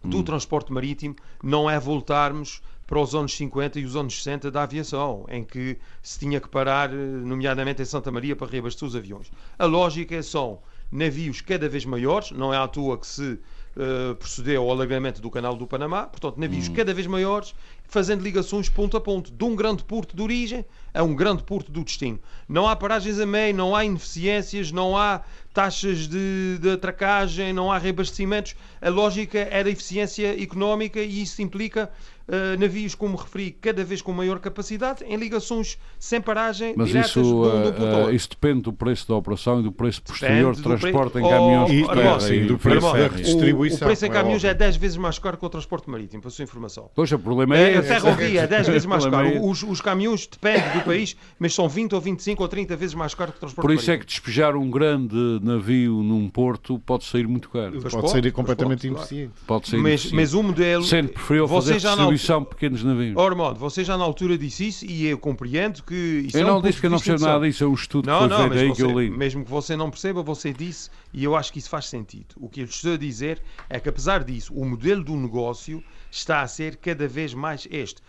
Hum. 0.03 0.09
do 0.09 0.23
transporte 0.23 0.71
marítimo 0.71 1.15
não 1.43 1.69
é 1.69 1.79
voltarmos 1.79 2.61
para 2.85 2.99
os 2.99 3.13
anos 3.13 3.35
50 3.35 3.79
e 3.79 3.85
os 3.85 3.95
anos 3.95 4.15
60 4.23 4.49
da 4.49 4.63
aviação, 4.63 5.25
em 5.27 5.43
que 5.43 5.77
se 6.01 6.19
tinha 6.19 6.39
que 6.39 6.47
parar, 6.47 6.93
eh, 6.93 6.95
nomeadamente 6.95 7.81
em 7.81 7.85
Santa 7.85 8.11
Maria, 8.11 8.35
para 8.35 8.47
reabastecer 8.47 8.87
os 8.87 8.95
aviões. 8.95 9.29
A 9.59 9.65
lógica 9.65 10.21
são 10.23 10.59
navios 10.91 11.41
cada 11.41 11.67
vez 11.67 11.83
maiores, 11.83 12.31
não 12.31 12.53
é 12.53 12.57
à 12.57 12.67
toa 12.67 12.97
que 12.97 13.07
se 13.07 13.39
eh, 13.79 14.15
procedeu 14.15 14.63
ao 14.63 14.71
alargamento 14.71 15.21
do 15.21 15.29
canal 15.29 15.55
do 15.55 15.67
Panamá, 15.67 16.07
portanto, 16.07 16.37
navios 16.37 16.67
cada 16.67 16.95
vez 16.95 17.05
maiores, 17.05 17.53
fazendo 17.83 18.23
ligações 18.23 18.67
ponto 18.67 18.97
a 18.97 19.01
ponto, 19.01 19.31
de 19.31 19.43
um 19.43 19.55
grande 19.55 19.83
porto 19.83 20.15
de 20.15 20.21
origem 20.23 20.65
a 20.91 21.03
um 21.03 21.15
grande 21.15 21.43
porto 21.43 21.71
do 21.71 21.83
destino. 21.83 22.19
Não 22.49 22.67
há 22.67 22.75
paragens 22.75 23.19
a 23.19 23.25
meio, 23.25 23.53
não 23.53 23.75
há 23.75 23.85
ineficiências, 23.85 24.71
não 24.71 24.97
há 24.97 25.21
taxas 25.53 26.07
de, 26.07 26.57
de 26.59 26.71
atracagem, 26.71 27.53
não 27.53 27.71
há 27.71 27.77
reabastecimentos. 27.77 28.55
A 28.81 28.89
lógica 28.89 29.37
é 29.37 29.63
da 29.63 29.69
eficiência 29.69 30.41
económica 30.41 30.99
e 30.99 31.21
isso 31.21 31.39
implica 31.43 31.91
eh, 32.27 32.57
navios, 32.57 32.93
como 32.95 33.15
referi, 33.15 33.51
cada 33.51 33.83
vez 33.83 34.01
com 34.01 34.11
maior 34.11 34.39
capacidade, 34.39 35.03
em 35.05 35.15
ligações 35.15 35.77
sem 35.99 36.19
paragem 36.19 36.73
Mas 36.75 36.87
diretas 36.89 37.11
isso, 37.11 37.21
um, 37.21 37.41
um 37.41 37.45
eh, 37.63 37.67
eh, 37.77 37.95
outro. 37.99 38.15
isso 38.15 38.29
depende 38.29 38.61
do 38.63 38.73
preço 38.73 39.07
da 39.07 39.15
operação 39.15 39.59
e 39.59 39.63
do 39.63 39.71
preço 39.71 40.01
posterior 40.01 40.53
de 40.55 40.61
do 40.61 40.69
transporte 40.69 41.11
pre- 41.13 41.21
em 41.21 41.29
caminhões 41.29 41.69
Oh, 41.69 41.73
de 41.73 41.77
E, 41.81 41.87
terra 41.87 42.19
sim, 42.19 42.33
e 42.33 42.45
do 42.45 42.57
preço 42.57 42.81
da 42.81 42.91
fora. 42.91 43.09
distribuição. 43.09 43.77
O 43.77 43.87
preço 43.87 44.05
em 44.05 44.09
é 44.09 44.11
caminhões 44.11 44.43
é 44.43 44.47
óbvio. 44.49 44.59
10 44.59 44.75
vezes 44.77 44.97
mais 44.97 45.19
caro 45.19 45.37
que 45.37 45.45
o 45.45 45.49
transporte 45.49 45.89
marítimo, 45.89 46.21
para 46.21 46.29
a 46.29 46.31
sua 46.31 46.43
informação. 46.43 46.89
Pois 46.93 47.11
o 47.11 47.19
problema 47.19 47.57
é 47.57 47.73
É, 47.73 47.77
a 47.77 47.83
ferrovia 47.83 48.41
é 48.41 48.47
10 48.47 48.67
vezes 48.67 48.85
mais 48.85 49.05
caro. 49.05 49.27
é- 49.27 49.39
Os, 49.39 49.63
os 49.63 49.81
caminhões 49.81 50.27
dependem 50.27 50.69
do 50.73 50.81
país, 50.81 51.15
mas 51.39 51.53
são 51.53 51.67
20 51.69 51.93
ou 51.93 52.01
25 52.01 52.43
ou 52.43 52.49
30 52.49 52.75
vezes 52.75 52.93
mais 52.95 53.13
caro 53.13 53.31
que 53.31 53.37
o 53.37 53.39
transporte 53.39 53.65
Por 53.65 53.73
isso 53.73 53.83
é 53.89 53.93
que 53.95 53.99
marítimo. 53.99 54.07
despejar 54.07 54.55
um 54.55 54.69
grande 54.69 55.15
navio 55.41 56.03
num 56.03 56.29
porto 56.29 56.77
pode 56.79 57.05
sair 57.05 57.27
muito 57.27 57.49
caro. 57.49 57.79
Pode 57.81 57.89
pois 57.89 58.31
completamente 58.31 58.87
pode, 58.87 58.89
claro. 58.89 59.13
ineficiente. 59.13 59.33
Pode 59.45 59.67
ser 59.69 59.77
Mas, 59.77 60.11
mas 60.11 60.33
o 60.33 60.43
modelo. 60.43 60.83
Sendo 60.83 61.09
preferível 61.09 61.47
você 61.47 61.73
fazer 61.73 61.79
já 61.79 61.95
na 61.95 62.16
distribuição 62.17 62.41
de 62.41 62.49
pequenos 62.49 62.83
navios. 62.83 63.17
Armando, 63.17 63.59
você 63.59 63.83
já 63.83 63.97
na 63.97 64.03
altura 64.03 64.37
disse 64.37 64.67
isso 64.67 64.85
e 64.85 65.07
eu 65.07 65.17
compreendo 65.17 65.83
que 65.83 65.95
isso 66.27 66.37
eu 66.37 66.41
é 66.41 66.43
um 66.43 66.47
não 66.47 66.55
ponto 66.55 66.67
disse 66.67 66.79
que 66.79 66.85
eu 66.85 66.89
não 66.89 66.97
percebo 66.99 67.25
nada 67.25 67.47
disso, 67.47 67.63
é 67.63 67.67
um 67.67 67.73
estudo 67.73 68.07
Não, 68.07 68.19
que 68.21 68.27
não, 68.27 68.37
feito 68.37 68.53
aí 68.53 68.67
você, 68.69 68.75
que 68.75 68.83
eu 68.83 68.99
li. 68.99 69.09
mesmo 69.09 69.45
que 69.45 69.51
você 69.51 69.75
não 69.75 69.89
perceba, 69.89 70.21
você 70.21 70.51
disse, 70.51 70.89
e 71.13 71.23
eu 71.23 71.35
acho 71.35 71.53
que 71.53 71.59
isso 71.59 71.69
faz 71.69 71.85
sentido. 71.87 72.35
O 72.37 72.49
que 72.49 72.61
eu 72.61 72.65
estou 72.65 72.93
a 72.93 72.97
dizer 72.97 73.41
é 73.69 73.79
que, 73.79 73.89
apesar 73.89 74.23
disso, 74.23 74.53
o 74.53 74.65
modelo 74.65 75.03
do 75.03 75.15
negócio 75.15 75.83
está 76.11 76.41
a 76.41 76.47
ser 76.47 76.75
cada 76.77 77.07
vez 77.07 77.33
mais 77.33 77.67
este. 77.71 78.01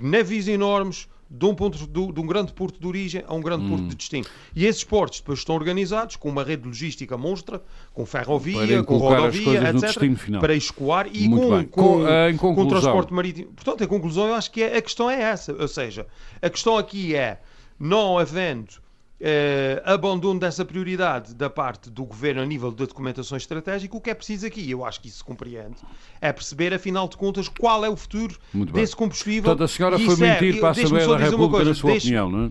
Navios 0.00 0.48
enormes, 0.48 1.08
de 1.32 1.46
um, 1.46 1.54
ponto, 1.54 1.78
de, 1.78 1.86
de 1.86 2.20
um 2.20 2.26
grande 2.26 2.52
porto 2.52 2.80
de 2.80 2.86
origem 2.88 3.22
a 3.24 3.32
um 3.34 3.40
grande 3.40 3.68
porto 3.68 3.84
de 3.86 3.94
destino. 3.94 4.26
E 4.56 4.66
esses 4.66 4.82
portos 4.82 5.20
depois 5.20 5.38
estão 5.38 5.54
organizados 5.54 6.16
com 6.16 6.28
uma 6.28 6.42
rede 6.42 6.66
logística 6.66 7.16
monstra, 7.16 7.62
com 7.94 8.04
ferrovia, 8.04 8.82
com 8.82 8.98
rodovia, 9.42 9.60
etc. 9.86 9.92
Para 10.40 10.54
escoar 10.56 11.06
e 11.12 11.28
com, 11.28 11.36
com, 11.68 11.82
Com- 12.00 12.08
eh, 12.08 12.32
com 12.32 12.38
conclusão. 12.54 12.80
transporte 12.80 13.12
marítimo. 13.14 13.52
Portanto, 13.52 13.84
em 13.84 13.86
conclusão, 13.86 14.26
eu 14.26 14.34
acho 14.34 14.50
que 14.50 14.60
é- 14.62 14.76
a 14.78 14.82
questão 14.82 15.08
é 15.08 15.22
essa. 15.22 15.52
Ou 15.52 15.68
seja, 15.68 16.04
a 16.42 16.50
questão 16.50 16.76
aqui 16.76 17.14
é, 17.14 17.40
não 17.78 18.18
havendo 18.18 18.74
eh, 19.20 19.82
abandono 19.84 20.40
dessa 20.40 20.64
prioridade 20.64 21.34
da 21.34 21.50
parte 21.50 21.90
do 21.90 22.04
governo 22.04 22.40
a 22.40 22.46
nível 22.46 22.70
da 22.72 22.86
documentação 22.86 23.36
estratégica, 23.36 23.96
o 23.96 24.00
que 24.00 24.10
é 24.10 24.14
preciso 24.14 24.46
aqui, 24.46 24.70
eu 24.70 24.84
acho 24.84 25.00
que 25.00 25.08
isso 25.08 25.18
se 25.18 25.24
compreende, 25.24 25.76
é 26.20 26.32
perceber, 26.32 26.72
afinal 26.72 27.06
de 27.08 27.16
contas, 27.16 27.48
qual 27.48 27.84
é 27.84 27.88
o 27.90 27.96
futuro 27.96 28.36
desse 28.72 28.96
combustível. 28.96 29.42
Portanto, 29.44 29.64
a 29.64 29.68
senhora 29.68 29.98
foi 29.98 30.14
é- 30.14 30.16
mentir 30.32 30.54
eu- 30.54 30.60
para 30.60 30.68
a 30.68 30.72
Assembleia 30.72 31.06
da 31.08 31.16
República, 31.18 31.64
na 31.64 31.74
sua 31.74 31.90
deixe- 31.90 32.06
opinião, 32.06 32.30
não 32.30 32.46
é? 32.46 32.50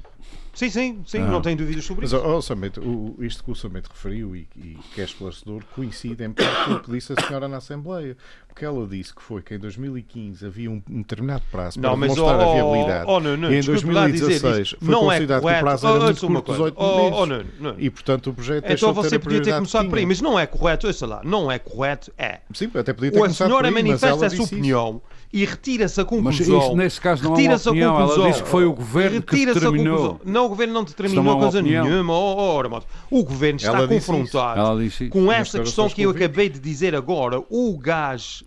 Sim, 0.51 0.69
sim, 0.69 1.01
sim, 1.05 1.19
Ah. 1.19 1.27
não 1.27 1.41
tenho 1.41 1.55
dúvidas 1.55 1.85
sobre 1.85 2.01
Mas, 2.01 2.11
isso. 2.11 2.21
ó, 2.21 2.35
ó, 2.37 2.41
Samento, 2.41 2.81
o, 2.81 3.15
isto 3.23 3.43
que 3.43 3.51
o 3.51 3.55
Samento 3.55 3.87
referiu 3.93 4.35
e, 4.35 4.45
e 4.57 4.77
que 4.93 4.99
é 4.99 5.05
esclarecedor 5.05 5.63
coincide 5.73 6.21
em 6.23 6.31
parte 6.33 6.65
com 6.65 6.73
o 6.73 6.79
que 6.81 6.91
disse 6.91 7.13
a 7.13 7.27
senhora 7.27 7.47
na 7.47 7.57
Assembleia. 7.57 8.17
Porque 8.49 8.65
ela 8.65 8.85
disse 8.87 9.15
que 9.15 9.21
foi 9.21 9.41
que 9.41 9.55
em 9.55 9.59
2015 9.59 10.45
havia 10.45 10.69
um, 10.69 10.81
determinado 10.89 11.43
prazo 11.49 11.79
para 11.79 11.89
Não, 11.89 11.95
mas 11.95 12.13
demonstrar 12.13 12.39
oh, 12.39 12.49
a 12.49 12.53
viabilidade. 12.53 13.05
oh, 13.07 13.19
não, 13.21 13.37
não, 13.37 13.51
e 13.51 13.55
em 13.55 13.59
desculpe 13.61 13.91
lá 13.93 14.07
dizer 14.09 14.25
2016 14.25 14.67
isso. 14.67 14.77
foi 14.81 14.89
Não 14.93 15.11
é 15.11 15.15
considerado 15.15 15.41
que 15.41 15.47
o 15.47 15.59
prazo 15.59 15.87
Oh, 15.87 15.89
era 15.91 15.99
muito 15.99 16.09
ouça 16.09 16.25
uma 16.27 16.41
curto, 16.41 16.45
coisa. 16.61 16.75
18 16.75 16.75
Oh, 16.77 16.97
meses. 16.97 17.17
oh, 17.19 17.25
não, 17.25 17.71
não. 17.71 17.79
E 17.79 17.89
portanto 17.89 18.27
o 18.29 18.33
projeto 18.33 18.57
Então 18.57 18.69
deixou 18.69 18.89
de 18.89 18.95
você 18.95 19.15
a 19.15 19.19
podia 19.19 19.41
ter 19.41 19.53
começado 19.55 19.83
que 19.83 19.89
por 19.89 19.97
aí, 19.99 20.05
mas 20.05 20.19
não 20.21 20.37
é 20.37 20.45
correto, 20.45 20.87
ouça 20.87 21.05
lá, 21.07 21.21
não 21.23 21.49
é 21.49 21.57
correto, 21.57 22.11
é. 22.17 22.39
Sim, 22.53 22.69
até 22.75 22.91
podia 22.91 23.11
ter 23.11 23.17
Ou 23.17 23.23
a 23.23 23.27
começado 23.27 23.47
senhora 23.47 23.63
por 23.63 23.67
aí, 23.67 23.73
mas 23.73 23.83
manifesta 23.83 24.07
ela 24.07 24.25
essa 24.25 24.29
disse 24.35 24.43
isso. 24.43 24.55
opinião 24.55 25.01
e 25.31 25.45
retira-se 25.45 26.01
a 26.01 26.03
Mas 26.03 26.09
conclusão. 26.09 26.59
isso, 26.59 26.75
nesse 26.75 26.99
caso, 26.99 27.23
não 27.23 27.29
é 27.29 27.33
uma 27.33 27.37
retira-se 27.37 27.67
a 27.67 27.71
opinião. 27.71 27.99
Ela 27.99 28.27
disse 28.29 28.43
que 28.43 28.49
foi 28.49 28.65
o 28.65 28.73
governo 28.73 29.21
que 29.21 29.43
a 29.43 29.53
determinou. 29.53 30.19
Não, 30.25 30.45
o 30.45 30.49
governo 30.49 30.73
não 30.73 30.83
determinou 30.83 31.37
é 31.37 31.39
coisa 31.39 31.59
opinião. 31.59 31.85
nenhuma. 31.85 32.13
Oh, 32.13 32.61
oh, 33.11 33.19
o 33.19 33.23
governo 33.23 33.57
está 33.57 33.87
confrontado 33.87 34.61
com 35.11 35.31
essa 35.31 35.59
questão 35.59 35.87
que 35.87 36.01
eu 36.01 36.13
que 36.13 36.23
acabei 36.23 36.49
de 36.49 36.59
dizer 36.59 36.95
agora. 36.95 37.43
O 37.49 37.77
gás. 37.77 38.43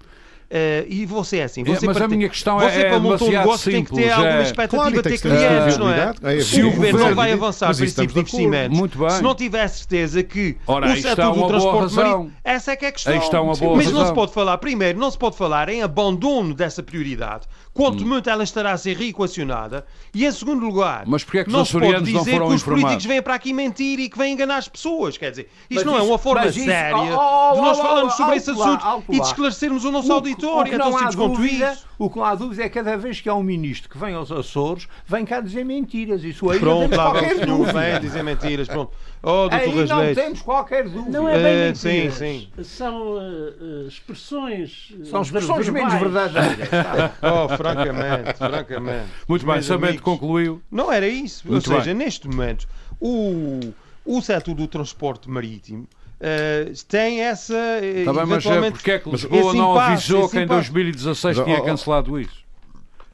Eh, 0.54 0.84
e 0.86 1.06
você 1.06 1.38
é 1.38 1.44
assim, 1.44 1.62
É, 1.62 1.64
você 1.64 1.86
mas 1.86 1.96
para 1.96 2.04
a 2.04 2.08
ter- 2.10 2.16
minha 2.16 2.28
questão 2.28 2.58
você 2.60 2.66
é- 2.66 2.80
é 2.82 2.88
para 2.90 2.98
montar 3.00 3.24
um 3.24 3.28
negócio 3.30 3.72
tem 3.72 3.82
que 3.84 3.90
ter 3.90 3.96
simples, 3.96 4.12
alguma 4.12 4.36
é- 4.38 4.42
expectativa 4.42 4.82
Claro, 4.82 4.92
tem 4.92 5.02
ter 5.02 5.10
que 5.16 5.22
ter 5.22 5.28
clientes, 5.48 5.78
não 5.78 5.90
é? 5.90 6.14
É, 6.22 6.40
Se 6.42 6.62
o 6.62 6.70
governo 6.70 6.98
não 7.00 7.14
vai 7.14 7.32
avançar 7.32 7.74
para 7.74 7.84
esse 7.84 7.94
tipo 7.94 8.12
de 8.12 8.20
investimentos, 8.20 8.78
Muito 8.78 8.98
bem. 8.98 9.10
se 9.10 9.22
não 9.22 9.34
tiver 9.34 9.66
certeza 9.68 10.22
que 10.22 10.56
Ora, 10.66 10.92
o 10.92 10.96
setor 10.96 11.24
uma 11.24 11.32
do 11.32 11.38
boa 11.38 11.48
transporte 11.48 11.80
razão. 11.80 12.04
marítimo, 12.04 12.32
essa 12.44 12.72
é 12.72 12.76
que 12.76 12.84
é 12.84 12.88
a 12.88 12.92
questão. 12.92 13.12
Aí 13.14 13.18
está 13.18 13.40
uma 13.40 13.54
boa 13.54 13.76
Mas 13.76 13.90
não 13.90 14.06
se 14.06 14.12
pode 14.12 14.32
falar, 14.34 14.58
primeiro, 14.58 14.98
não 14.98 15.10
se 15.10 15.16
pode 15.18 15.36
falar 15.36 15.68
em 15.70 15.82
abandono 15.82 16.52
dessa 16.54 16.82
prioridade, 16.82 17.46
quanto 17.74 18.04
muito 18.06 18.28
ela 18.28 18.42
estará 18.44 18.72
a 18.72 18.76
ser 18.76 18.96
reequacionada, 18.96 19.84
e 20.14 20.26
em 20.26 20.32
segundo 20.32 20.64
lugar, 20.64 21.02
Hum. 21.02 21.10
Mas 21.10 21.24
porquê 21.24 21.38
é 21.38 21.44
que 21.44 21.48
os 21.50 21.54
não 21.56 21.64
se 21.64 21.72
pode 21.72 21.84
açorianos 21.86 22.12
não 22.12 22.18
dizer 22.20 22.30
foram 22.32 22.46
que 22.48 22.54
os 22.54 22.60
informados? 22.60 22.82
políticos 22.84 23.06
vêm 23.06 23.22
para 23.22 23.34
aqui 23.34 23.52
mentir 23.52 23.98
e 24.00 24.08
que 24.10 24.18
vêm 24.18 24.32
enganar 24.34 24.56
as 24.58 24.68
pessoas, 24.68 25.16
quer 25.16 25.30
dizer, 25.30 25.48
isto 25.70 25.74
Mas 25.76 25.84
não 25.84 25.94
é 25.94 25.98
isso- 26.00 26.08
uma 26.08 26.18
forma 26.18 26.46
isso- 26.46 26.64
séria 26.64 26.96
oh, 26.98 27.50
oh, 27.50 27.54
de 27.54 27.60
nós 27.62 27.78
oh, 27.78 27.82
falarmos 27.82 28.14
oh, 28.14 28.16
sobre 28.16 28.36
esse 28.36 28.52
lá, 28.52 28.74
assunto 28.76 29.04
e 29.08 29.20
de 29.20 29.26
esclarecermos 29.26 29.84
o 29.84 29.90
nosso 29.90 30.08
O 30.10 30.12
auditório, 30.12 30.72
o 30.72 30.74
é 30.74 30.78
tão 30.78 30.92
simples 30.98 31.14
quanto 31.16 31.44
isso. 31.44 31.86
O 32.04 32.10
que 32.10 32.16
não 32.18 32.24
há 32.24 32.34
dúvida 32.34 32.64
é 32.64 32.68
que 32.68 32.74
cada 32.74 32.96
vez 32.96 33.20
que 33.20 33.28
há 33.28 33.34
um 33.34 33.44
ministro 33.44 33.88
que 33.88 33.96
vem 33.96 34.12
aos 34.12 34.32
Açores, 34.32 34.88
vem 35.06 35.24
cá 35.24 35.40
dizer 35.40 35.64
mentiras. 35.64 36.24
Isso 36.24 36.50
aí 36.50 36.58
não 36.58 36.60
Pronto, 36.60 36.80
temos 36.90 36.96
lá 36.96 37.12
vem 37.12 37.20
qualquer 37.20 37.36
o 37.36 37.38
senhor, 37.44 37.56
vem 37.64 37.72
dúvida. 37.74 38.00
dizer 38.00 38.22
mentiras, 38.24 38.66
pronto. 38.68 38.92
Oh, 39.22 39.48
Aí 39.52 39.66
não 39.72 39.76
Rasleito. 39.86 40.20
temos 40.20 40.42
qualquer 40.42 40.88
dúvida. 40.88 41.10
Não 41.10 41.28
é 41.28 41.34
bem 41.34 41.46
Eh, 41.46 41.66
mentiras. 41.68 42.14
sim, 42.14 42.48
São 42.64 43.18
eh, 43.20 43.52
eh, 43.60 43.86
expressões. 43.86 44.92
São 45.04 45.22
expressões 45.22 45.68
menos 45.68 45.94
verdadeiras. 45.94 46.68
tá? 46.70 47.12
Oh, 47.22 47.48
francamente, 47.56 48.34
francamente. 48.36 49.06
Muito 49.28 49.46
bem, 49.46 49.60
amigos, 49.72 50.00
concluiu. 50.00 50.60
Não 50.68 50.90
era 50.92 51.06
isso. 51.06 51.46
Muito 51.48 51.70
Ou 51.70 51.76
seja, 51.78 51.94
bem. 51.94 52.04
neste 52.04 52.26
momento, 52.26 52.66
o, 53.00 53.60
o 54.04 54.20
setor 54.20 54.54
do 54.56 54.66
transporte 54.66 55.30
marítimo 55.30 55.86
eh, 56.22 56.72
tem 56.88 57.20
essa. 57.20 57.54
eh, 57.54 58.00
Está 58.00 58.12
bem, 58.12 58.26
mas 58.26 58.46
é 58.46 58.70
porque 58.70 58.90
é 58.92 58.98
que 59.00 59.10
Lisboa 59.10 59.52
não 59.54 59.72
impasse, 59.72 59.92
avisou 59.92 60.28
que 60.28 60.38
em 60.38 60.42
impasse. 60.44 60.70
2016 60.72 61.36
Mas, 61.38 61.46
tinha 61.46 61.60
cancelado 61.62 62.18
isso? 62.20 62.42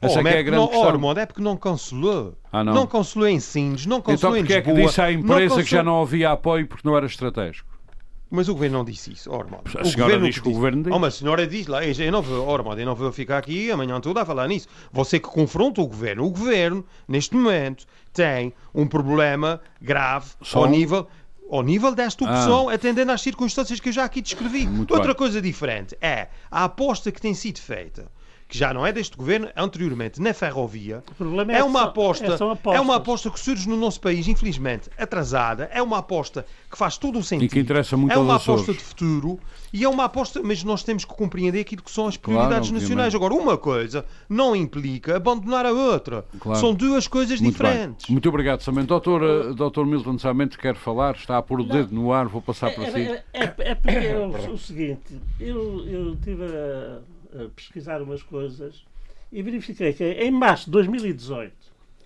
Essa 0.01 0.19
Oh, 0.19 0.21
é 0.21 0.23
que 0.23 0.29
é 0.29 0.39
a 0.39 0.43
grande 0.43 0.57
não, 0.61 0.67
questão. 0.67 0.85
oh, 0.85 0.89
Armando, 0.89 1.19
é 1.19 1.25
porque 1.25 1.41
não 1.41 1.57
cancelou. 1.57 2.33
Ah, 2.53 2.63
não? 2.63 2.87
cancelou 2.87 3.27
em 3.27 3.39
Sines, 3.39 3.85
não 3.85 3.97
Então 3.97 4.13
cancelou 4.13 4.37
porque 4.37 4.53
em 4.53 4.55
é 4.57 4.61
que 4.61 4.67
Lisboa. 4.69 4.87
disse 4.87 5.01
à 5.01 5.11
não 5.11 5.19
empresa 5.19 5.55
que 5.55 5.69
já 5.69 5.77
cancelou- 5.79 5.83
não 5.83 6.01
havia 6.01 6.31
apoio 6.31 6.67
porque 6.67 6.87
não 6.87 6.95
era 6.95 7.05
estratégico? 7.05 7.67
Mas 8.31 8.47
o 8.47 8.53
governo 8.53 8.77
não 8.77 8.85
disse 8.85 9.11
isso, 9.11 9.33
Armando. 9.33 9.63
A 9.75 9.81
o 9.81 9.85
senhora 9.85 10.03
governo 10.13 10.27
diz 10.29 10.37
que 10.39 10.47
o 10.47 10.51
governo 10.53 10.83
disse. 10.83 10.95
Oh, 10.95 10.99
mas 10.99 11.15
a 11.15 11.17
senhora 11.17 11.47
diz 11.47 11.65
lá, 11.65 11.83
eu 11.83 11.91
eu 12.05 12.11
não 12.11 12.21
vou, 12.21 12.55
Armando, 12.55 12.79
eu 12.79 12.85
não 12.85 12.93
vou 12.93 13.11
ficar 13.11 13.39
aqui 13.39 13.71
amanhã 13.71 13.99
toda 13.99 14.21
a 14.21 14.25
falar 14.25 14.47
nisso. 14.47 14.67
Você 14.93 15.19
que 15.19 15.27
confronta 15.27 15.81
o 15.81 15.87
governo. 15.87 16.23
O 16.23 16.29
governo, 16.29 16.85
neste 17.07 17.35
momento, 17.35 17.85
tem 18.13 18.53
um 18.73 18.85
problema 18.87 19.59
grave 19.81 20.27
Só 20.43 20.59
ao 20.59 20.67
nível. 20.69 21.07
Ao 21.49 21.63
nível 21.63 21.95
desta 21.95 22.23
opção, 22.23 22.69
atendendo 22.69 23.11
às 23.11 23.21
circunstâncias 23.21 23.79
que 23.79 23.89
eu 23.89 23.93
já 23.93 24.05
aqui 24.05 24.21
descrevi. 24.21 24.67
Muito 24.67 24.93
Outra 24.93 25.09
bem. 25.09 25.15
coisa 25.15 25.41
diferente 25.41 25.97
é 25.99 26.27
a 26.51 26.65
aposta 26.65 27.11
que 27.11 27.19
tem 27.19 27.33
sido 27.33 27.59
feita, 27.59 28.11
que 28.49 28.57
já 28.57 28.73
não 28.73 28.83
é 28.85 28.91
deste 28.91 29.15
governo, 29.15 29.47
anteriormente, 29.55 30.19
na 30.19 30.33
ferrovia, 30.33 31.03
O 31.11 31.13
problema 31.13 31.53
é 31.53 31.57
que 31.57 31.61
uma 31.61 31.79
são- 31.81 31.87
aposta, 31.87 32.25
é, 32.33 32.37
são 32.37 32.57
é 32.73 32.79
uma 32.81 32.95
aposta 32.95 33.29
que 33.29 33.39
surge 33.39 33.69
no 33.69 33.77
nosso 33.77 34.01
país, 34.01 34.27
infelizmente, 34.27 34.89
atrasada. 34.97 35.69
É 35.71 35.79
uma 35.83 35.99
aposta 35.99 36.43
que 36.69 36.75
faz 36.75 36.97
todo 36.97 37.19
o 37.19 37.23
sentido. 37.23 37.59
interessa 37.59 37.95
muito 37.95 38.11
é 38.11 38.17
uma 38.17 38.37
aposta 38.37 38.73
de 38.73 38.79
futuro 38.79 39.39
e 39.71 39.83
é 39.83 39.87
uma 39.87 40.05
aposta, 40.05 40.41
mas 40.43 40.63
nós 40.63 40.81
temos 40.81 41.05
que 41.05 41.13
compreender 41.13 41.59
aquilo 41.61 41.83
que 41.83 41.91
são 41.91 42.07
as 42.07 42.17
Claro, 42.17 42.37
prioridades 42.39 42.69
obviamente. 42.69 42.81
nacionais. 42.89 43.13
Agora, 43.13 43.35
uma 43.35 43.55
coisa 43.55 44.03
não 44.27 44.55
implica 44.55 45.15
abandonar 45.17 45.67
a 45.67 45.71
outra. 45.71 46.25
Claro. 46.39 46.59
São 46.59 46.73
duas 46.73 47.07
coisas 47.07 47.39
Muito 47.39 47.53
diferentes. 47.53 48.07
bem. 48.07 48.13
Muito 48.15 48.27
obrigado, 48.29 48.61
Samento. 48.63 48.87
Doutor, 48.87 49.21
eh, 49.23 49.53
doutor 49.53 49.85
Milton 49.85 50.17
Samento 50.17 50.57
quer 50.57 50.75
falar, 50.75 51.13
está 51.15 51.37
a 51.37 51.41
pôr 51.43 51.59
o 51.61 51.63
dedo 51.63 51.93
no 51.93 52.11
ar, 52.11 52.25
vou 52.27 52.41
passar 52.41 52.73
para 52.73 52.85
É, 52.85 52.91
si. 52.91 52.99
é, 52.99 53.23
é, 53.31 53.53
é 53.59 53.75
porque 53.75 53.95
é 53.95 54.17
o, 54.17 54.53
o 54.53 54.57
seguinte, 54.57 55.21
eu, 55.39 55.85
eu 55.85 56.13
estive 56.13 56.45
a, 56.45 56.99
a 57.33 57.49
pesquisar 57.49 58.01
umas 58.01 58.23
coisas 58.23 58.85
e 59.31 59.41
verifiquei 59.43 59.93
que 59.93 60.03
em 60.03 60.31
março 60.31 60.65
de 60.65 60.71
2018 60.71 61.53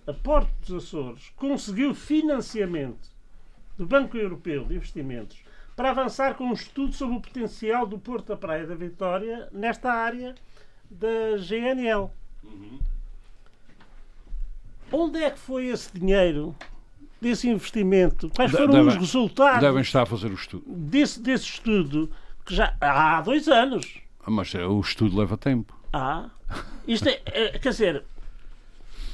a 0.06 0.12
Porto 0.12 0.50
dos 0.66 0.84
Açores 0.84 1.32
conseguiu 1.36 1.94
financiamento 1.94 3.08
do 3.78 3.86
Banco 3.86 4.16
Europeu 4.16 4.64
de 4.64 4.74
Investimentos 4.76 5.38
para 5.74 5.90
avançar 5.90 6.34
com 6.34 6.44
um 6.44 6.52
estudo 6.52 6.92
sobre 6.92 7.16
o 7.16 7.20
potencial 7.20 7.86
do 7.86 7.98
Porto 7.98 8.28
da 8.28 8.36
Praia 8.36 8.66
da 8.66 8.74
Vitória 8.74 9.48
nesta 9.50 9.90
área 9.92 10.34
da 10.90 11.36
GNL. 11.38 12.10
Onde 14.92 15.18
é 15.22 15.30
que 15.30 15.38
foi 15.38 15.66
esse 15.66 15.90
dinheiro, 15.98 16.54
desse 17.20 17.48
investimento? 17.48 18.28
Quais 18.30 18.50
foram 18.52 18.68
devem- 18.72 18.88
os 18.88 18.94
resultados? 18.96 19.60
Devem 19.60 19.80
estar 19.82 20.02
a 20.02 20.06
fazer 20.06 20.30
o 20.30 20.34
estudo. 20.34 20.64
desse, 20.68 21.20
desse 21.20 21.44
estudo 21.46 22.10
que 22.44 22.54
já 22.54 22.76
há 22.80 23.20
dois 23.22 23.48
anos. 23.48 24.00
Ah, 24.26 24.30
Mas 24.30 24.54
eh, 24.54 24.64
o 24.64 24.80
estudo 24.80 25.16
leva 25.18 25.36
tempo. 25.36 25.76
Há. 25.92 26.28
Isto 26.86 27.08
é, 27.08 27.20
é, 27.26 27.58
quer 27.58 27.70
dizer, 27.70 28.04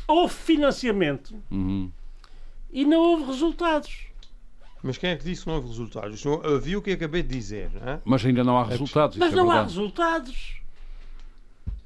houve 0.06 0.32
financiamento 0.34 1.34
Uhum. 1.50 1.90
e 2.72 2.84
não 2.84 3.00
houve 3.00 3.24
resultados. 3.24 4.06
Mas 4.82 4.96
quem 4.96 5.10
é 5.10 5.16
que 5.16 5.24
disse 5.24 5.42
que 5.42 5.48
não 5.48 5.56
houve 5.56 5.68
resultados? 5.68 6.14
O 6.14 6.22
senhor 6.22 6.60
viu 6.60 6.78
o 6.78 6.82
que 6.82 6.92
acabei 6.92 7.22
de 7.22 7.28
dizer, 7.28 7.70
não 7.74 7.92
é? 7.92 8.00
Mas 8.04 8.24
ainda 8.24 8.42
não 8.42 8.56
há 8.58 8.64
resultados, 8.64 9.16
Mas 9.18 9.32
é 9.32 9.36
não 9.36 9.42
há 9.50 9.54
verdade. 9.54 9.68
resultados. 9.74 10.56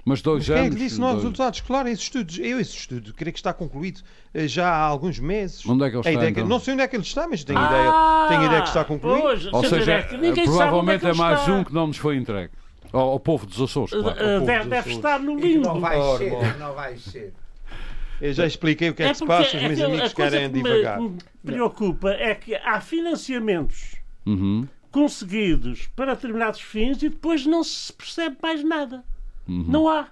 Mas 0.07 0.21
dois 0.21 0.41
Mas 0.41 0.47
quem 0.49 0.57
é 0.57 0.61
anos. 0.67 0.75
que 0.75 0.81
disse 0.83 0.95
que 0.97 1.01
não 1.01 1.09
há 1.09 1.11
dois- 1.13 1.23
resultados? 1.25 1.61
Claro, 1.63 1.89
esse 1.89 2.03
estudo, 2.03 2.33
eu 2.41 2.61
esse 2.61 2.77
estudo, 2.77 3.15
creio 3.15 3.33
que 3.33 3.39
está 3.39 3.55
concluído 3.55 4.03
eh, 4.35 4.47
já 4.47 4.69
há 4.71 4.83
alguns 4.83 5.19
meses. 5.19 5.67
Onde 5.67 5.83
é 5.83 5.89
que 5.91 5.97
ele 5.97 6.07
A 6.07 6.11
está, 6.11 6.13
ideia 6.13 6.31
então? 6.31 6.47
Não 6.47 6.61
sei 6.61 6.75
onde 6.75 6.83
é 6.83 6.89
que 6.89 6.95
ele 6.95 7.03
está, 7.03 7.27
mas 7.27 7.43
tenho, 7.43 7.59
Ah, 7.59 7.67
ideia, 7.67 8.29
tenho 8.29 8.47
ideia 8.47 8.63
que 8.63 8.69
está 8.69 8.85
concluído. 8.85 9.23
pois, 9.23 9.47
Ou 9.53 9.65
seja, 9.65 9.93
é 9.93 10.03
provavelmente 10.45 11.07
é, 11.07 11.09
ele 11.09 11.19
mais 11.19 11.41
está. 11.41 11.53
um 11.53 11.65
que 11.65 11.73
não 11.75 11.87
nos 11.87 11.97
foi 11.97 12.17
entregue. 12.17 12.53
Ao, 12.95 13.11
ao 13.11 13.21
povo 13.21 13.45
dos 13.47 13.61
Açores, 13.61 13.91
claro. 13.91 14.09
Eh, 14.19 14.35
povo 14.35 14.47
deve, 14.47 14.59
dos 14.61 14.69
deve 14.71 14.77
Açores. 14.79 14.97
estar 14.97 15.19
no 15.21 15.37
limbo. 15.39 15.67
não 15.69 15.81
vai 15.81 15.97
Ora, 15.99 16.19
ser, 16.19 16.59
não 16.59 16.75
vai 16.75 16.97
ser. 16.97 17.35
Eu 18.21 18.33
já 18.33 18.47
expliquei 18.47 18.91
o 18.91 18.95
que 18.95 19.03
é, 19.03 19.09
que 19.09 19.15
se 19.17 19.27
passa, 19.27 19.57
os 19.57 19.63
é 19.63 19.69
meus 19.69 19.81
amigos 19.83 20.13
querem 20.15 20.49
que 20.51 20.63
divagar. 20.63 20.99
que 20.99 21.03
me 21.03 21.19
preocupa 21.45 22.11
é 22.13 22.35
que 22.35 22.55
há 22.55 22.81
financiamentos 22.81 23.97
Uhum. 24.27 24.67
conseguidos 24.91 25.89
para 25.97 26.15
determinados 26.15 26.61
fins 26.61 27.03
e 27.03 27.09
depois 27.09 27.45
não 27.45 27.63
se 27.65 27.93
percebe 27.93 28.37
mais 28.41 28.63
nada. 28.65 29.05
Uhum. 29.47 29.65
Não 29.69 29.89
há. 29.89 30.09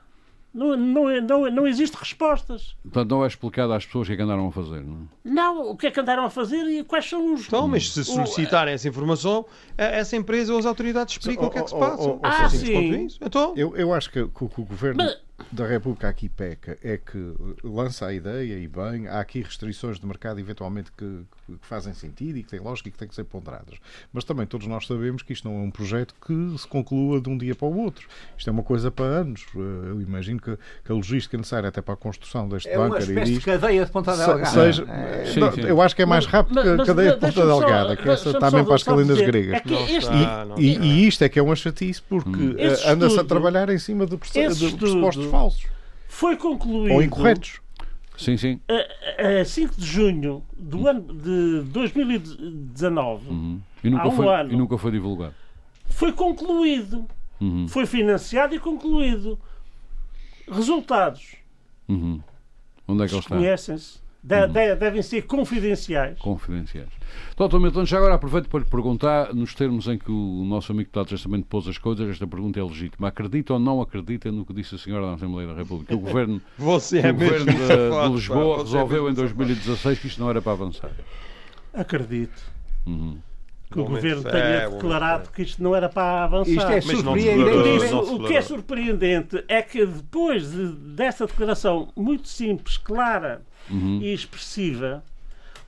Não, 0.55 0.77
não, 0.77 1.21
não, 1.23 1.51
não 1.51 1.67
existe 1.67 1.95
respostas. 1.97 2.77
Portanto, 2.83 3.11
não 3.11 3.25
é 3.25 3.27
explicado 3.27 3.73
às 3.73 3.87
pessoas 3.87 4.07
o 4.07 4.09
que 4.09 4.12
é 4.12 4.17
que 4.17 4.23
andaram 4.23 4.49
a 4.49 4.53
fazer. 4.53 4.83
Não 4.85 4.97
é? 4.97 4.99
Não, 5.25 5.71
o 5.71 5.77
que 5.77 5.87
é 5.87 5.91
que 5.91 5.99
andaram 6.01 6.25
a 6.25 6.31
fazer 6.31 6.62
e 6.69 6.85
quais 6.85 7.09
são 7.09 7.33
os. 7.35 7.47
Então, 7.47 7.67
mas 7.67 7.91
se 7.91 8.01
o- 8.01 8.05
solicitarem 8.05 8.75
essa 8.75 8.87
informação, 8.88 9.47
essa 9.79 10.15
empresa 10.17 10.53
ou 10.53 10.59
as 10.59 10.67
autoridades 10.67 11.15
explicam 11.15 11.45
Oh, 11.45 11.49
o 11.49 11.51
que 11.51 11.59
é 11.59 11.62
que 11.62 11.71
se 11.71 11.79
passa. 11.79 12.03
oh, 12.03 12.15
É 12.17 12.19
Ah, 12.23 12.49
sim. 12.51 13.09
Então, 13.21 13.55
Eu, 13.57 13.75
eu 13.77 13.95
acho 13.95 14.11
que, 14.11 14.27
que 14.29 14.45
o 14.45 14.49
que 14.49 14.61
o 14.61 14.65
governo. 14.65 15.03
Mas- 15.05 15.21
da 15.51 15.67
República 15.67 16.09
aqui 16.09 16.29
peca 16.29 16.79
é 16.85 16.97
que 16.97 17.35
lança 17.65 18.07
a 18.07 18.12
ideia 18.12 18.57
e 18.59 18.69
bem, 18.69 19.09
há 19.09 19.19
aqui 19.19 19.41
restrições 19.43 19.99
de 19.99 20.07
mercado 20.07 20.38
eventualmente 20.38 20.93
que, 20.93 21.23
que 21.59 21.67
fazem 21.67 21.93
sentido 21.95 22.38
e 22.38 22.43
que 22.43 22.51
têm 22.51 22.61
lógica 22.61 22.88
e 22.88 22.93
que 22.93 22.99
têm 22.99 23.09
que 23.09 23.15
ser 23.15 23.25
ponderadas. 23.25 23.77
Mas 24.12 24.25
também 24.25 24.47
todos 24.47 24.67
nós 24.67 24.87
sabemos 24.87 25.23
que 25.23 25.33
isto 25.33 25.49
não 25.49 25.59
é 25.59 25.62
um 25.62 25.71
projeto 25.71 26.15
que 26.25 26.59
se 26.59 26.67
conclua 26.67 27.21
de 27.21 27.29
um 27.29 27.37
dia 27.37 27.55
para 27.55 27.67
o 27.67 27.77
outro. 27.77 28.07
Isto 28.37 28.49
é 28.49 28.53
uma 28.53 28.62
coisa 28.62 28.91
para 28.91 29.05
anos. 29.05 29.47
Eu 29.55 30.01
imagino 30.01 30.41
que, 30.41 30.57
que 30.85 30.93
a 30.93 30.95
logística 30.95 31.37
necessária 31.37 31.69
até 31.69 31.81
para 31.81 31.95
a 31.95 31.97
construção 31.97 32.49
deste 32.49 32.69
é 32.69 32.77
bunker 32.77 32.91
uma 32.91 32.99
espécie 32.99 33.33
de 33.33 33.41
cadeia 33.41 33.85
de 33.85 33.91
ponta 33.91 34.17
delgada. 34.17 34.47
Seja, 34.47 34.85
é, 34.88 35.25
sim, 35.27 35.41
sim. 35.53 35.61
Eu 35.62 35.81
acho 35.81 35.97
que 35.97 36.03
é 36.03 36.07
mais 36.07 36.27
rápido 36.27 36.55
mas, 36.55 36.65
que 36.65 36.83
a 36.83 36.85
cadeia 36.87 37.12
de 37.15 37.21
ponta 37.21 37.47
delgada, 37.47 37.97
que 37.97 38.09
essa 38.09 38.31
está 38.31 38.51
mesmo 38.51 38.67
para 38.67 38.75
as 38.75 38.83
calendas 38.83 39.21
gregas. 39.21 39.61
É 39.65 39.83
este, 39.83 39.97
está, 39.97 40.47
e, 40.59 40.67
e, 40.67 40.79
e, 40.79 41.09
isto 41.09 41.23
é 41.23 41.29
que 41.29 41.38
é 41.38 41.43
uma 41.43 41.57
chatice 41.57 42.03
porque 42.03 42.31
hum. 42.31 42.57
anda-se 42.87 43.19
a 43.19 43.25
trabalhar 43.25 43.69
em 43.69 43.79
cima 43.79 44.07
de, 44.07 44.17
de 44.17 44.77
pressupostos 44.77 45.27
falsos. 45.27 45.67
Foi 46.09 46.37
concluído. 46.37 46.95
Ou 46.95 47.03
incorretos. 47.03 47.61
Sim, 48.16 48.37
sim. 48.37 48.61
A, 48.68 49.40
a 49.40 49.44
5 49.44 49.75
de 49.77 49.87
junho 49.87 50.42
do 50.57 50.87
ano 50.87 51.14
de 51.14 51.62
2019, 51.70 53.29
uhum. 53.29 53.61
e, 53.83 53.90
nunca 53.90 54.09
um 54.09 54.12
foi, 54.12 54.29
ano, 54.29 54.53
e 54.53 54.57
nunca 54.57 54.79
foi 54.79 54.90
divulgado. 54.92 55.35
Foi 55.87 56.12
concluído. 56.12 57.07
Uhum. 57.40 57.66
Foi 57.68 57.87
financiado 57.87 58.55
e 58.55 58.59
concluído. 58.59 59.38
Resultados. 60.51 61.37
Uhum. 61.88 62.20
Onde 62.87 63.05
é 63.05 63.07
que 63.07 63.14
eles 63.14 63.25
estão? 63.25 63.38
Conhecem-se. 63.38 64.02
De, 64.22 64.40
uhum. 64.40 64.52
de, 64.52 64.76
devem 64.76 65.02
ser 65.02 65.22
confidenciais. 65.22 66.18
Confidenciais. 66.20 66.88
Doutor 67.37 67.58
Milton, 67.58 67.85
já 67.85 67.98
agora 67.98 68.14
aproveito 68.14 68.48
para 68.48 68.61
lhe 68.61 68.66
perguntar, 68.66 69.35
nos 69.35 69.52
termos 69.54 69.88
em 69.88 69.98
que 69.98 70.12
o 70.12 70.44
nosso 70.44 70.70
amigo 70.70 70.90
Tato 70.90 71.11
justamente 71.11 71.44
pôs 71.44 71.66
as 71.66 71.76
coisas, 71.76 72.08
esta 72.08 72.26
pergunta 72.26 72.61
é 72.61 72.62
legítima. 72.62 73.08
Acredita 73.08 73.54
ou 73.54 73.58
não 73.58 73.80
acredita 73.80 74.30
no 74.30 74.46
que 74.46 74.52
disse 74.52 74.76
a 74.76 74.78
senhora 74.78 75.06
da 75.06 75.14
Assembleia 75.14 75.48
da 75.48 75.54
República? 75.54 75.94
O 75.94 75.98
governo, 75.98 76.40
Você 76.56 77.00
é 77.00 77.11
o 77.11 77.14
governo 77.14 77.46
de, 77.46 77.52
de, 77.52 78.14
Lisboa 78.14 78.58
pá, 78.58 78.62
resolveu 78.62 79.11
em 79.11 79.14
2016 79.14 79.98
que 79.98 80.06
isto 80.06 80.20
não 80.20 80.30
era 80.30 80.40
para 80.40 80.52
avançar. 80.52 80.92
Acredito. 81.74 82.42
Uhum 82.87 83.18
que 83.72 83.80
o 83.80 83.85
governo 83.85 84.22
tenha 84.22 84.68
declarado 84.68 85.30
que 85.30 85.42
isto 85.42 85.62
não 85.62 85.74
era 85.74 85.88
para 85.88 86.24
avançar. 86.24 86.50
Isto 86.50 86.70
é 86.70 86.80
surpreendente. 86.80 87.85
Isso, 87.85 88.14
o 88.14 88.26
que 88.26 88.37
é 88.37 88.42
surpreendente 88.42 89.44
é 89.48 89.62
que 89.62 89.85
depois 89.85 90.50
de, 90.50 90.72
dessa 90.94 91.26
declaração 91.26 91.88
muito 91.96 92.28
simples, 92.28 92.76
clara 92.76 93.42
uhum. 93.70 94.00
e 94.02 94.12
expressiva, 94.12 95.02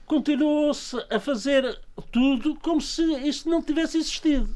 continuou-se 0.06 0.96
a 1.10 1.18
fazer 1.18 1.78
tudo 2.12 2.54
como 2.56 2.80
se 2.80 3.02
isto 3.26 3.48
não 3.48 3.62
tivesse 3.62 3.98
existido. 3.98 4.48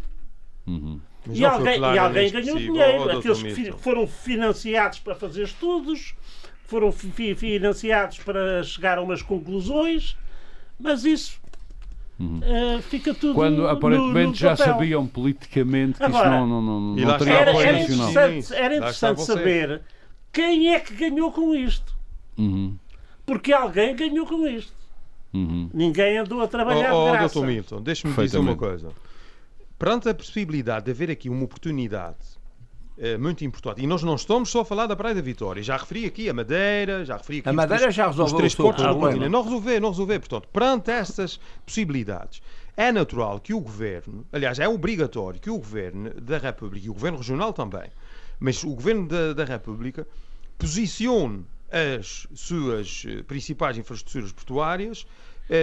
Uhum. 0.66 1.00
E 1.30 1.44
alguém, 1.44 1.80
e 1.80 1.98
alguém 1.98 2.30
ganhou 2.30 2.56
dinheiro. 2.56 3.18
Aqueles 3.18 3.42
que 3.42 3.72
foram 3.72 4.06
financiados 4.06 4.98
para 5.00 5.14
fazer 5.14 5.44
estudos, 5.44 6.14
foram 6.64 6.92
fi 6.92 7.34
financiados 7.34 8.18
para 8.18 8.62
chegar 8.62 8.98
a 8.98 9.02
umas 9.02 9.22
conclusões, 9.22 10.16
mas 10.78 11.04
isso 11.04 11.40
Uhum. 12.18 12.40
Uh, 12.40 12.82
fica 12.82 13.14
tudo 13.14 13.34
Quando 13.34 13.68
aparentemente 13.68 14.24
no, 14.24 14.30
no 14.30 14.34
já 14.34 14.56
sabiam 14.56 15.06
politicamente 15.06 15.98
que 15.98 16.04
Agora, 16.04 16.28
isso 16.28 16.36
não, 16.36 16.46
não, 16.48 16.62
não, 16.62 16.80
não 16.80 17.18
teria 17.18 17.34
era, 17.34 17.50
era 17.50 17.80
interessante, 17.80 18.54
era 18.54 18.76
interessante 18.76 19.22
saber 19.22 19.82
quem 20.32 20.74
é 20.74 20.80
que 20.80 20.94
ganhou 20.94 21.30
com 21.30 21.54
isto. 21.54 21.96
Uhum. 22.36 22.76
Porque 23.24 23.52
alguém 23.52 23.94
ganhou 23.94 24.26
com 24.26 24.46
isto. 24.48 24.72
Uhum. 25.32 25.70
Ninguém 25.72 26.18
andou 26.18 26.40
a 26.40 26.48
trabalhar 26.48 26.92
oh, 26.92 27.04
oh, 27.04 27.06
de 27.06 27.18
graça. 27.18 27.34
Doutor 27.34 27.46
Milton, 27.46 27.82
deixe-me 27.82 28.14
dizer 28.14 28.38
uma 28.38 28.56
coisa. 28.56 28.90
Perante 29.78 30.08
a 30.08 30.14
possibilidade 30.14 30.86
de 30.86 30.90
haver 30.90 31.10
aqui 31.10 31.28
uma 31.28 31.44
oportunidade 31.44 32.16
muito 33.18 33.44
importante, 33.44 33.82
e 33.82 33.86
nós 33.86 34.02
não 34.02 34.16
estamos 34.16 34.50
só 34.50 34.60
a 34.60 34.64
falar 34.64 34.86
da 34.86 34.96
Praia 34.96 35.14
da 35.14 35.20
Vitória, 35.20 35.62
já 35.62 35.76
referi 35.76 36.06
aqui 36.06 36.28
a 36.28 36.34
Madeira, 36.34 37.04
já 37.04 37.16
referi 37.16 37.38
aqui 37.38 37.48
a 37.48 37.52
Madeira 37.52 37.82
três, 37.82 37.94
já 37.94 38.06
resolveu 38.06 38.34
os 38.34 38.38
três 38.38 38.54
portos 38.54 38.84
do 38.84 38.96
continente. 38.96 39.28
Não 39.28 39.42
resolver, 39.42 39.80
não 39.80 39.90
resolver. 39.90 40.18
Portanto, 40.18 40.48
perante 40.52 40.90
essas 40.90 41.38
possibilidades, 41.64 42.42
é 42.76 42.92
natural 42.92 43.40
que 43.40 43.54
o 43.54 43.60
Governo, 43.60 44.26
aliás, 44.32 44.58
é 44.58 44.68
obrigatório 44.68 45.40
que 45.40 45.50
o 45.50 45.58
Governo 45.58 46.10
da 46.20 46.38
República 46.38 46.86
e 46.86 46.90
o 46.90 46.94
Governo 46.94 47.18
Regional 47.18 47.52
também, 47.52 47.90
mas 48.40 48.62
o 48.62 48.74
Governo 48.74 49.06
da, 49.08 49.32
da 49.32 49.44
República 49.44 50.06
posicione 50.56 51.44
as 51.70 52.26
suas 52.34 53.04
eh, 53.06 53.22
principais 53.22 53.76
infraestruturas 53.76 54.32
portuárias 54.32 55.04
eh, 55.04 55.08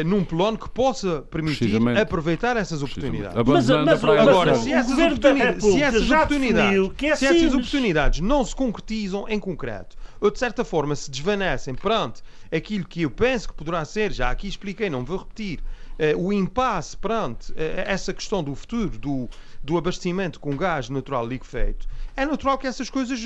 num 0.06 0.24
plano 0.24 0.58
que 0.58 0.70
possa 0.70 1.22
permitir 1.30 1.76
aproveitar 2.00 2.58
essas 2.58 2.82
oportunidades. 2.82 3.36
Mas, 3.46 3.70
mas, 3.70 4.04
agora, 4.04 4.56
se 4.56 4.74
essas, 4.74 4.98
oportunidades, 4.98 5.64
se 5.64 5.84
essas 5.84 6.12
oportunidades, 6.12 6.92
é 7.04 7.16
se 7.16 7.26
essas 7.26 7.54
oportunidades 7.54 8.20
não 8.20 8.44
se 8.44 8.56
concretizam 8.56 9.26
em 9.30 9.40
concreto, 9.40 9.96
ou 10.20 10.32
de 10.32 10.40
certa 10.40 10.64
forma 10.64 10.96
se 10.96 11.10
desvanecem 11.12 11.76
perante 11.76 12.24
aquilo 12.52 12.86
que 12.86 13.04
eu 13.04 13.12
penso 13.12 13.48
que 13.48 13.54
poderá 13.54 13.84
ser, 13.86 14.12
já 14.12 14.30
aqui 14.30 14.48
expliquei, 14.48 14.90
não 14.90 15.04
vou 15.04 15.18
repetir, 15.18 15.60
uh, 15.60 16.18
o 16.18 16.32
impasse 16.34 16.96
perante 16.98 17.52
uh, 17.52 17.56
essa 17.86 18.14
questão 18.14 18.44
do 18.44 18.56
futuro 18.56 18.98
do, 18.98 19.30
do 19.64 19.78
abastecimento 19.78 20.40
com 20.40 20.56
gás 20.56 20.90
natural 20.90 21.28
liquefeito, 21.28 21.88
é 22.16 22.26
natural 22.26 22.58
que 22.58 22.68
essas 22.68 22.90
coisas 22.90 23.20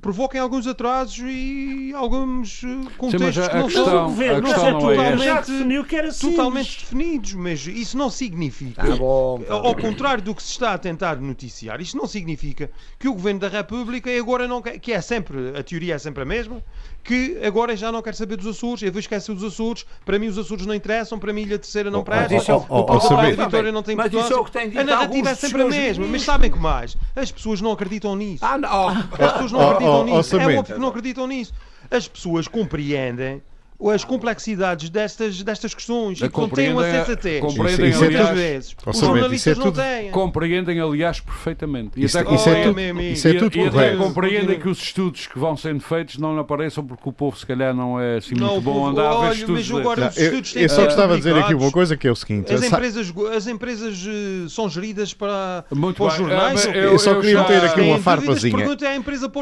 provoquem 0.00 0.40
alguns 0.40 0.66
atrasos 0.66 1.18
e 1.18 1.92
alguns 1.94 2.62
eh, 2.64 2.90
contextos 2.96 3.44
Sim, 3.44 3.50
que 3.50 3.56
não 3.56 3.64
questão, 3.66 3.84
são, 3.84 4.04
governo, 4.04 4.48
não 4.48 4.50
são 4.50 4.78
totalmente, 4.78 5.96
é 5.96 6.10
totalmente 6.12 6.78
definidos, 6.80 7.34
mas 7.34 7.66
isso 7.66 7.98
não 7.98 8.10
significa, 8.10 8.82
tá 8.82 8.96
bom, 8.96 9.40
tá 9.40 9.54
ao 9.54 9.76
contrário 9.76 10.22
do 10.22 10.34
que 10.34 10.42
se 10.42 10.52
está 10.52 10.74
a 10.74 10.78
tentar 10.78 11.16
noticiar, 11.16 11.80
isso 11.80 11.96
não 11.96 12.06
significa 12.06 12.70
que 12.98 13.08
o 13.08 13.12
Governo 13.12 13.40
da 13.40 13.48
República 13.48 14.10
agora 14.18 14.48
não 14.48 14.62
quer, 14.62 14.78
que 14.78 14.92
é 14.92 15.00
sempre, 15.00 15.58
a 15.58 15.62
teoria 15.62 15.94
é 15.94 15.98
sempre 15.98 16.22
a 16.22 16.26
mesma, 16.26 16.62
que 17.04 17.38
agora 17.44 17.76
já 17.76 17.92
não 17.92 18.02
quer 18.02 18.14
saber 18.14 18.36
dos 18.36 18.46
Açores, 18.46 18.82
eu 18.82 18.92
vou 18.92 19.00
esquecer 19.00 19.34
dos 19.34 19.44
Açores, 19.44 19.84
para 20.04 20.18
mim 20.18 20.28
os 20.28 20.38
Açores 20.38 20.66
não 20.66 20.74
interessam, 20.74 21.18
para 21.18 21.32
mim 21.32 21.42
Ilha 21.42 21.58
Terceira 21.58 21.90
não 21.90 22.02
presta, 22.02 22.34
é 22.34 22.54
o, 22.54 22.56
o, 22.56 22.84
Porto 22.84 23.16
da 23.16 23.30
Vitória 23.30 23.72
não 23.72 23.82
tem 23.82 23.96
mas 23.96 24.06
importância. 24.06 24.32
Isso 24.32 24.38
é 24.38 24.40
o 24.40 24.44
que 24.44 24.52
tem 24.52 24.68
dito 24.68 24.80
a 24.80 24.84
narrativa 24.84 25.30
é 25.30 25.34
sempre 25.34 25.62
a 25.62 25.66
mesma, 25.66 26.06
mas 26.06 26.22
sabem 26.22 26.50
que 26.50 26.58
mais? 26.58 26.96
As 27.14 27.30
pessoas 27.30 27.60
não 27.60 27.72
acreditam 27.72 28.16
nisso. 28.16 28.44
Ah, 28.44 28.56
não. 28.56 28.88
As 28.88 29.32
pessoas 29.32 29.52
não 29.52 29.60
acreditam 29.62 29.89
acreditam 29.98 30.04
nisso. 30.04 30.36
É 30.36 30.58
óbvio 30.58 30.74
que 30.74 30.80
não 30.80 30.88
acreditam 30.88 31.26
nisso. 31.26 31.52
As 31.90 32.08
pessoas 32.08 32.46
compreendem 32.46 33.42
as 33.88 34.04
complexidades 34.04 34.90
destas, 34.90 35.42
destas 35.42 35.72
questões 35.72 36.20
e 36.20 36.28
contêm 36.28 36.72
uma 36.72 36.84
sensatez. 36.84 37.40
Compreendem, 37.40 37.90
isso, 37.90 38.04
é 38.04 38.06
aliás, 38.06 38.76
os 38.86 38.98
jornalistas 38.98 39.58
é 39.58 39.60
não 39.60 39.72
têm. 39.72 40.10
Compreendem, 40.10 40.80
aliás, 40.80 41.20
perfeitamente. 41.20 41.92
E 41.96 42.04
isso, 42.04 42.18
até, 42.18 42.34
isso, 42.34 42.48
é 42.48 42.62
tudo, 42.64 42.80
isso 43.00 43.28
é 43.28 43.34
tudo 43.34 43.56
e, 43.56 43.60
e 43.60 43.68
até 43.68 43.96
compreendem 43.96 44.60
que 44.60 44.68
os 44.68 44.82
estudos 44.82 45.26
que 45.26 45.38
vão 45.38 45.56
sendo 45.56 45.80
feitos 45.80 46.18
não 46.18 46.38
apareçam 46.38 46.84
porque 46.84 47.08
o 47.08 47.12
povo, 47.12 47.38
se 47.38 47.46
calhar, 47.46 47.74
não 47.74 47.98
é 47.98 48.18
assim 48.18 48.34
muito 48.34 48.44
não, 48.44 48.60
bom 48.60 48.86
andar 48.86 49.12
a 49.12 49.20
ver 49.28 49.36
estudos. 49.36 49.70
Mas 49.70 49.80
agora, 49.80 50.08
os 50.08 50.18
estudos 50.18 50.56
eu, 50.56 50.62
eu 50.62 50.68
só 50.68 50.84
gostava 50.84 51.12
de 51.14 51.18
dizer 51.18 51.36
aqui 51.36 51.54
uma 51.54 51.70
coisa 51.70 51.96
que 51.96 52.06
é 52.06 52.10
o 52.10 52.16
seguinte: 52.16 52.52
as 52.52 52.62
empresas, 52.62 53.12
as 53.34 53.46
empresas 53.46 54.06
uh, 54.06 54.48
são 54.50 54.68
geridas 54.68 55.14
para, 55.14 55.64
muito 55.70 55.96
para 55.96 56.06
os 56.06 56.14
jornais. 56.14 56.66
Eu, 56.66 56.72
eu, 56.74 56.98
só 56.98 57.14
queria 57.14 57.40
meter 57.40 57.64
aqui 57.64 57.80
uma 57.80 57.98
farpazinha. 57.98 58.66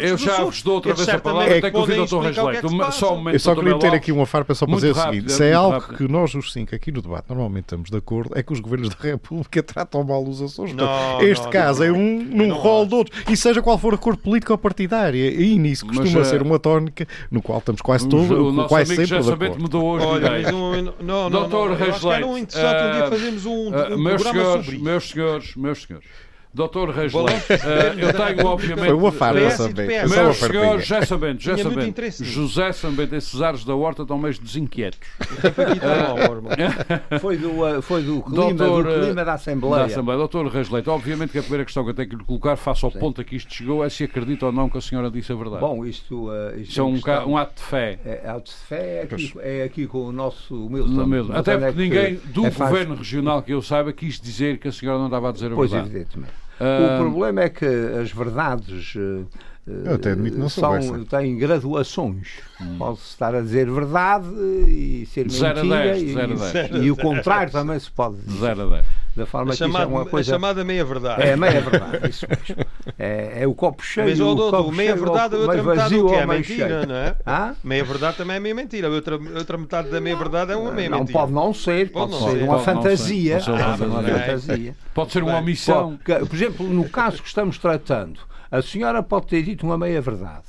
Eu 0.00 0.16
já 0.16 0.44
vos 0.44 0.62
dou 0.62 0.74
outra 0.74 0.94
vez 0.94 1.08
a 1.08 1.18
palavra, 1.18 1.58
até 1.58 1.70
que 1.70 1.76
o 1.76 1.86
Dr. 1.86 2.18
Resleito. 2.18 2.66
Eu 3.32 3.40
só 3.40 3.54
queria 3.54 3.74
meter 3.74 3.94
aqui 3.94 4.12
uma 4.12 4.27
farpa 4.28 4.54
só 4.54 4.66
para 4.66 4.76
dizer 4.76 4.94
seguinte: 4.94 5.32
se 5.32 5.44
é 5.44 5.54
algo 5.54 5.78
rápido. 5.78 5.96
que 5.96 6.08
nós, 6.08 6.34
os 6.34 6.52
cinco, 6.52 6.74
aqui 6.74 6.92
no 6.92 7.02
debate, 7.02 7.24
normalmente 7.28 7.64
estamos 7.64 7.90
de 7.90 7.96
acordo, 7.96 8.38
é 8.38 8.42
que 8.42 8.52
os 8.52 8.60
governos 8.60 8.90
da 8.94 8.96
República 9.00 9.62
tratam 9.62 10.04
mal 10.04 10.22
os 10.22 10.40
Açores. 10.40 10.74
Não, 10.74 11.20
este 11.22 11.44
não, 11.44 11.50
caso 11.50 11.80
não, 11.80 11.86
é 11.86 11.92
um 11.92 12.22
num 12.22 12.52
rol 12.52 12.86
de 12.86 12.94
outros. 12.94 13.22
E 13.28 13.36
seja 13.36 13.60
qual 13.60 13.78
for 13.78 13.94
a 13.94 13.98
cor 13.98 14.16
política 14.16 14.52
ou 14.52 14.58
partidária. 14.58 15.30
E 15.30 15.58
nisso 15.58 15.86
costuma 15.86 16.18
Mas, 16.18 16.28
ser 16.28 16.42
uma 16.42 16.58
tónica 16.58 17.06
no 17.30 17.42
qual 17.42 17.58
estamos 17.58 17.80
quase 17.80 18.08
todos, 18.08 18.30
o 18.30 18.52
nosso 18.52 18.68
quase 18.68 18.92
amigo 18.92 19.08
sempre 19.08 19.24
já 19.24 19.30
sabendo 19.30 19.58
mudou 19.58 19.84
hoje 19.84 20.06
Olha, 20.06 20.54
um, 20.54 20.82
não, 20.82 20.92
não, 21.00 21.30
Doutor 21.30 21.70
não, 21.78 22.12
era 22.12 22.26
um 22.26 22.38
interessante 22.38 22.82
um 22.82 22.92
dia 22.92 23.04
eh, 23.04 23.10
fazermos 23.10 23.46
um, 23.46 23.50
um 23.50 23.68
uh, 23.68 23.98
meus 23.98 24.22
programa 24.22 24.32
senhores, 24.32 24.64
sobre 24.64 24.76
isso. 24.76 24.84
Meus 24.84 25.10
senhores, 25.10 25.56
meus 25.56 25.82
senhores. 25.82 26.08
Doutor 26.52 26.90
Reis 26.90 27.12
uh, 27.14 27.18
eu 27.98 28.12
tenho 28.12 28.46
obviamente. 28.46 28.86
Foi 28.86 28.94
uma 28.94 29.12
farda 29.12 29.56
também. 29.56 29.86
Meus 29.86 30.36
senhores, 30.36 30.86
já 30.86 31.04
sabendo, 31.04 31.40
já 31.40 31.58
sabendo. 31.58 31.94
José 32.24 32.72
Sambento 32.72 33.14
e 33.14 33.20
Cesares 33.20 33.64
da 33.64 33.74
Horta 33.74 34.02
estão 34.02 34.18
meio 34.18 34.34
desinquietos. 34.38 34.98
foi, 37.20 37.36
do, 37.36 37.82
foi 37.82 38.02
do 38.02 38.22
clima, 38.22 38.54
Doutor, 38.54 38.84
do 38.84 39.04
clima 39.04 39.24
da 39.24 39.34
Assembleia. 39.34 39.76
Da 39.76 39.84
Assembleia. 39.84 40.18
Doutor 40.18 40.46
Reis 40.48 40.70
Leite, 40.70 40.88
obviamente 40.88 41.32
que 41.32 41.38
a 41.38 41.42
primeira 41.42 41.64
questão 41.64 41.84
que 41.84 41.90
eu 41.90 41.94
tenho 41.94 42.08
que 42.08 42.16
lhe 42.16 42.24
colocar, 42.24 42.56
face 42.56 42.84
ao 42.84 42.90
Sim. 42.90 42.98
ponto 42.98 43.20
a 43.20 43.24
que 43.24 43.36
isto 43.36 43.52
chegou, 43.52 43.84
é 43.84 43.90
se 43.90 44.04
acredita 44.04 44.46
ou 44.46 44.52
não 44.52 44.70
que 44.70 44.78
a 44.78 44.80
senhora 44.80 45.10
disse 45.10 45.30
a 45.30 45.34
verdade. 45.34 45.60
Bom, 45.60 45.84
isto, 45.84 46.28
uh, 46.28 46.50
isto, 46.56 46.70
isto 46.70 46.80
é 46.80 46.84
um, 46.84 46.94
questão, 46.94 47.30
um, 47.30 47.36
ato 47.36 47.54
de 47.56 47.62
fé. 47.62 47.98
É, 48.04 48.28
ato 48.28 48.50
de 48.50 48.56
fé 48.56 49.00
é 49.00 49.02
aqui, 49.02 49.34
é 49.40 49.62
aqui 49.64 49.86
com 49.86 50.06
o 50.06 50.12
nosso 50.12 50.54
Milton. 50.54 51.32
Até 51.34 51.58
porque 51.58 51.80
é 51.80 51.82
ninguém 51.84 52.20
do 52.24 52.46
é 52.46 52.50
governo 52.50 52.94
regional 52.94 53.42
que 53.42 53.52
eu 53.52 53.60
saiba 53.60 53.92
quis 53.92 54.20
dizer 54.20 54.58
que 54.58 54.68
a 54.68 54.72
senhora 54.72 54.98
não 54.98 55.06
estava 55.06 55.28
a 55.28 55.32
dizer 55.32 55.52
a 55.52 55.54
verdade. 55.54 55.70
Pois, 55.70 55.86
evidentemente. 55.86 56.47
O 56.60 56.98
problema 57.02 57.42
é 57.42 57.48
que 57.48 57.66
as 57.66 58.10
verdades 58.12 58.96
eu 59.84 59.94
até 59.94 60.12
admito, 60.12 60.38
não 60.38 60.48
são, 60.48 61.04
têm 61.04 61.36
graduações. 61.36 62.40
Hum. 62.60 62.76
Pode-se 62.78 63.08
estar 63.08 63.34
a 63.34 63.40
dizer 63.42 63.70
verdade 63.70 64.26
e 64.66 65.06
ser 65.12 65.26
mentira. 65.26 65.62
10, 65.62 66.02
e, 66.02 66.12
0 66.14 66.38
10. 66.38 66.84
e, 66.84 66.90
o 66.90 66.96
contrário 66.96 67.52
também 67.52 67.78
se 67.78 67.90
pode 67.90 68.16
dizer. 68.16 68.38
Zero 68.38 68.70
10. 68.70 68.86
Da 69.18 69.26
forma 69.26 69.50
a, 69.50 69.52
que 69.52 69.58
chamada, 69.58 69.84
é 69.84 69.88
uma 69.88 70.06
coisa... 70.06 70.30
a 70.30 70.34
chamada 70.34 70.64
meia-verdade. 70.64 71.22
É, 71.22 71.36
meia-verdade, 71.36 72.08
isso 72.10 72.26
mesmo. 72.28 72.64
é, 72.98 73.42
é 73.42 73.46
o 73.46 73.54
copo 73.54 73.82
cheio. 73.84 74.08
Mas, 74.08 74.20
oh, 74.20 74.30
o 74.30 74.34
doutor, 74.36 74.58
copo 74.58 74.72
meia 74.72 74.92
cheio, 74.92 75.04
verdade, 75.04 75.34
a 75.34 75.38
meio 75.38 75.42
outra 75.50 75.62
metade 75.64 75.78
vazio 75.80 76.06
o 76.06 76.08
que 76.08 76.14
é 76.14 76.26
mentira, 76.26 76.68
cheio. 76.68 76.86
não 76.86 76.94
é? 76.94 77.16
Hã? 77.26 77.54
Meia 77.64 77.84
verdade 77.84 78.16
também 78.16 78.36
é 78.36 78.40
meia 78.40 78.54
mentira. 78.54 78.88
Outra, 78.90 79.16
outra 79.36 79.58
metade 79.58 79.90
da 79.90 80.00
meia 80.00 80.16
verdade 80.16 80.52
é 80.52 80.56
uma 80.56 80.70
meia 80.70 80.88
Não, 80.88 81.04
pode 81.04 81.32
não 81.32 81.52
ser, 81.52 81.90
pode, 81.90 82.12
Pode 82.12 82.22
não 82.24 82.30
ser 82.32 82.38
ser. 82.38 82.44
uma 82.44 82.58
fantasia. 82.60 83.40
ser. 83.40 83.50
Pode 83.50 83.56
ser 83.56 83.64
uma 83.64 83.72
Ah, 83.72 83.76
fantasia. 83.76 83.98
uma 84.14 84.18
fantasia. 84.20 84.76
Pode 84.94 85.12
ser 85.12 85.22
uma 85.24 85.32
Pode, 85.32 85.42
omissão. 85.42 85.98
que, 86.04 86.14
por 86.14 86.34
exemplo, 86.36 86.66
no 86.68 86.88
caso 86.88 87.20
que 87.20 87.28
estamos 87.28 87.58
tratando, 87.58 88.20
a 88.50 88.62
senhora 88.62 89.02
pode 89.02 89.26
ter 89.26 89.42
dito 89.42 89.66
uma 89.66 89.76
meia-verdade 89.76 90.46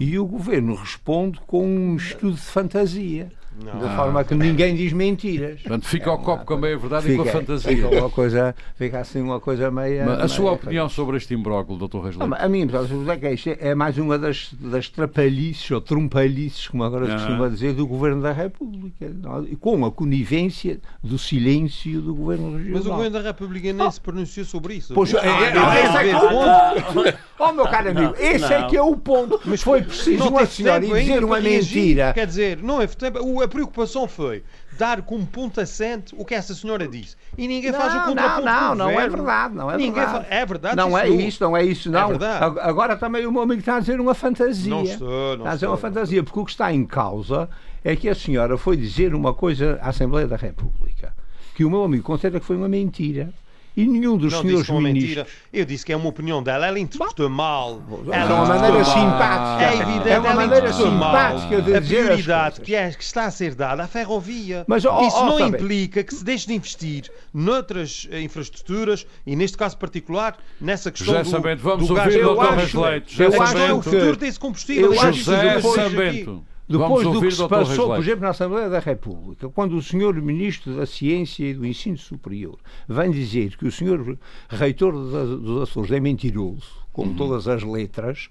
e 0.00 0.18
o 0.18 0.26
governo 0.26 0.74
responde 0.74 1.40
com 1.46 1.64
um 1.66 1.96
estudo 1.96 2.34
de 2.34 2.40
fantasia. 2.42 3.30
De 3.58 3.96
forma 3.96 4.22
que 4.24 4.34
ninguém 4.34 4.74
diz 4.74 4.92
mentiras. 4.92 5.60
Portanto, 5.60 5.86
fica 5.86 6.06
É 6.06 6.12
ao 6.12 6.18
copo 6.18 6.44
com 6.44 6.54
a 6.54 6.58
meia 6.58 6.78
verdade 6.78 7.10
e 7.12 7.16
com 7.16 7.22
a 7.22 7.26
fantasia. 7.26 7.74
Fica, 7.74 7.88
uma 7.88 8.10
coisa, 8.10 8.54
fica 8.76 9.00
assim 9.00 9.20
uma 9.20 9.40
coisa 9.40 9.70
meia. 9.70 10.04
Mas 10.06 10.20
a 10.20 10.28
sua 10.28 10.44
meia- 10.44 10.54
opinião 10.54 10.88
sobre 10.88 11.16
este 11.16 11.34
imbróglio, 11.34 11.76
Dr. 11.76 11.98
Reis 12.00 12.16
Ah, 12.20 12.44
A 12.44 12.48
minha 12.48 12.64
opinião 12.66 13.10
é 13.12 13.16
que 13.16 13.28
isto 13.30 13.50
é 13.58 13.74
mais 13.74 13.98
uma 13.98 14.18
das, 14.18 14.50
das 14.60 14.88
trapalhices 14.88 15.70
ou 15.70 15.80
trumpalhices, 15.80 16.68
como 16.68 16.84
agora 16.84 17.06
se 17.06 17.12
Ah. 17.12 17.16
costuma 17.16 17.48
dizer, 17.48 17.72
do 17.72 17.86
Governo 17.86 18.22
da 18.22 18.32
República. 18.32 19.08
não? 19.22 19.44
E 19.44 19.56
Com 19.56 19.84
a 19.84 19.90
conivência 19.90 20.78
do 21.02 21.18
silêncio 21.18 22.00
do 22.00 22.14
Governo 22.14 22.52
Regional. 22.56 22.72
Mas 22.78 22.86
o 22.86 22.90
Governo 22.90 23.10
da 23.18 23.22
República 23.22 23.72
nem 23.72 23.90
se 23.90 24.00
pronunciou 24.00 24.46
sobre 24.46 24.74
isso. 24.74 24.94
Pois, 24.94 25.12
é, 25.14 25.18
Ah, 25.18 25.44
é, 25.44 25.54
não, 25.54 25.72
esse 25.74 25.96
é 25.96 26.04
que 26.04 26.10
é 26.10 26.16
o 26.16 26.22
não, 26.22 26.92
ponto. 26.94 27.18
Oh, 27.40 27.52
meu 27.52 27.64
caro 27.66 27.90
amigo, 27.90 28.14
esse 28.18 28.52
é 28.52 28.60
não. 28.60 28.68
que 28.68 28.76
é 28.76 28.82
o 28.82 28.96
ponto. 28.96 29.40
Mas 29.44 29.62
foi 29.62 29.82
preciso 29.82 30.18
não 30.24 30.28
uma 30.28 30.46
senhora 30.46 30.80
dizer 30.80 31.22
uma 31.24 31.40
mentira. 31.40 32.12
Quer 32.12 32.26
dizer, 32.26 32.58
não 32.62 32.80
é 32.82 32.86
tempo. 32.86 33.18
O- 33.20 33.47
A 33.48 33.50
preocupação 33.50 34.06
foi 34.06 34.44
dar 34.78 35.00
como 35.00 35.26
ponto 35.26 35.58
assente 35.60 36.14
o 36.18 36.24
que 36.24 36.34
essa 36.34 36.54
senhora 36.54 36.86
disse. 36.86 37.16
E 37.36 37.48
ninguém 37.48 37.72
faz 37.72 37.94
o 37.94 37.96
Não, 37.96 38.04
contraponto 38.08 38.44
não, 38.44 38.74
não, 38.74 38.74
não 38.92 39.00
é 39.00 39.08
verdade, 39.08 39.54
não 39.54 39.70
é 39.70 39.76
Ninguém 39.78 39.92
verdade. 39.94 40.26
fa- 40.28 40.34
É 40.34 40.46
verdade, 40.46 40.76
Não 40.76 40.98
é 40.98 41.08
isso, 41.08 41.42
não 41.42 41.56
é 41.56 41.64
isso, 41.64 41.90
não. 41.90 42.08
verdade. 42.08 42.44
Ag- 42.44 42.58
Agora 42.60 42.94
também 42.96 43.26
o 43.26 43.32
meu 43.32 43.40
amigo 43.42 43.60
está 43.60 43.76
a 43.76 43.80
dizer 43.80 43.98
uma 44.00 44.14
fantasia. 44.14 44.70
Não 44.70 44.82
estou, 44.82 45.08
não 45.08 45.36
está 45.38 45.50
a 45.50 45.54
dizer 45.54 45.66
uma 45.66 45.74
estou. 45.76 45.90
fantasia, 45.90 46.22
porque 46.22 46.38
o 46.38 46.44
que 46.44 46.50
está 46.50 46.72
em 46.72 46.84
causa 46.84 47.48
é 47.82 47.96
que 47.96 48.08
a 48.08 48.14
senhora 48.14 48.58
foi 48.58 48.76
dizer 48.76 49.14
uma 49.14 49.32
coisa 49.32 49.78
à 49.82 49.88
Assembleia 49.88 50.26
da 50.28 50.36
República 50.36 51.14
que 51.54 51.64
o 51.64 51.70
meu 51.70 51.82
amigo 51.82 52.04
considera 52.04 52.38
que 52.38 52.46
foi 52.46 52.56
uma 52.56 52.68
mentira. 52.68 53.30
E 53.78 53.86
nenhum 53.86 54.16
dos 54.16 54.32
Não 54.32 54.40
senhores 54.40 54.60
disse 54.62 54.72
uma 54.72 54.80
ministros. 54.80 55.16
mentira. 55.18 55.26
Eu 55.52 55.64
disse 55.64 55.86
que 55.86 55.92
é 55.92 55.96
uma 55.96 56.08
opinião 56.08 56.42
dela. 56.42 56.66
Ela 56.66 56.80
interpretou 56.80 57.28
mal. 57.30 57.80
É 58.10 58.18
Ela 58.18 58.34
uma 58.34 58.46
maneira 58.46 58.84
simpática. 58.84 59.64
É 59.64 59.74
evidente, 59.82 60.08
É 60.08 60.18
uma 60.18 60.26
ela 60.30 60.34
maneira 60.34 60.66
interpretou 60.68 60.90
mal 60.90 61.38
simpática 61.38 61.62
de 61.62 61.76
a 61.76 61.80
prioridade 61.82 62.60
que, 62.60 62.74
é, 62.74 62.90
que 62.90 63.04
está 63.04 63.26
a 63.26 63.30
ser 63.30 63.54
dada 63.54 63.84
à 63.84 63.86
ferrovia. 63.86 64.64
Mas, 64.66 64.84
ó, 64.84 65.00
Isso 65.06 65.16
ó, 65.16 65.26
não 65.26 65.46
implica 65.46 66.02
que 66.02 66.12
se 66.12 66.24
deixe 66.24 66.48
de 66.48 66.54
investir 66.54 67.08
noutras 67.32 68.08
eh, 68.10 68.20
infraestruturas 68.20 69.06
e, 69.24 69.36
neste 69.36 69.56
caso 69.56 69.76
particular, 69.78 70.36
nessa 70.60 70.90
questão 70.90 71.14
José 71.14 71.22
do, 71.22 71.30
Sambento, 71.30 71.62
vamos 71.62 71.86
do 71.86 71.94
ouvir 71.96 72.16
o 72.16 72.20
Eu 72.20 72.34
Dr. 72.34 72.42
natural. 72.42 72.54
Reis 72.56 72.64
acho- 72.68 72.80
Leite. 72.80 73.22
eu 73.22 73.30
José 73.30 73.42
acho 73.42 73.52
do 73.54 73.58
Sambento. 73.60 73.78
que- 73.90 73.90
futuro 73.96 74.16
desse 74.16 74.40
combustível. 74.40 74.92
eu 74.92 75.00
acho 75.00 75.12
que 75.12 75.18
José. 75.24 75.60
Sambento. 75.60 76.44
Depois 76.68 77.02
Vamos 77.04 77.20
do 77.20 77.26
que 77.26 77.34
se 77.34 77.40
o. 77.42 77.46
Reis 77.46 77.66
passou, 77.68 77.86
por 77.88 77.98
exemplo, 78.00 78.20
na 78.20 78.28
Assembleia 78.28 78.68
da 78.68 78.78
República, 78.78 79.48
quando 79.48 79.74
o 79.76 79.82
senhor 79.82 80.14
Ministro 80.20 80.76
da 80.76 80.84
Ciência 80.84 81.46
e 81.46 81.54
do 81.54 81.64
Ensino 81.64 81.96
Superior 81.96 82.58
vem 82.86 83.10
dizer 83.10 83.56
que 83.56 83.66
o 83.66 83.72
senhor 83.72 84.18
Reitor 84.50 84.92
dos 84.92 85.62
Açores 85.62 85.90
é 85.92 85.98
mentiroso, 85.98 86.70
com 86.92 87.14
todas 87.14 87.48
as 87.48 87.62
letras, 87.62 88.28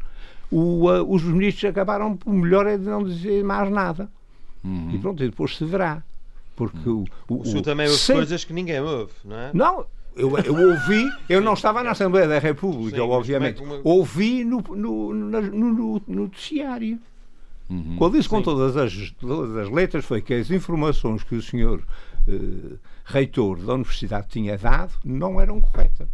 o, 0.52 0.88
ah, 0.88 1.02
os 1.04 1.24
ministros 1.24 1.66
acabaram 1.72 2.16
por 2.16 2.32
melhor 2.32 2.68
é 2.68 2.78
de 2.78 2.86
não 2.86 3.04
dizer 3.04 3.44
mais 3.44 3.72
nada. 3.72 4.10
E 4.94 4.98
pronto, 5.00 5.24
e 5.24 5.30
depois 5.30 5.56
se 5.56 5.64
verá. 5.66 6.04
Porque 6.56 6.90
o, 6.90 7.06
o, 7.30 7.42
O 7.42 7.46
senhor 7.46 7.62
também 7.64 7.88
o- 7.88 7.92
ouve 7.92 8.14
coisas 8.14 8.44
que 8.44 8.52
ninguém 8.54 8.80
ouve, 8.82 9.14
não 9.24 9.36
é? 9.38 9.50
Não, 9.54 9.86
eu, 10.16 10.38
eu 10.40 10.72
ouvi, 10.72 11.10
eu 11.30 11.40
não 11.42 11.54
estava 11.54 11.82
na 11.84 11.92
Assembleia 11.92 12.28
da 12.28 12.38
República, 12.40 12.98
Sim, 12.98 13.04
obviamente. 13.04 13.62
é 13.62 13.66
uma- 13.66 13.80
Ouvi 13.84 14.44
no, 14.44 14.62
no, 14.76 15.14
no, 15.14 15.42
no, 15.42 15.74
no 15.74 16.02
noticiário. 16.08 17.00
Uhum. 17.70 17.96
Quando 17.98 18.14
disse 18.14 18.30
com 18.30 18.42
todas 18.42 18.78
as, 18.78 19.12
todas 19.20 19.56
as 19.58 19.70
letras 19.70 20.06
foi 20.06 20.22
que 20.22 20.34
as 20.34 20.50
informações 20.52 21.24
que 21.24 21.36
o 21.36 21.42
senhor 21.42 21.84
eh, 22.28 22.78
reitor 23.06 23.58
da 23.58 23.74
universidade 23.74 24.28
tinha 24.30 24.58
dado 24.58 24.94
não 25.04 25.40
eram 25.40 25.60
corretas. 25.60 26.08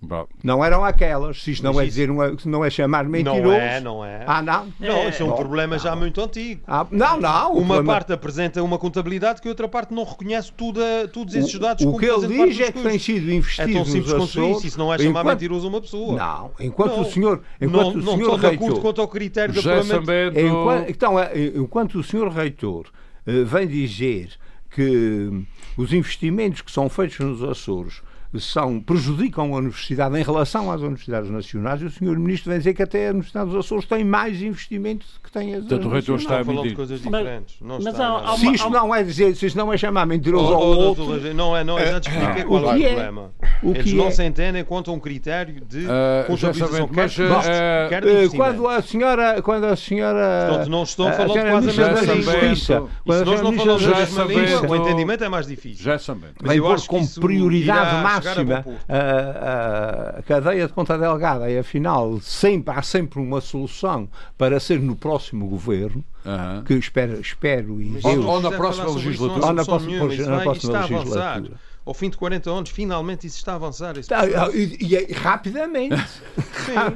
Bom, 0.00 0.28
Não 0.44 0.64
eram 0.64 0.84
aquelas. 0.84 1.42
Se 1.42 1.50
isto 1.50 1.64
não 1.64 1.72
Mas 1.72 1.80
é 1.80 1.84
isso- 1.86 1.90
dizer 1.96 2.10
uma, 2.10 2.36
não 2.44 2.64
é 2.64 2.70
chamar 2.70 3.04
mentiroso. 3.08 3.42
Não 3.42 3.52
é, 3.52 3.80
não 3.80 4.04
é. 4.04 4.22
Ah, 4.28 4.40
não? 4.40 4.72
Não, 4.78 5.08
isso 5.08 5.22
é 5.22 5.26
um 5.26 5.30
Não, 5.30 5.36
problema 5.36 5.76
já 5.76 5.90
não. 5.90 5.98
muito 5.98 6.20
antigo. 6.20 6.60
Ah, 6.68 6.86
não, 6.88 7.20
não. 7.20 7.52
Uma 7.54 7.66
problema- 7.74 7.92
parte 7.94 8.12
apresenta 8.12 8.62
uma 8.62 8.78
contabilidade 8.78 9.42
que 9.42 9.48
a 9.48 9.50
outra 9.50 9.66
parte 9.66 9.92
não 9.92 10.04
reconhece 10.04 10.52
tudo 10.52 10.80
a- 10.80 11.08
todos 11.08 11.34
esses 11.34 11.52
o, 11.52 11.58
dados 11.58 11.82
o 11.84 11.88
como 11.88 11.98
que 11.98 12.06
ele 12.06 12.28
diz 12.46 12.60
é 12.60 12.70
que 12.70 12.80
tem 12.80 12.96
sido 12.96 13.28
É 13.28 13.34
investido 13.34 13.72
tão 13.72 13.80
nos 13.80 13.88
simples 13.90 14.12
quanto 14.12 14.22
Açores. 14.24 14.56
isso. 14.58 14.66
Isso 14.68 14.78
não 14.78 14.94
é 14.94 14.98
chamar 14.98 15.10
enquanto- 15.10 15.26
mentiroso 15.26 15.66
uma 15.68 15.80
pessoa. 15.80 16.16
Não, 16.16 16.50
enquanto 16.60 16.92
Não. 16.92 17.00
o 17.00 17.04
senhor, 17.04 17.42
enquanto 17.60 17.82
não, 17.82 17.88
o 17.90 18.04
não 18.04 18.14
senhor 18.14 18.26
acordo 18.36 18.46
reitor, 18.48 18.80
quanto 18.80 19.00
ao 19.00 19.08
critério 19.08 19.52
do 19.54 19.60
José 19.60 19.82
Parlamento. 19.96 20.38
Enquanto, 20.38 20.90
então, 20.90 21.18
é, 21.18 21.32
enquanto 21.56 21.98
o 21.98 22.04
senhor 22.04 22.28
reitor 22.28 22.86
eh, 23.26 23.42
vem 23.42 23.66
dizer 23.66 24.30
que 24.70 25.28
hum, 25.32 25.44
os 25.76 25.92
investimentos 25.92 26.60
que 26.60 26.70
são 26.70 26.88
feitos 26.88 27.18
nos 27.18 27.42
Açores 27.42 28.00
são, 28.38 28.78
prejudicam 28.80 29.54
a 29.54 29.58
universidade 29.58 30.18
em 30.18 30.22
relação 30.22 30.70
às 30.70 30.80
universidades 30.82 31.30
nacionais, 31.30 31.80
e 31.80 31.86
o 31.86 31.90
senhor 31.90 32.18
ministro 32.18 32.50
vem 32.50 32.58
dizer 32.58 32.74
que 32.74 32.82
até 32.82 33.08
a 33.08 33.10
Universidade 33.10 33.50
dos 33.50 33.64
Açores 33.64 33.86
tem 33.86 34.04
mais 34.04 34.42
investimentos 34.42 35.18
que 35.22 35.30
tem 35.32 35.54
as 35.54 35.60
Portanto, 35.60 35.86
o 35.86 35.90
reitor 35.90 36.16
está 36.18 36.40
a 36.40 36.44
falando 36.44 36.68
de 36.68 36.74
coisas 36.74 37.00
Mas- 37.02 37.18
diferentes. 37.20 37.54
Mas 37.60 37.86
está 37.86 38.06
há- 38.08 38.32
há 38.32 38.36
Se 38.36 38.42
uma- 38.46 38.54
isto 38.54 38.70
não 38.70 38.94
é 38.94 39.02
dizer, 39.02 39.34
se 39.36 39.46
isto 39.46 39.56
não 39.56 39.72
é 39.72 39.76
chamar 39.78 40.04
mentiroso 40.06 40.52
Oh, 40.52 40.54
ao 40.54 40.60
oh, 40.62 40.76
outro, 40.76 41.04
doutor 41.06 41.34
não 41.34 41.56
é, 41.56 41.64
não, 41.64 41.78
eu 41.78 41.86
já 41.92 42.00
te 42.00 42.10
expliquei 42.10 42.44
qual 42.44 42.64
é 42.64 42.66
o 42.66 42.82
é? 42.82 42.88
problema. 42.88 43.30
o 43.62 43.70
Eles 43.70 43.82
que 43.84 43.94
não 43.94 44.06
é? 44.06 44.10
se 44.10 44.24
entendem 44.24 44.64
quanto 44.64 44.90
a 44.90 44.94
um 44.94 45.00
critério 45.00 45.62
de 45.64 45.86
Ah, 45.88 46.24
contabilização, 46.26 46.88
quer 46.88 46.96
mas, 47.02 47.10
de 47.12 47.22
custos, 47.26 47.46
ah, 47.48 47.86
quer 47.88 48.02
de 48.02 48.08
Eh, 48.08 48.28
quando 48.36 48.68
a 48.68 48.82
senhora 48.82 49.42
quando 49.42 49.64
a 49.64 49.76
senhora 49.76 50.46
Portanto, 50.48 50.68
não 50.70 50.82
estão 50.82 51.08
a 51.08 51.12
falando 51.12 51.32
senhora 51.32 51.50
quase 51.50 51.68
a 52.10 52.14
mesma. 52.14 52.32
Justiça, 52.32 52.82
E 53.06 53.12
se 53.12 53.24
nós 53.24 53.40
não 53.42 53.52
falamos 53.52 53.82
da 53.86 53.96
mesma 53.96 54.24
língua, 54.24 54.68
o 54.68 54.76
entendimento 54.76 55.24
é 55.24 55.28
mais 55.28 55.46
difícil. 55.46 55.84
Já 55.84 55.98
Sambento. 55.98 56.34
Mas 56.42 56.56
eu 56.56 56.70
acho 56.72 56.82
que 56.84 56.88
como 56.88 57.08
prioridade 57.20 57.78
irá 57.80 57.90
chegar 57.90 57.98
a 58.00 58.02
máxima 58.24 58.62
porto. 58.62 58.78
a, 58.88 60.18
a 60.18 60.22
cadeia 60.22 60.66
de 60.66 60.72
Ponta 60.72 60.98
Delgada 60.98 61.50
e 61.50 61.58
afinal 61.58 62.20
sempre, 62.20 62.74
há 62.74 62.82
sempre 62.82 63.20
uma 63.20 63.40
solução 63.40 64.08
para 64.36 64.58
ser 64.60 64.80
no 64.80 64.96
próximo 64.96 65.46
governo 65.48 66.04
Aham. 66.26 66.62
que 66.64 66.74
espero, 66.74 67.20
espero 67.20 67.80
e 67.80 67.86
Mas 67.86 68.04
Ou- 68.04 68.10
se 68.10 68.16
Deus 68.16 68.26
ou 68.28 68.40
na 68.40 68.50
próxima 68.52 68.90
legislatura. 68.90 69.46
Ou 69.46 69.52
na 69.52 69.64
próxima- 69.64 69.92
na 70.26 70.40
próxima 70.42 70.80
legislatura. 70.80 71.67
Ao 71.88 71.94
fim 71.94 72.10
de 72.10 72.18
40 72.18 72.50
anos, 72.50 72.68
finalmente 72.70 73.26
isso 73.26 73.38
está 73.38 73.52
a 73.52 73.54
avançar. 73.54 73.94
Tá, 74.06 74.18
processo. 74.26 74.56
e, 74.56 74.76
e 74.80 74.94
é 74.96 75.06
rapidamente 75.14 75.96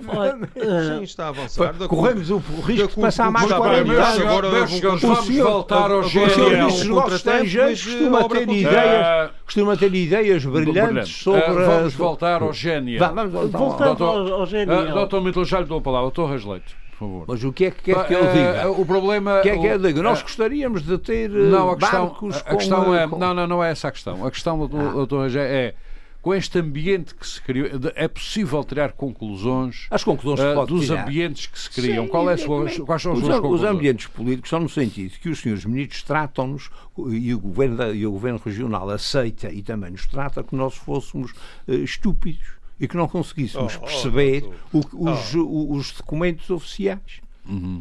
Olha, 0.09 0.39
eh, 0.55 0.97
Sim, 0.99 1.03
está 1.03 1.25
a 1.25 1.29
avançar. 1.29 1.75
Corremos 1.89 2.29
o 2.31 2.37
risco 2.63 2.89
de 2.89 3.01
passar 3.01 3.31
mais 3.31 3.47
que 3.47 3.53
está 3.53 3.63
40 3.65 3.85
bem, 3.85 3.93
meus 3.93 3.99
mas 4.07 4.15
anos. 4.19 4.27
agora 4.29 4.51
vamos 4.51 5.29
voltar 5.39 5.77
ao 5.77 5.85
agora 5.85 6.07
O 6.07 6.09
GNL. 6.11 6.31
senhor 6.35 6.51
ministro 6.51 6.77
dos 6.79 6.85
negócios 6.87 7.23
contratempo, 7.23 7.47
estrangeiros 7.47 7.85
costuma 7.85 8.29
ter 8.29 8.49
ideias 8.51 9.31
costuma 9.47 9.77
ter 9.77 9.95
ideias 9.95 10.45
brilhantes 10.45 10.83
brilhante. 10.85 11.11
sobre 11.23 11.65
vamos 11.65 11.95
voltar 11.95 12.43
ao 12.43 12.53
GNL. 12.53 12.99
Vamos 12.99 13.51
voltar 13.53 13.87
ao- 14.03 14.47
GNL. 14.47 14.93
Doutor 14.93 15.23
Milton, 15.23 15.45
já 15.45 15.61
lhe 15.61 15.67
dou 15.67 15.79
a 15.79 15.81
palavra. 15.81 16.03
Doutor 16.11 16.29
Reis 16.31 16.45
Leite, 16.45 16.77
favor. 17.07 17.25
Mas 17.29 17.45
o 17.45 17.53
que 17.53 17.65
é 17.67 17.71
que 17.71 17.83
quer 17.83 18.07
que 18.07 18.15
eu 18.15 18.23
Ah, 18.25 18.33
diga? 18.33 18.63
ah, 18.65 18.71
O 18.71 18.87
problema. 18.87 19.39
O 19.39 19.43
que 19.43 19.49
é 19.51 19.59
que 19.59 19.67
eu 19.67 19.77
o- 19.77 19.79
digo? 19.79 20.03
Nós 20.03 20.21
ah, 20.21 20.23
gostaríamos 20.23 20.83
de 20.83 20.99
ter 20.99 21.31
eh, 21.31 21.45
Não, 21.51 21.71
a 21.71 21.77
questão, 21.77 22.07
barcos 22.09 22.37
a, 22.37 22.41
com, 22.41 22.57
questão 22.57 22.95
eh, 22.95 23.03
é. 23.05 23.09
com- 23.09 23.19
Não, 23.19 23.35
não, 23.35 23.47
não 23.47 23.65
é 23.65 23.71
essa 23.71 23.89
a 23.89 23.93
questão. 23.93 24.25
A 24.27 24.31
questão 24.31 24.67
do 24.67 24.79
Ah. 24.79 24.93
doutor 24.93 25.23
Rogério 25.25 25.53
é. 25.53 25.75
Com 26.23 26.33
este 26.33 26.57
ambiente 26.61 27.17
que 27.17 27.27
se 27.27 27.43
criou, 27.43 27.67
é 27.97 28.07
possível 28.07 28.63
tirar 28.63 28.93
conclusões 28.93 29.89
As 29.91 30.05
conclusões 30.05 30.39
ah, 30.53 30.55
pode 30.55 30.73
dos 30.73 30.87
tirar. 30.87 31.03
ambientes 31.03 31.47
que 31.47 31.59
se 31.59 31.69
criam. 31.69 32.05
Sim, 32.05 32.11
Qual 32.13 32.31
é 32.31 32.35
evidentemente. 32.35 32.81
quais 32.83 33.03
são 33.03 33.11
as 33.13 33.19
os, 33.19 33.25
suas 33.25 33.35
am- 33.35 33.39
os 33.39 33.43
conclusões? 33.43 33.75
ambientes 33.75 34.07
políticos 34.07 34.49
são 34.51 34.61
no 34.61 34.69
sentido 34.69 35.15
que 35.21 35.29
os 35.29 35.41
senhores 35.41 35.65
ministros 35.65 36.05
tratam-nos 36.05 36.71
e 37.11 37.35
o, 37.35 37.41
governo 37.41 37.77
da- 37.77 37.91
e 37.91 38.07
o 38.07 38.13
governo 38.13 38.41
regional 38.45 38.89
aceita 38.91 39.51
e 39.51 39.63
também 39.65 39.91
nos 39.91 40.07
trata 40.07 40.45
que 40.45 40.55
nós 40.55 40.77
fôssemos 40.77 41.33
eh, 41.67 41.75
estúpidos 41.75 42.47
e 42.83 42.89
que 42.89 42.97
não 42.97 43.07
conseguíssemos 43.09 43.77
Oh, 43.77 43.79
oh, 43.79 43.87
perceber 43.87 44.41
doutor. 44.43 44.59
o 44.73 44.81
que- 44.83 44.97
os, 44.97 45.35
os 45.79 45.93
documentos 45.93 46.51
oficiais. 46.51 47.23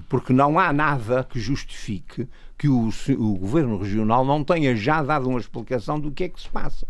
Porque 0.09 0.31
não 0.33 0.57
há 0.57 0.71
nada 0.73 1.23
que 1.29 1.39
justifique 1.39 2.27
que 2.57 2.67
o, 2.67 2.89
o 3.17 3.37
governo 3.37 3.77
regional 3.77 4.23
não 4.25 4.43
tenha 4.43 4.75
já 4.75 5.01
dado 5.03 5.27
uma 5.29 5.39
explicação 5.39 5.99
do 5.99 6.11
que 6.11 6.23
é 6.25 6.29
que 6.29 6.39
se 6.41 6.49
passa. 6.49 6.87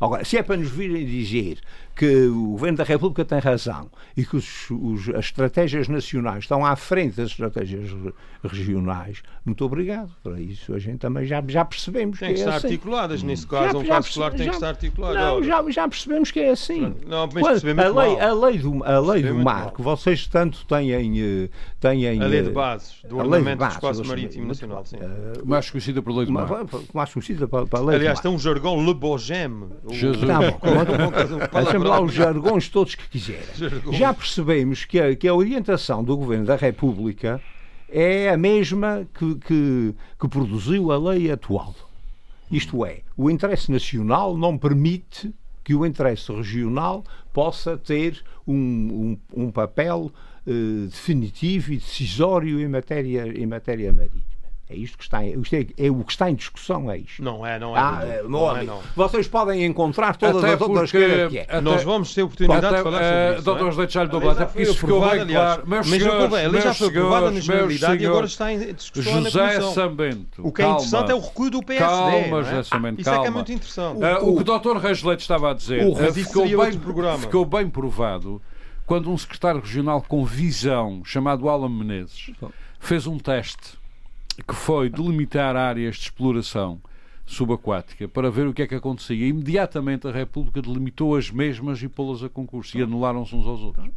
Agora, 0.00 0.24
se 0.24 0.36
é 0.38 0.42
para 0.42 0.56
nos 0.56 0.70
virem 0.70 1.04
dizer 1.04 1.58
que 2.00 2.26
o 2.28 2.52
Governo 2.52 2.78
da 2.78 2.84
República 2.84 3.26
tem 3.26 3.38
razão 3.40 3.90
e 4.16 4.24
que 4.24 4.34
os- 4.34 4.70
os- 4.70 5.10
as 5.10 5.26
estratégias 5.26 5.86
nacionais 5.86 6.44
estão 6.44 6.64
à 6.64 6.74
frente 6.74 7.14
das 7.16 7.28
estratégias 7.32 7.90
re- 7.92 8.12
regionais, 8.42 9.22
muito 9.44 9.62
obrigado. 9.66 10.10
Para 10.22 10.40
isso 10.40 10.72
a 10.72 10.78
gente 10.78 10.96
também 10.96 11.26
já, 11.26 11.44
já 11.46 11.62
percebemos 11.62 12.18
Tem 12.18 12.28
que, 12.30 12.34
que 12.36 12.40
é 12.40 12.44
estar 12.44 12.56
assim. 12.56 12.68
articuladas. 12.68 13.22
Nesse 13.22 13.42
Já- 13.42 13.48
caso, 13.50 13.78
um 13.78 13.84
já 13.84 13.88
caso 13.88 14.02
perce- 14.06 14.18
claro 14.18 14.34
tem 14.34 14.44
já- 14.46 14.50
que 14.50 14.56
estar 14.56 14.68
articulado. 14.68 15.14
Não, 15.14 15.42
já, 15.42 15.70
já 15.70 15.88
percebemos 15.88 16.30
que 16.30 16.40
é 16.40 16.50
assim. 16.52 16.94
Não, 17.06 17.24
mas 17.26 17.32
Quando- 17.34 17.44
percebemos 17.60 17.84
a, 17.84 17.88
lei, 18.02 18.18
a 18.20 18.32
lei 18.32 18.58
do, 18.58 18.82
a 18.84 18.98
lei 18.98 19.22
do 19.22 19.34
mar, 19.34 19.60
mal. 19.64 19.70
que 19.72 19.82
vocês 19.82 20.26
tanto 20.26 20.64
têm. 20.64 20.90
eh, 21.20 21.50
têm 21.78 22.06
A 22.08 22.26
lei 22.26 22.42
de 22.42 22.48
eh, 22.48 22.52
bases 22.52 22.94
do 23.06 23.20
a 23.20 23.22
lei 23.24 23.30
de 23.42 23.48
ordenamento 23.48 23.64
do 23.64 23.70
espaço 23.74 24.04
marítimo 24.06 24.46
nacional. 24.48 24.86
Sim. 24.86 24.96
eh, 25.02 25.06
Mais 25.44 25.68
conhecida 25.68 26.00
por 26.00 26.16
lei 26.16 26.24
do 26.24 26.32
mar. 26.32 26.48
mais 26.94 27.12
conhecida 27.12 27.46
para, 27.46 27.66
para 27.66 27.78
a 27.78 27.82
lei 27.82 27.96
Aliás, 27.96 28.18
do 28.18 28.22
tem 28.22 28.30
mar. 28.30 28.36
um 28.36 28.40
jargão 28.40 28.82
Le 28.86 28.94
Bogem. 28.94 29.68
Jesus. 29.90 30.26
Tá 30.26 30.38
bom. 30.38 30.58
Lá 31.90 32.00
os 32.00 32.12
jargões 32.14 32.68
todos 32.68 32.94
que 32.94 33.08
quiserem. 33.08 33.44
Já 33.92 34.14
percebemos 34.14 34.84
que 34.84 34.98
a, 34.98 35.14
que 35.14 35.26
a 35.26 35.34
orientação 35.34 36.02
do 36.04 36.16
Governo 36.16 36.46
da 36.46 36.56
República 36.56 37.40
é 37.88 38.30
a 38.30 38.36
mesma 38.36 39.06
que, 39.18 39.34
que, 39.36 39.94
que 40.18 40.28
produziu 40.28 40.92
a 40.92 40.98
lei 40.98 41.30
atual. 41.30 41.74
Isto 42.50 42.84
é, 42.84 43.00
o 43.16 43.30
interesse 43.30 43.70
nacional 43.70 44.36
não 44.36 44.58
permite 44.58 45.32
que 45.62 45.74
o 45.74 45.86
interesse 45.86 46.32
regional 46.32 47.04
possa 47.32 47.76
ter 47.76 48.22
um, 48.46 49.18
um, 49.34 49.44
um 49.44 49.50
papel 49.52 50.10
uh, 50.46 50.86
definitivo 50.86 51.72
e 51.72 51.76
decisório 51.76 52.60
em 52.60 52.68
matéria, 52.68 53.26
em 53.28 53.46
matéria 53.46 53.92
marítima. 53.92 54.29
É 54.70 54.76
isto 54.76 54.96
que 54.96 55.02
está, 55.02 55.26
isto 55.26 55.52
é, 55.52 55.66
é, 55.76 55.90
o 55.90 56.04
que 56.04 56.12
está 56.12 56.30
em 56.30 56.34
discussão, 56.36 56.88
é 56.88 56.98
isto. 56.98 57.20
Não 57.24 57.44
é, 57.44 57.58
não 57.58 57.76
é. 57.76 57.80
Ah, 57.80 58.04
não, 58.22 58.30
não, 58.30 58.40
não, 58.40 58.56
é, 58.56 58.62
não. 58.62 58.80
Vocês 58.94 59.26
podem 59.26 59.64
encontrar 59.64 60.16
todas 60.16 60.44
Até 60.44 60.54
as 60.54 60.60
outras 60.60 60.92
coisas 60.92 61.28
que 61.28 61.38
é. 61.38 61.42
até- 61.42 61.60
Nós 61.60 61.82
vamos 61.82 62.14
ter 62.14 62.22
oportunidade 62.22 62.66
Até, 62.66 62.76
de 62.76 62.82
falar 62.84 63.02
eh, 63.02 63.02
sobre 63.02 63.18
isso. 63.38 63.46
não 63.46 63.56
é? 63.56 63.58
Doutor, 63.58 63.76
deixar-lhe 63.76 64.10
dobrar, 64.10 64.30
até 64.30 64.44
porque 64.44 64.62
isso 64.62 64.74
ficou 64.76 65.00
bem 65.10 65.26
claro. 65.26 65.68
Meus 65.68 65.88
Mas 65.88 66.02
senhores, 66.02 66.32
a 66.32 66.48
lei 66.48 66.60
já 66.60 66.74
foi 66.74 66.86
aprovada 66.86 67.26
na 67.26 67.30
meus 67.32 67.80
e 67.80 68.06
agora 68.06 68.26
está 68.26 68.52
em 68.52 68.72
discussão 68.72 69.20
na 69.20 69.28
José 69.28 69.48
Comissão. 69.48 69.74
Sambento. 69.74 70.46
O 70.46 70.52
que 70.52 70.62
é 70.62 70.64
calma. 70.64 70.78
interessante 70.78 71.10
é 71.10 71.14
o 71.16 71.20
recuo 71.20 71.50
do 71.50 71.62
PSD. 71.64 71.84
Calma, 71.84 72.28
não 72.28 72.38
é? 72.38 72.44
José 72.44 72.62
Sambento, 72.62 73.00
Isso 73.00 73.10
é 73.10 73.18
que 73.18 73.26
é 73.26 73.30
muito 73.30 73.52
interessante. 73.52 74.04
Ah, 74.04 74.18
o 74.20 74.36
que 74.36 74.48
o 74.48 74.58
Dr. 74.58 74.76
Reis 74.76 75.02
Leite 75.02 75.20
estava 75.22 75.50
a 75.50 75.54
dizer 75.54 75.82
ah, 75.82 76.12
bem, 76.12 77.18
ficou 77.18 77.44
bem 77.44 77.68
provado 77.68 78.40
quando 78.86 79.10
um 79.10 79.18
secretário 79.18 79.60
regional 79.60 80.00
com 80.02 80.24
visão, 80.24 81.02
chamado 81.04 81.48
Alan 81.48 81.68
Menezes, 81.68 82.30
fez 82.78 83.06
um 83.06 83.18
teste 83.18 83.79
que 84.46 84.54
foi 84.54 84.88
delimitar 84.88 85.56
áreas 85.56 85.96
de 85.96 86.02
exploração 86.02 86.80
subaquática 87.26 88.08
para 88.08 88.28
ver 88.28 88.48
o 88.48 88.52
que 88.52 88.62
é 88.62 88.66
que 88.66 88.74
acontecia. 88.74 89.14
E 89.14 89.28
imediatamente 89.28 90.08
a 90.08 90.10
República 90.10 90.60
delimitou 90.60 91.14
as 91.14 91.30
mesmas 91.30 91.80
e 91.80 91.86
pô-las 91.88 92.24
a 92.24 92.28
concurso 92.28 92.76
e 92.76 92.82
anularam-se 92.82 93.36
uns 93.36 93.46
aos 93.46 93.60
outros. 93.60 93.88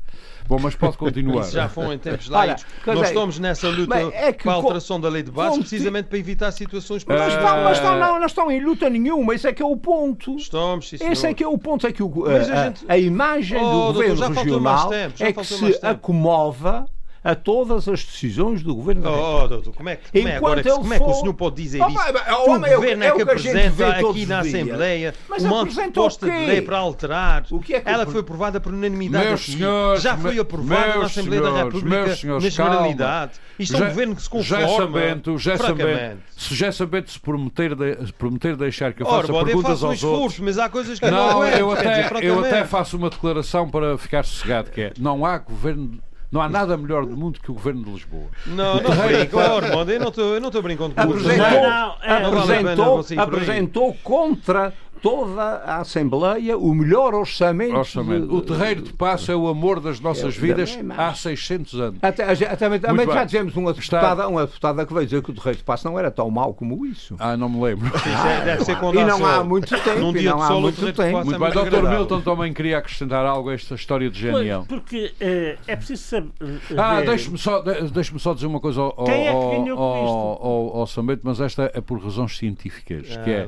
Bom, 0.48 0.60
mas 0.62 0.76
pode 0.76 0.98
continuar. 0.98 1.41
Isso 1.41 1.54
já 1.54 1.68
foi 1.68 1.96
em 1.96 1.98
tempos 1.98 2.30
laicos. 2.30 2.64
Nós 2.86 2.96
dizer, 2.98 3.08
estamos 3.08 3.39
nessa 3.39 3.70
luta 3.70 3.98
é 4.14 4.32
que 4.32 4.44
para 4.44 4.52
a 4.52 4.56
alteração 4.56 5.02
da 5.02 5.10
lei 5.10 5.24
de 5.24 5.32
base 5.32 5.58
precisamente 5.58 6.10
para 6.10 6.18
evitar 6.20 6.52
situações 6.52 7.04
Ah, 7.08 7.14
Mas 7.14 7.20
para 7.20 7.28
estão, 7.44 7.64
mas 7.64 7.78
estão, 7.78 8.00
não, 8.00 8.20
não 8.20 8.26
estão 8.28 8.52
em 8.52 8.64
luta 8.64 8.88
nenhuma, 8.88 9.34
esse 9.34 9.48
é 9.48 9.54
que 9.54 9.64
é 9.64 9.66
o 9.66 9.76
ponto. 9.78 10.36
Estamos, 10.36 10.89
sim, 10.89 10.98
Esse 11.02 11.26
é 11.26 11.34
que 11.34 11.44
é 11.44 11.48
o 11.48 11.58
ponto, 11.58 11.88
é 11.88 11.91
que 11.91 12.04
o, 12.04 12.26
a 12.28 12.34
a, 12.34 12.36
a- 12.36 12.44
gente- 12.70 12.86
a 12.88 12.98
imagem 13.00 13.58
Oh, 13.60 13.66
do 13.66 13.94
doutor, 13.94 14.10
governo 14.10 14.36
regional 14.36 14.94
é 14.94 15.34
que 15.34 15.44
se 15.44 15.80
acomova 15.82 16.86
a 17.24 17.36
todas 17.36 17.88
as 17.88 18.04
decisões 18.04 18.62
do 18.62 18.76
governo 18.76 19.02
da 19.04 19.10
República. 19.10 19.44
Oh, 19.44 19.48
doutor, 19.48 19.74
como 19.76 19.90
é, 19.90 19.96
que, 19.96 20.12
como 20.12 20.28
é, 20.28 20.36
agora, 20.36 20.62
que- 20.62 20.68
ele 20.70 20.78
como 20.78 20.94
é 20.94 20.98
que 20.98 21.04
o 21.04 21.08
for- 21.08 21.14
senhor 21.22 21.34
pode 21.34 21.56
dizer 21.56 21.82
Oh, 21.82 21.88
isso? 21.88 21.98
Que 22.04 22.12
oh, 22.34 22.52
o 22.60 22.66
é 22.66 22.76
governo 22.76 23.04
é 23.04 23.08
é 23.08 23.12
que 23.12 23.26
que 23.26 23.32
a 23.32 23.36
gente 23.38 23.58
apresenta 23.58 24.10
aqui 24.10 24.26
na. 24.26 24.40
Assembleia 24.40 25.14
Mas 25.30 25.44
uma 25.44 25.66
proposta 25.66 26.26
de 26.26 26.32
lei 26.46 26.62
para 26.62 26.78
alterar. 26.80 27.46
O 27.50 27.60
que 27.60 27.76
é 27.76 27.80
que 27.82 27.90
Ela 27.90 28.06
foi 28.06 28.20
aprovada 28.22 28.60
por 28.60 28.74
unanimidade 28.74 29.26
Meus 29.28 29.42
aqui. 29.42 29.52
senhores, 29.54 30.02
Já 30.04 30.18
foi 30.18 30.38
aprovada 30.40 31.00
na 31.00 31.06
Assembleia 31.06 31.42
da 31.42 31.50
senhores, 31.50 31.74
República 31.74 32.06
meus 32.06 32.20
senhores, 32.20 32.44
na 32.44 32.50
generalidade. 32.50 33.32
Isto 33.58 33.74
é 33.76 33.78
um 33.78 33.80
Já- 33.80 33.88
governo 33.90 34.16
que 34.16 34.22
se 34.22 34.28
Já 34.28 34.32
conforma. 34.32 34.68
Já 34.68 34.78
Sambento, 34.78 35.40
francamente. 35.40 36.18
se 36.36 36.56
já 36.56 36.72
Sambento 36.72 37.12
se 37.12 37.20
prometer, 37.20 37.76
de- 37.76 38.14
prometer 38.14 38.56
deixar 38.58 38.94
que 38.94 39.04
eu 39.04 39.08
Ora, 39.08 39.28
faça 39.28 39.40
eu 39.40 39.46
perguntas 39.46 39.72
faço 39.72 39.86
um 39.86 39.90
aos 39.90 40.04
outros. 40.04 40.20
esforço, 40.34 40.44
mas 40.44 40.58
há 40.58 40.70
coisas 40.70 41.00
que 41.00 41.10
Não, 41.10 41.30
não, 41.40 41.46
eu 41.48 41.72
até, 41.72 42.10
eu 42.22 42.40
até 42.40 42.66
faço 42.66 42.98
uma 42.98 43.10
declaração 43.10 43.70
para 43.70 43.98
ficar 43.98 44.26
sossegado, 44.26 44.72
que 44.72 44.82
é 44.82 44.94
não 45.00 45.26
há 45.26 45.38
governo, 45.38 46.00
não 46.34 46.42
há 46.42 46.50
nada 46.50 46.76
melhor 46.76 47.06
do 47.06 47.16
mundo 47.16 47.40
que 47.40 47.52
o 47.52 47.54
governo 47.54 47.84
de 47.84 47.92
Lisboa. 47.92 48.26
Não, 48.48 48.82
não 48.82 48.82
brinco, 48.82 49.38
oh, 49.38 49.54
Ormond, 49.56 49.92
eu 49.94 50.00
não 50.00 50.08
estou 50.08 50.34
eu 50.34 50.42
não 50.42 50.48
estou 50.50 50.62
brincando 50.64 50.96
com 50.96 51.02
isso. 51.02 51.12
Apresentou, 51.12 51.48
Não, 51.48 51.62
não, 51.62 51.96
é- 52.02 52.20
Não 52.24 52.32
vale 52.32 52.54
a 52.54 52.58
pena 52.58 52.72
apresentou, 52.72 53.24
apresentou 53.24 53.94
contra 54.04 54.74
toda 55.04 55.41
a 55.43 55.82
Assembleia 55.82 56.58
o 56.58 56.74
melhor 56.74 57.14
orçamento. 57.14 57.76
Orçamento. 57.76 58.28
de- 58.28 58.34
O 58.34 58.41
terreiro 58.41 58.82
de 58.84 58.93
passo 58.93 59.30
é 59.32 59.36
o 59.36 59.49
amor 59.49 59.82
das 59.82 59.99
nossas 59.99 60.36
Eu 60.36 60.41
vidas 60.41 60.72
também, 60.72 60.86
mas- 60.88 60.99
há 60.99 61.14
600 61.14 61.78
anos. 61.80 61.99
Até, 62.01 62.24
até, 62.24 62.45
até, 62.49 62.80
também 62.80 63.06
já 63.06 63.26
tivemos 63.26 63.54
uma 63.58 63.72
Está- 63.72 63.82
deputada, 63.99 64.28
uma 64.30 64.45
deputada 64.45 64.86
que 64.86 64.93
veio 64.93 65.06
dizer 65.06 65.22
que 65.22 65.30
o 65.32 65.34
terreiro 65.34 65.58
de 65.58 65.64
passo 65.66 65.86
não 65.86 65.99
era 65.99 66.10
tão 66.10 66.32
mau 66.32 66.54
como 66.54 66.86
isso. 66.86 67.16
Ah, 67.20 67.36
não 67.36 67.49
me 67.49 67.62
lembro. 67.62 67.91
É- 67.93 68.45
deve 68.45 68.64
ser 68.64 68.80
quando 68.80 68.97
E 68.97 69.04
não 69.04 69.26
há 69.26 69.43
muito 69.43 69.68
tempo, 69.78 69.99
Num 69.99 70.14
dia 70.14 70.32
não 70.32 70.41
há 70.41 70.51
muito 70.60 70.93
tempo. 70.93 71.24
Muito 71.26 71.36
é 71.45 71.51
bem, 71.51 71.70
Dr. 71.82 71.89
Milton 71.89 72.22
também 72.22 72.54
queria 72.54 72.78
acrescentar 72.78 73.26
algo 73.26 73.49
a 73.49 73.54
esta 73.54 73.76
história 73.76 74.10
de 74.10 74.22
Pois, 74.32 74.45
GNL. 74.45 74.66
porque 74.68 75.12
eh, 75.20 75.58
é 75.68 75.76
preciso 75.76 76.01
saber. 76.04 76.30
Ah, 76.78 76.99
ver- 77.01 77.08
deixe-me 77.08 77.38
só, 77.38 77.60
de- 77.62 77.91
deixe-me 77.91 78.20
só 78.22 78.34
dizer 78.34 78.47
uma 78.47 78.62
coisa 78.62 78.80
ao, 78.80 78.93
ao, 78.97 79.04
Quem 79.06 79.28
é 79.28 79.32
que 79.32 79.36
ao, 79.36 79.49
ganhou 79.51 79.78
com 79.78 79.95
isto? 80.06 80.16
ao, 80.16 80.45
ao, 80.47 80.78
ao 80.78 80.88
Sambento, 80.88 81.22
mas 81.26 81.41
esta 81.41 81.70
é 81.74 81.82
por 81.82 82.01
razões 82.01 82.38
científicas, 82.38 83.08
Ah, 83.18 83.24
que 83.24 83.32
é 83.32 83.47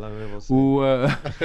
o, 0.49 0.81
ah, 0.83 1.07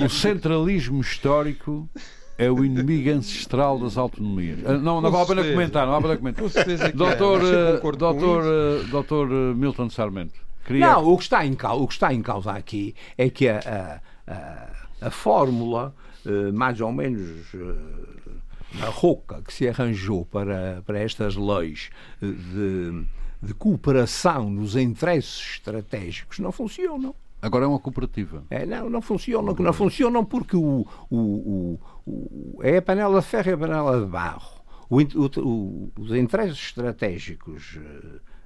o, 0.00 0.04
o 0.04 0.08
centralismo 0.08 1.00
histórico 1.00 1.88
é 2.36 2.50
o 2.50 2.64
inimigo 2.64 3.10
ancestral 3.10 3.78
das 3.78 3.96
autonomias. 3.96 4.58
Ah, 4.64 4.72
Não, 4.72 5.00
não 5.00 5.10
vale 5.10 5.24
a 5.24 5.26
pena 5.26 5.52
comentar, 5.52 5.86
não 5.86 5.92
vale 5.92 6.04
a 6.04 6.08
pena 6.08 6.18
comentar. 6.18 6.42
Com 6.42 6.50
certeza 6.50 6.84
que 6.90 6.90
é, 6.90 6.96
Doutor, 6.96 7.40
com 7.80 7.92
doutor, 7.92 8.42
isso. 8.42 8.86
ah, 8.86 8.90
doutor 8.90 9.28
ah, 9.30 9.54
Milton 9.54 9.90
Sarmento, 9.90 10.34
queria... 10.66 10.86
Não, 10.94 11.08
o 11.08 11.16
que 11.16 11.22
está 11.22 11.46
em 11.46 11.54
causa, 11.54 11.82
o 11.82 11.86
que 11.86 11.94
está 11.94 12.12
em 12.12 12.22
causa 12.22 12.52
aqui 12.52 12.94
é 13.16 13.30
que 13.30 13.48
a, 13.48 14.00
a, 14.26 14.32
a, 14.32 15.06
a 15.06 15.10
fórmula, 15.10 15.94
eh, 16.26 16.50
mais 16.52 16.80
ou 16.80 16.92
menos 16.92 17.46
eh, 17.54 18.82
a 18.82 18.88
roca 18.88 19.42
que 19.42 19.52
se 19.52 19.68
arranjou 19.68 20.24
para, 20.24 20.82
para 20.86 20.98
estas 20.98 21.36
leis 21.36 21.90
eh, 22.22 22.26
de, 22.26 23.04
de 23.42 23.54
cooperação 23.54 24.50
nos 24.50 24.74
interesses 24.76 25.38
estratégicos 25.54 26.38
não 26.38 26.50
funcionam. 26.50 27.14
Agora 27.44 27.66
é 27.66 27.68
uma 27.68 27.78
cooperativa. 27.78 28.42
É, 28.48 28.64
não, 28.64 28.88
não 28.88 29.02
funcionam, 29.02 29.54
não 29.54 29.72
funcionam 29.74 30.24
porque 30.24 30.56
o, 30.56 30.86
o, 31.10 31.78
o, 32.06 32.58
é 32.62 32.78
a 32.78 32.82
panela 32.82 33.20
de 33.20 33.26
ferro 33.26 33.50
e 33.50 33.52
a 33.52 33.58
panela 33.58 34.00
de 34.00 34.06
barro. 34.06 34.64
Os 34.88 36.14
interesses 36.16 36.56
estratégicos 36.58 37.78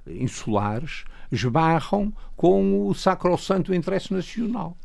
eh, 0.07 0.13
insulares 0.13 1.05
esbarram 1.31 2.11
com 2.35 2.87
o 2.87 2.93
sacrossanto 2.93 3.73
interesse 3.73 4.13
nacional. 4.13 4.75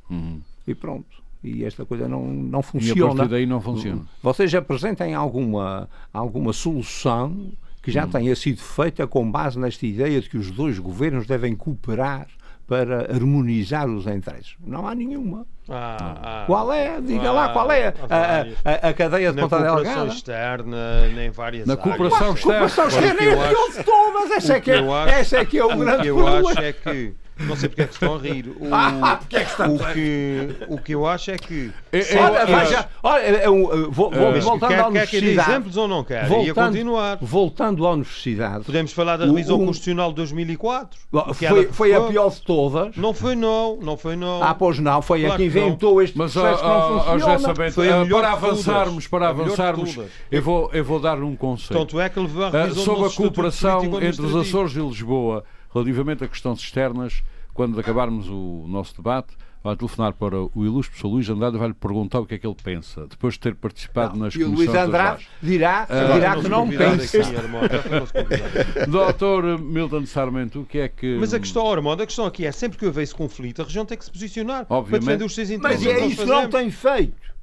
E 0.65 0.75
pronto. 0.77 1.25
E 1.43 1.65
esta 1.65 1.85
coisa 1.85 2.07
não, 2.07 2.25
não 2.25 2.61
E 2.61 2.61
a 2.61 2.63
funciona. 2.63 3.15
partir 3.17 3.31
daí 3.31 3.47
não 3.47 3.61
funciona. 3.61 4.03
Vocês 4.23 4.55
apresentem 4.55 5.13
alguma, 5.13 5.89
alguma 6.13 6.53
solução 6.53 7.53
que 7.83 7.91
já 7.91 8.07
tenha 8.07 8.35
sido 8.37 8.61
feita 8.61 9.07
com 9.09 9.29
base 9.31 9.59
nesta 9.59 9.85
ideia 9.85 10.21
de 10.21 10.31
que 10.31 10.39
os 10.39 10.53
dois 10.53 10.79
governos 10.79 11.27
devem 11.27 11.55
cooperar 11.57 12.29
para 12.67 13.13
harmonizar 13.13 13.89
os 13.89 14.07
interesses. 14.07 14.57
Não 14.61 14.87
há 14.87 14.95
nenhuma. 14.95 15.47
Ah, 15.69 15.97
ah. 16.23 16.45
Qual 16.47 16.73
é? 16.73 17.01
Diga 17.01 17.33
lá, 17.33 17.49
qual 17.49 17.71
é 17.73 17.89
a, 17.89 17.93
a, 18.11 18.87
a, 18.87 18.89
a 18.91 18.93
cadeia 18.93 19.31
de 19.31 19.37
Na 19.37 19.43
Ponta 19.49 19.57
cooperação 19.57 19.85
Delgada? 19.85 20.15
externa, 20.15 21.09
nem 21.15 21.31
várias 21.31 21.67
Na 21.67 21.73
áreas. 21.75 21.85
cooperação 21.97 22.35
externa. 22.35 22.59
Cooperação 22.69 22.89
externa 22.89 23.23
eu 23.23 23.31
é 23.31 23.35
a 23.35 23.41
acho- 23.41 23.49
pior 23.51 23.69
de 23.79 23.85
todas. 23.85 24.31
Essa 24.31 24.53
é 24.55 24.61
que 24.61 24.71
é, 24.71 24.79
acho- 24.79 25.09
essa 25.09 25.37
é, 25.39 25.45
que 25.45 25.59
é 25.59 25.65
o 25.65 25.73
O 25.73 25.77
grande 25.77 26.03
que 26.03 26.09
eu 26.09 26.17
problema. 26.17 26.51
acho 26.51 26.61
é 26.61 26.73
que. 26.73 27.15
Não 27.37 27.57
sei 27.57 27.69
porque 27.69 27.83
é 27.83 27.87
que 27.89 27.95
estão 27.95 28.15
a 28.15 28.19
rir. 28.19 28.47
O, 28.61 28.69
Ah, 28.73 29.17
porque 29.19 29.37
é 29.37 29.41
que 29.45 29.51
estão 29.51 29.75
o, 29.75 29.79
que, 29.93 30.57
o 30.69 30.79
que 30.79 30.95
eu 30.95 31.05
acho 31.05 31.33
é 31.33 31.37
que. 31.37 31.73
Eu- 31.91 32.03
se- 32.03 32.17
Olha, 32.17 32.39
eu- 32.39 32.47
veja, 32.47 32.89
olha, 33.03 33.23
é 33.23 33.51
uh, 33.51 33.91
vou, 33.91 34.09
vou- 34.09 34.31
Mas 34.31 34.45
voltando 34.45 34.69
quer, 34.69 34.79
à 34.79 34.83
quer 34.85 34.89
universidade. 34.89 35.51
exemplos 35.51 35.77
ou 35.77 35.89
não 35.89 36.05
quer? 36.05 36.23
Ia 36.23 36.29
Voltando, 36.29 36.55
continuar. 36.67 37.19
voltando 37.21 37.87
à 37.89 37.91
universidade. 37.91 38.63
Podemos 38.65 38.93
falar 38.93 39.17
da 39.17 39.27
revisão 39.27 39.57
o- 39.61 39.67
constitucional 39.67 40.11
de 40.11 40.15
2004? 40.15 40.97
o 41.11 41.35
que 41.35 41.45
ela 41.47 41.57
Foi, 41.57 41.73
foi 41.73 41.95
a 41.95 42.01
pior 42.03 42.31
de 42.31 42.41
todas. 42.41 42.97
Não 42.97 43.13
foi 43.13 43.35
não, 43.35 43.79
não 43.83 43.97
foi 43.97 44.15
não. 44.15 44.41
Ah, 44.41 44.55
pois 44.55 44.79
não, 44.79 45.03
foi 45.03 45.23
Claro 45.25 45.35
a 45.35 45.39
não. 45.39 45.45
Inventou 45.59 46.03
este 46.03 46.17
Mas, 46.17 46.33
processo 46.33 46.63
que 46.63 46.69
ó, 46.69 46.69
não 46.69 46.97
ó, 46.97 46.99
ó, 46.99 47.39
funciona. 47.39 47.73
Foi 47.73 47.91
a 47.91 48.07
para 48.07 48.33
avançarmos, 48.33 49.07
para 49.07 49.27
A 49.27 49.31
avançarmos, 49.31 49.99
eu 50.31 50.43
vou, 50.43 50.71
eu 50.73 50.85
vou 50.85 51.01
dar 51.01 51.23
um 51.23 51.35
conceito. 51.37 51.79
Tanto 51.79 52.01
é 52.01 52.09
que 52.09 52.19
a 52.19 52.23
do 52.23 52.75
sobre 52.75 53.07
a 53.07 53.11
cooperação 53.11 53.85
entre 54.03 54.23
os. 54.23 54.35
Açores 54.35 54.77
e 54.77 54.81
Lisboa 54.81 55.45
relativamente 55.75 56.23
a 56.23 56.29
questões 56.29 56.61
externas, 56.61 57.23
quando 57.53 57.79
acabarmos 57.79 58.29
o 58.29 58.65
nosso 58.69 58.97
debate, 58.97 59.37
vai 59.65 59.75
telefonar 59.75 60.13
para 60.13 60.37
o 60.37 60.51
ilustre 60.65 60.97
Sr. 60.99 61.07
Luís 61.07 61.29
Andrade 61.31 61.57
e 61.57 61.59
vai-lhe 61.59 61.73
perguntar 61.73 62.21
o 62.21 62.27
que 62.27 62.35
é 62.35 62.39
que 62.39 62.47
ele 62.47 62.55
pensa, 62.63 63.07
depois 63.07 63.33
de 63.35 63.41
ter 63.41 63.55
participado 63.55 64.15
nas 64.15 64.35
E 64.35 64.43
o 64.43 64.47
comissões 64.51 64.69
Luís 64.69 64.79
Andrade 64.79 65.27
dirá, 65.43 65.87
Já 65.89 66.13
dirá 66.13 66.37
que 66.37 66.49
não 66.49 66.69
pensa. 66.69 67.19
Doutor 68.87 69.59
Milton 69.59 70.05
Sarmento, 70.05 70.61
o 70.61 70.67
que 70.67 70.79
é 70.79 70.89
que... 70.89 71.17
Mas 71.19 71.33
a 71.33 71.41
questão, 71.41 71.67
Armando, 71.71 72.03
a 72.03 72.07
questão 72.07 72.27
aqui 72.27 72.45
é 72.45 72.53
sempre 72.53 72.79
que 72.79 72.85
houver 72.85 73.03
esse 73.03 73.15
conflito, 73.15 73.63
a 73.63 73.65
região 73.65 73.87
tem 73.87 73.97
que 73.97 74.05
se 74.05 74.11
posicionar 74.11 74.67
Obviamente. 74.69 74.91
para 74.91 74.99
defender 74.99 75.25
os 75.25 75.35
seus 75.35 75.49
Mas 75.49 75.59
interesses. 75.83 75.87
é 75.87 76.01
Nós 76.01 76.13
isso 76.13 76.23
que 76.23 76.29
não 76.29 76.49
tem 76.51 76.71
feito. 76.71 77.34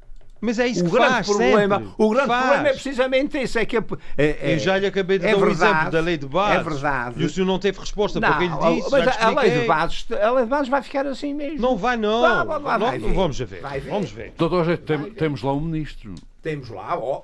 Mas 0.42 0.58
é 0.58 0.66
isso 0.68 0.82
O 0.82 0.86
que 0.90 0.92
grande, 0.96 1.14
faz 1.14 1.28
problema, 1.28 1.78
sempre. 1.78 1.94
o 2.00 2.10
grande 2.10 2.28
Faz. 2.28 2.42
problema 2.42 2.68
é 2.68 2.74
precisamente 2.74 3.38
esse. 3.38 3.60
É 3.60 3.66
que 3.66 3.78
é, 3.78 3.84
é, 4.18 4.54
Eu 4.56 4.60
já 4.60 4.78
lhe 4.80 4.88
acabei 4.88 5.20
de 5.20 5.28
é 5.28 5.32
dar 5.32 5.38
um 5.38 5.40
verdade, 5.42 5.72
exemplo 5.72 5.92
da 5.92 6.00
lei 6.00 6.18
de 6.18 6.26
base. 6.26 6.58
É 6.58 6.64
verdade. 6.64 7.22
E 7.22 7.26
o 7.26 7.30
senhor 7.30 7.46
não 7.46 7.60
teve 7.60 7.80
resposta 7.80 8.20
Não, 8.20 8.28
para 8.28 8.38
o 8.38 8.40
que 8.40 8.66
ele 8.66 8.76
disse. 8.78 8.92
mas 8.92 9.08
a, 9.22 9.30
lei 9.30 9.52
de 9.52 9.68
bases, 9.68 10.06
a 10.12 10.32
lei 10.32 10.44
de 10.44 10.50
bases 10.50 10.70
vai 10.70 10.82
ficar 10.82 11.06
assim 11.06 11.34
mesmo. 11.36 11.62
Não 11.62 11.78
vai, 11.78 11.96
não. 11.96 12.22
Vai 12.22 12.98
ver. 12.98 13.14
vamos 13.14 13.38
ver. 13.38 13.62
Vai 13.62 13.80
ver. 13.80 13.90
Vamos 13.92 14.12
ver. 14.12 14.34
Doutor, 14.36 14.66
já 14.66 14.78
tem- 14.78 15.12
temos 15.12 15.44
lá 15.44 15.54
um 15.54 15.62
ministro. 15.62 16.16
Temos 16.42 16.70
lá, 16.70 16.98
ó. 16.98 17.22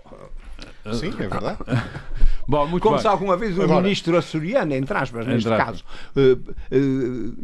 Sim, 0.93 1.09
é 1.20 1.28
verdade. 1.28 1.57
Bom, 2.48 2.66
muito 2.66 2.82
Como 2.82 2.95
bem. 2.95 3.02
se 3.02 3.08
alguma 3.08 3.36
vez 3.36 3.58
o 3.58 3.62
Agora- 3.64 3.82
ministro 3.82 4.18
açoriano, 4.18 4.74
entre 4.74 4.98
aspas, 4.98 5.28
neste 5.28 5.50
Entre 5.50 5.58
caso, 5.66 5.84
eh, 6.16 6.38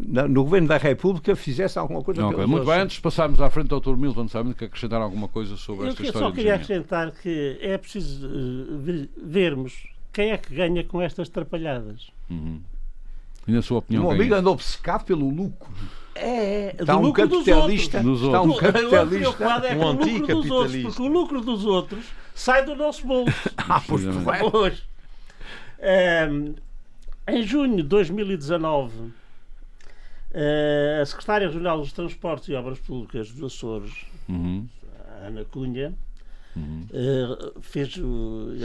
na- 0.08 0.28
no 0.30 0.43
governo 0.45 0.68
da 0.70 0.78
República, 0.78 1.36
fizesse 1.36 1.78
alguma 1.78 2.01
coisa 2.01 2.22
Não, 2.22 2.30
pelos 2.30 2.43
ok. 2.45 2.51
Muito 2.56 2.66
bem, 2.66 2.80
antes 2.80 2.95
de 2.95 3.01
passarmos 3.01 3.41
à 3.41 3.49
frente, 3.49 3.68
Dr. 3.68 3.97
Milton, 3.97 4.28
sabe 4.30 4.54
que 4.54 4.64
acrescentar 4.66 5.01
alguma 5.01 5.28
coisa 5.28 5.58
sobre 5.58 5.88
Eu 5.88 5.89
esta 5.89 6.04
história 6.04 6.26
só 6.28 6.30
de 6.32 6.36
queria 6.38 6.56
acrescentar 6.56 7.12
que 7.12 7.58
é 7.62 7.78
preciso 7.78 8.26
eh, 8.28 8.78
ver- 8.82 9.10
vermos 9.22 9.88
quem 10.14 10.32
é 10.32 10.38
que 10.38 10.56
ganha 10.56 10.84
com 10.86 11.01
estas 11.01 11.28
trapalhadas. 11.28 12.08
E 13.45 13.51
na 13.51 13.62
sua 13.62 13.76
O 13.76 13.80
opinião, 13.80 14.04
meu 14.04 14.12
quem 14.12 14.20
amigo 14.22 14.36
é? 14.36 14.38
andou 14.38 14.54
obcecado 14.54 15.04
pelo 15.04 15.30
lucro. 15.30 15.70
É, 16.16 16.76
Está 16.80 16.93
do 16.93 16.99
um 16.99 17.01
lucro 17.01 17.28
dos 17.28 17.39
capitalista. 17.43 17.97
outros. 17.97 18.20
Dos 18.20 18.28
Está 18.28 18.41
um 18.41 18.49
outros. 18.49 18.56
O- 18.56 18.70
o 18.70 18.74
capitalista. 18.74 19.08
preocupado 19.18 19.66
é 19.68 19.76
Um 19.76 19.80
com 19.80 19.86
o 19.86 19.91
lucro 19.91 20.06
dos 20.06 20.12
outros, 20.12 20.32
anticapitalista. 20.51 20.88
porque 20.89 21.01
o 21.01 21.08
lucro 21.08 21.41
dos 21.41 21.66
outros 21.66 22.06
sai 22.34 22.64
do 22.64 22.76
nosso 22.76 23.06
bolso. 23.06 23.34
Ah, 23.58 23.82
pois. 23.86 24.04
Pois. 24.51 24.93
Em 27.27 27.43
junho 27.43 27.77
de 27.77 27.84
2019, 27.84 29.11
eh, 30.34 30.99
a 31.01 31.05
Secretária 31.05 31.47
Regional 31.47 31.79
dos 31.79 31.93
Transportes 31.93 32.47
e 32.49 32.53
Obras 32.55 32.79
Públicas 32.79 33.31
dos 33.31 33.53
Açores, 33.53 33.93
Uhum. 34.27 34.67
a 35.21 35.27
Ana 35.27 35.45
Cunha, 35.45 35.93
eh, 36.93 37.51
fez, 37.61 37.95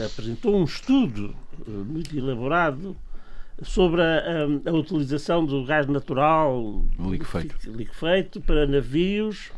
apresentou 0.05 0.55
um 0.59 0.63
estudo 0.63 1.35
eh, 1.67 1.69
muito 1.69 2.15
elaborado 2.17 2.95
sobre 3.61 4.01
a, 4.01 4.05
a- 4.65 4.69
a 4.69 4.73
utilização 4.73 5.45
do 5.45 5.65
gás 5.65 5.87
natural 5.87 6.83
Liquefeito. 6.99 7.55
liquefeito 7.71 8.39
para 8.41 8.65
navios 8.65 9.51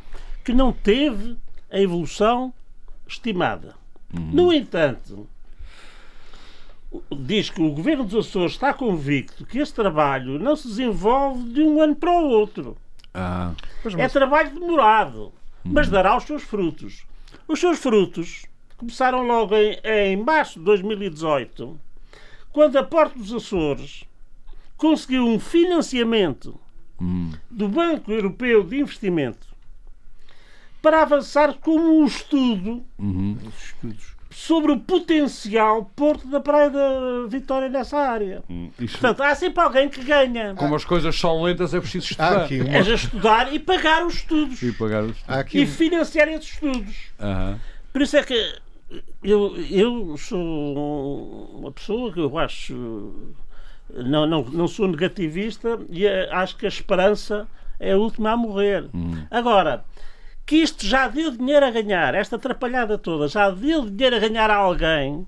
que 0.43 0.53
não 0.53 0.71
teve 0.73 1.37
a 1.71 1.79
evolução 1.79 2.51
estimada. 3.07 3.75
No 4.13 4.51
entanto, 4.51 5.27
diz 7.11 7.49
que 7.49 7.61
o 7.61 7.71
governo 7.71 8.03
dos 8.03 8.27
Açores 8.27 8.53
está 8.53 8.73
convicto 8.73 9.45
que 9.45 9.59
este 9.59 9.75
trabalho 9.75 10.37
não 10.39 10.55
se 10.55 10.67
desenvolve 10.67 11.43
de 11.53 11.61
um 11.61 11.81
ano 11.81 11.95
para 11.95 12.11
o 12.11 12.29
outro. 12.29 12.77
Ah, 13.13 13.53
Pois, 13.81 13.93
É 13.95 13.97
mas- 14.03 14.13
trabalho 14.13 14.51
demorado, 14.59 15.31
mas 15.63 15.89
dará 15.89 16.15
os 16.17 16.23
seus 16.23 16.43
frutos. 16.43 17.05
Os 17.47 17.59
seus 17.59 17.79
frutos 17.79 18.45
começaram 18.77 19.25
logo 19.25 19.55
em, 19.55 19.77
em 19.83 20.17
março 20.17 20.59
de 20.59 20.65
2018, 20.65 21.79
quando 22.51 22.77
a 22.77 22.83
Porto 22.83 23.17
dos 23.17 23.33
Açores 23.33 24.03
conseguiu 24.75 25.25
um 25.27 25.39
financiamento 25.39 26.59
do 27.49 27.67
Banco 27.67 28.11
Europeu 28.11 28.63
de 28.63 28.79
Investimento 28.79 29.47
para 30.81 31.01
avançar 31.01 31.53
com 31.59 31.75
um 31.75 32.05
estudo 32.05 32.83
sobre 34.31 34.71
o 34.71 34.79
potencial 34.79 35.91
porto 35.95 36.27
da 36.27 36.39
Praia 36.39 36.69
da 36.69 37.27
Vitória 37.27 37.69
nessa 37.69 37.97
área. 37.97 38.43
isso, 38.79 38.97
Portanto, 38.97 39.21
há 39.21 39.35
sempre 39.35 39.61
alguém 39.61 39.89
que 39.89 40.03
ganha. 40.03 40.55
como 40.55 40.75
as 40.75 40.85
coisas 40.85 41.17
são 41.19 41.43
lentas, 41.43 41.73
é 41.73 41.79
preciso 41.79 42.05
estudar. 42.11 42.43
aqui, 42.43 42.61
uma, 42.61 42.69
É 42.75 42.83
já 42.83 42.95
estudar 42.95 43.53
e 43.53 43.59
pagar 43.59 44.05
os 44.05 44.15
estudos. 44.15 44.61
E 44.61 44.71
pagar 44.71 45.03
os... 45.03 45.17
aqui 45.27 45.61
E 45.61 45.65
financiar 45.65 46.27
esses 46.29 46.51
estudos. 46.53 46.95
Aham. 47.19 47.59
Por 47.91 48.01
isso 48.01 48.15
é 48.17 48.23
que 48.23 48.55
eu, 49.23 49.55
eu 49.69 50.15
sou 50.17 51.57
uma 51.59 51.71
pessoa 51.71 52.11
que 52.11 52.19
eu 52.19 52.37
acho. 52.37 53.13
Não, 53.93 54.25
não, 54.25 54.43
não 54.45 54.67
sou 54.67 54.87
negativista 54.87 55.77
e 55.89 56.05
eh, 56.05 56.29
acho 56.31 56.55
que 56.55 56.65
a 56.65 56.69
esperança 56.69 57.45
é 57.77 57.91
a 57.91 57.97
última 57.97 58.31
a 58.31 58.37
morrer. 58.37 58.85
Agora, 59.29 59.83
que 60.51 60.57
isto 60.57 60.85
já 60.85 61.07
deu 61.07 61.31
dinheiro 61.31 61.65
a 61.65 61.71
ganhar, 61.71 62.13
esta 62.13 62.35
atrapalhada 62.35 62.97
toda, 62.97 63.25
já 63.29 63.49
deu 63.49 63.89
dinheiro 63.89 64.17
a 64.17 64.19
ganhar 64.19 64.49
a 64.51 64.55
alguém, 64.57 65.25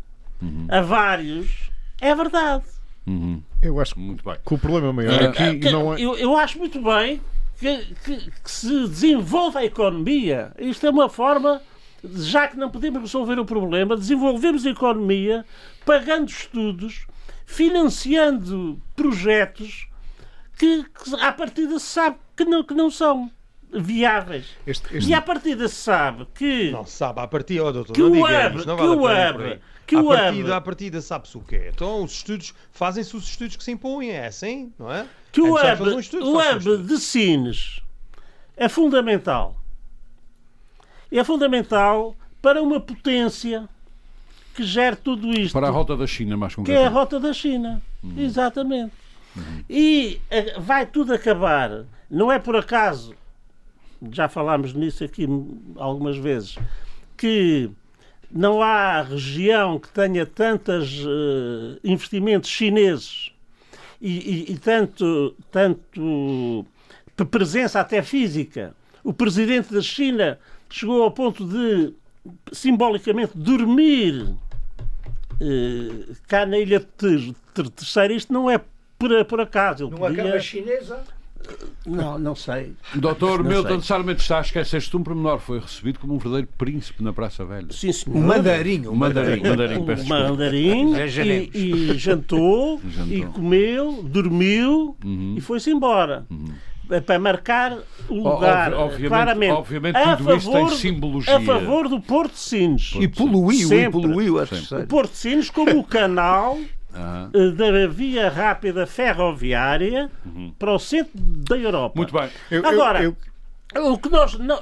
a 0.68 0.82
vários, 0.82 1.70
é 2.02 2.14
verdade. 2.14 2.66
Uhum. 3.08 3.42
eu 3.62 3.80
acho 3.80 3.98
Muito 3.98 4.22
bem. 4.22 4.36
que 4.46 4.54
o 4.54 4.58
problema 4.58 4.92
maior 4.92 5.22
É, 5.22 5.26
aqui 5.28 5.60
Que- 5.60 5.72
não 5.72 5.94
é. 5.94 6.02
eu, 6.02 6.18
eu 6.18 6.36
acho 6.36 6.60
muito 6.60 6.82
bem 6.82 7.22
que, 7.58 7.78
que- 8.04 8.32
que 8.32 8.52
se 8.52 8.68
desenvolva 8.90 9.60
a 9.60 9.66
economia. 9.66 10.52
Isto 10.60 10.88
é 10.88 10.90
uma 10.90 11.08
forma, 11.08 11.62
já 12.04 12.50
que 12.50 12.58
não 12.58 12.70
podemos 12.70 13.00
resolver 13.02 13.40
o 13.40 13.46
problema, 13.46 13.96
desenvolvemos 13.96 14.66
a 14.66 14.72
economia 14.72 15.46
pagando 15.86 16.28
estudos, 16.30 17.06
financiando 17.46 18.78
projetos 18.94 19.88
que, 20.58 20.84
que 20.84 21.16
à 21.22 21.32
partida 21.32 21.80
se 21.80 21.86
sabe 21.86 22.18
que 22.36 22.44
não, 22.44 22.62
que 22.62 22.74
não 22.74 22.92
são 22.92 23.32
viáveis. 23.74 24.46
Este, 24.66 24.98
este- 24.98 25.10
E 25.10 25.14
à 25.14 25.22
partida 25.22 25.68
se 25.68 25.76
sabe 25.76 26.28
que 26.34 26.72
Não 26.72 26.86
se 26.86 26.94
sabe, 26.94 27.20
a 27.22 27.28
partida, 27.28 27.64
oh, 27.64 27.72
doutor, 27.72 27.94
Que 27.94 28.02
não 28.02 28.08
o 28.08 28.12
não 28.12 28.18
que 28.20 28.84
vale 28.84 29.56
o 29.56 29.60
que 29.86 29.96
a 29.96 30.02
o 30.02 30.08
partida, 30.08 30.56
a 30.58 30.62
partida 30.62 31.02
sabe-se 31.02 31.38
o 31.38 31.42
quê? 31.42 31.70
Então 31.74 32.04
os 32.04 32.14
estudos, 32.14 32.54
fazem-se 32.72 33.16
os 33.16 33.28
estudos 33.30 33.56
que 33.56 33.64
se 33.64 33.72
impõem, 33.72 34.12
é 34.12 34.28
assim, 34.28 34.72
não 34.80 34.92
é? 34.92 35.06
que 35.32 35.42
o 35.42 35.56
hub, 35.56 35.82
um 35.96 36.00
estudo, 36.00 36.26
o 36.26 36.38
um 36.38 36.42
estudo. 36.42 36.84
de 36.84 36.98
Sines 37.00 37.82
é 38.56 38.70
fundamental. 38.70 39.56
É 41.12 41.24
fundamental 41.24 42.16
para 42.42 42.62
uma 42.62 42.80
potência 42.80 43.68
que 44.56 44.64
gere 44.64 44.96
tudo 44.96 45.32
isto. 45.32 45.54
Para 45.54 45.68
a 45.68 45.72
rota 45.72 45.98
da 45.98 46.08
China, 46.08 46.38
mais 46.38 46.54
que 46.54 46.60
é 46.60 46.64
a 46.64 46.66
concretamente. 46.66 46.94
rota 46.94 47.20
da 47.20 47.34
China. 47.34 47.82
Exatamente. 48.18 48.94
E 49.70 50.20
eh, 50.30 50.60
vai 50.60 50.86
tudo 50.86 51.14
acabar. 51.14 51.86
Não 52.10 52.32
é 52.32 52.38
por 52.38 52.56
acaso, 52.56 53.16
já 54.12 54.28
falámos 54.28 54.74
nisso 54.74 55.04
aqui 55.04 55.28
algumas 55.78 56.18
vezes, 56.18 56.58
que 57.18 57.70
não 58.32 58.62
há 58.62 59.02
região 59.04 59.80
que 59.80 59.90
tenha 59.90 60.26
tantos 60.26 61.04
investimentos 61.84 62.50
chineses 62.50 63.32
e, 64.02 64.18
e- 64.50 64.52
e 64.54 64.58
tanto, 64.58 65.36
tanto 65.52 66.66
presença 67.32 67.80
até 67.80 68.02
física. 68.02 68.76
O 69.04 69.14
presidente 69.14 69.74
da 69.74 69.82
China 69.82 70.40
chegou 70.70 71.04
ao 71.04 71.12
ponto 71.12 71.46
de 71.46 71.94
simbolicamente 72.52 73.32
dormir 73.38 74.34
eh, 75.42 76.14
cá 76.28 76.46
na 76.46 76.58
ilha 76.58 76.80
de 76.80 76.86
Ter- 76.86 77.34
Ter- 77.54 77.70
Terceira. 77.70 78.14
Isto 78.14 78.32
não 78.34 78.50
é 78.50 78.60
por, 78.98 79.26
por 79.26 79.42
acaso. 79.42 79.84
Ele 79.86 79.92
Numa 79.92 80.08
podia- 80.08 80.24
cama 80.24 80.40
chinesa? 80.40 81.04
Não, 81.86 82.18
não 82.18 82.36
sei. 82.36 82.74
Doutor 82.96 83.44
Não 83.44 83.50
Milton 83.50 83.80
sei. 83.80 83.82
Sarmento 83.82 84.22
está 84.22 84.38
a 84.38 84.42
esquecer-se 84.42 84.96
um 84.96 85.04
pormenor. 85.04 85.40
Foi 85.40 85.60
recebido 85.60 86.00
como 86.00 86.14
um 86.14 86.18
verdadeiro 86.18 86.48
príncipe 86.58 87.04
na 87.04 87.12
Praça 87.12 87.44
Velha. 87.44 87.68
Sim, 87.72 87.92
senhor. 87.92 88.18
O 88.18 88.22
mandarinho. 88.22 88.92
O 88.92 88.96
mandarim, 88.96 89.42
mandarim, 89.44 89.78
O 89.78 89.86
peço 89.86 90.04
desculpa. 90.04 90.30
mandarim 90.30 90.96
É 90.96 91.06
e, 91.06 91.10
janeiro. 91.10 91.52
e 91.58 91.98
jantou, 91.98 92.80
Jantou. 92.90 93.14
e 93.14 93.26
comeu, 93.26 94.04
dormiu 94.04 94.96
Uhum. 95.04 95.36
e 95.38 95.42
foi-se 95.42 95.70
embora. 95.72 96.26
É 96.90 97.00
Para 97.00 97.18
marcar 97.18 97.78
o 98.10 98.16
lugar, 98.16 98.74
obvi- 98.74 98.84
obviamente- 98.84 99.08
claramente, 99.08 99.52
obviamente 99.54 99.96
a 99.98 100.18
tudo 100.18 100.36
isto 100.36 100.52
tem 100.52 100.62
favor- 100.64 100.76
simbologia. 100.78 101.38
A 101.38 101.42
favor 101.42 101.88
do 101.90 102.00
Porto 102.02 102.34
de 102.34 102.40
Sines. 102.40 102.94
E 103.00 103.08
poluiu, 103.08 103.52
e 103.52 103.64
Sempre. 103.66 103.92
poluiu 104.02 104.40
a. 104.40 104.44
O 104.44 104.88
Porto 104.88 105.12
de 105.12 105.18
Sines 105.18 105.50
como 105.50 105.80
o 105.80 105.84
canal 105.84 106.58
Eh, 107.34 107.52
da 107.52 107.88
via 107.88 108.30
rápida 108.30 108.86
ferroviária 108.86 110.12
para 110.60 110.72
o 110.74 110.80
centro 110.80 111.12
da 111.16 111.58
Europa. 111.58 111.96
Muito 111.96 112.14
bem. 112.14 112.30
eu- 112.52 112.62
eu- 112.62 112.70
Agora, 112.70 113.04
eu- 113.04 113.16
o 113.94 113.98
que 113.98 114.10
nós 114.10 114.38
não, 114.38 114.62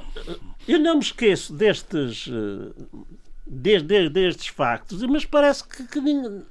eu 0.66 0.78
não 0.78 0.94
me 0.94 1.00
esqueço 1.02 1.52
destes, 1.52 2.28
eh, 2.28 2.72
de- 3.46 3.82
de- 3.82 4.08
destes 4.08 4.46
factos, 4.46 5.02
mas 5.02 5.24
parece 5.26 5.66
que, 5.68 5.84
que 5.86 6.00
nin- 6.00 6.42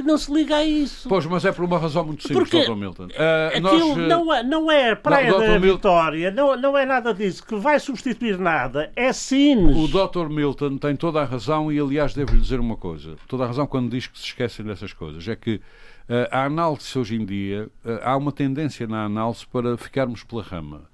que 0.00 0.06
não 0.06 0.18
se 0.18 0.32
liga 0.32 0.56
a 0.56 0.64
isso. 0.64 1.08
Pois, 1.08 1.26
mas 1.26 1.44
é 1.44 1.52
por 1.52 1.64
uma 1.64 1.78
razão 1.78 2.04
muito 2.04 2.26
simples, 2.26 2.48
Porque 2.48 2.64
Dr. 2.66 2.76
Milton. 2.76 3.08
Ah, 3.16 3.48
Aquilo 3.48 3.96
nós, 3.96 4.08
não, 4.08 4.34
é, 4.34 4.42
não 4.42 4.70
é 4.70 4.94
Praia 4.94 5.30
Não, 5.30 5.38
Dr. 5.38 5.46
da 5.46 5.58
Vitória, 5.58 6.30
não, 6.30 6.56
não 6.56 6.78
é 6.78 6.86
nada 6.86 7.14
disso 7.14 7.46
que 7.46 7.56
vai 7.56 7.78
substituir 7.78 8.38
nada, 8.38 8.90
é 8.96 9.12
Sines. 9.12 9.76
O 9.76 9.88
Dr. 9.88 10.28
Milton 10.28 10.78
tem 10.78 10.96
toda 10.96 11.20
a 11.20 11.24
razão 11.24 11.70
e, 11.72 11.78
aliás, 11.78 12.14
devo-lhe 12.14 12.40
dizer 12.40 12.60
uma 12.60 12.76
coisa. 12.76 13.16
Toda 13.26 13.44
a 13.44 13.46
razão 13.46 13.66
quando 13.66 13.90
diz 13.90 14.06
que 14.06 14.18
se 14.18 14.26
esquecem 14.26 14.64
dessas 14.64 14.92
coisas. 14.92 15.26
É 15.28 15.36
que 15.36 15.60
eh, 16.08 16.28
a 16.32 16.44
análise 16.44 16.98
hoje 16.98 17.14
em 17.14 17.24
dia, 17.24 17.68
eh, 17.84 18.00
há 18.02 18.16
uma 18.16 18.32
tendência 18.32 18.86
na 18.86 19.04
análise 19.04 19.46
para 19.46 19.76
ficarmos 19.76 20.24
pela 20.24 20.42
rama. 20.42 20.89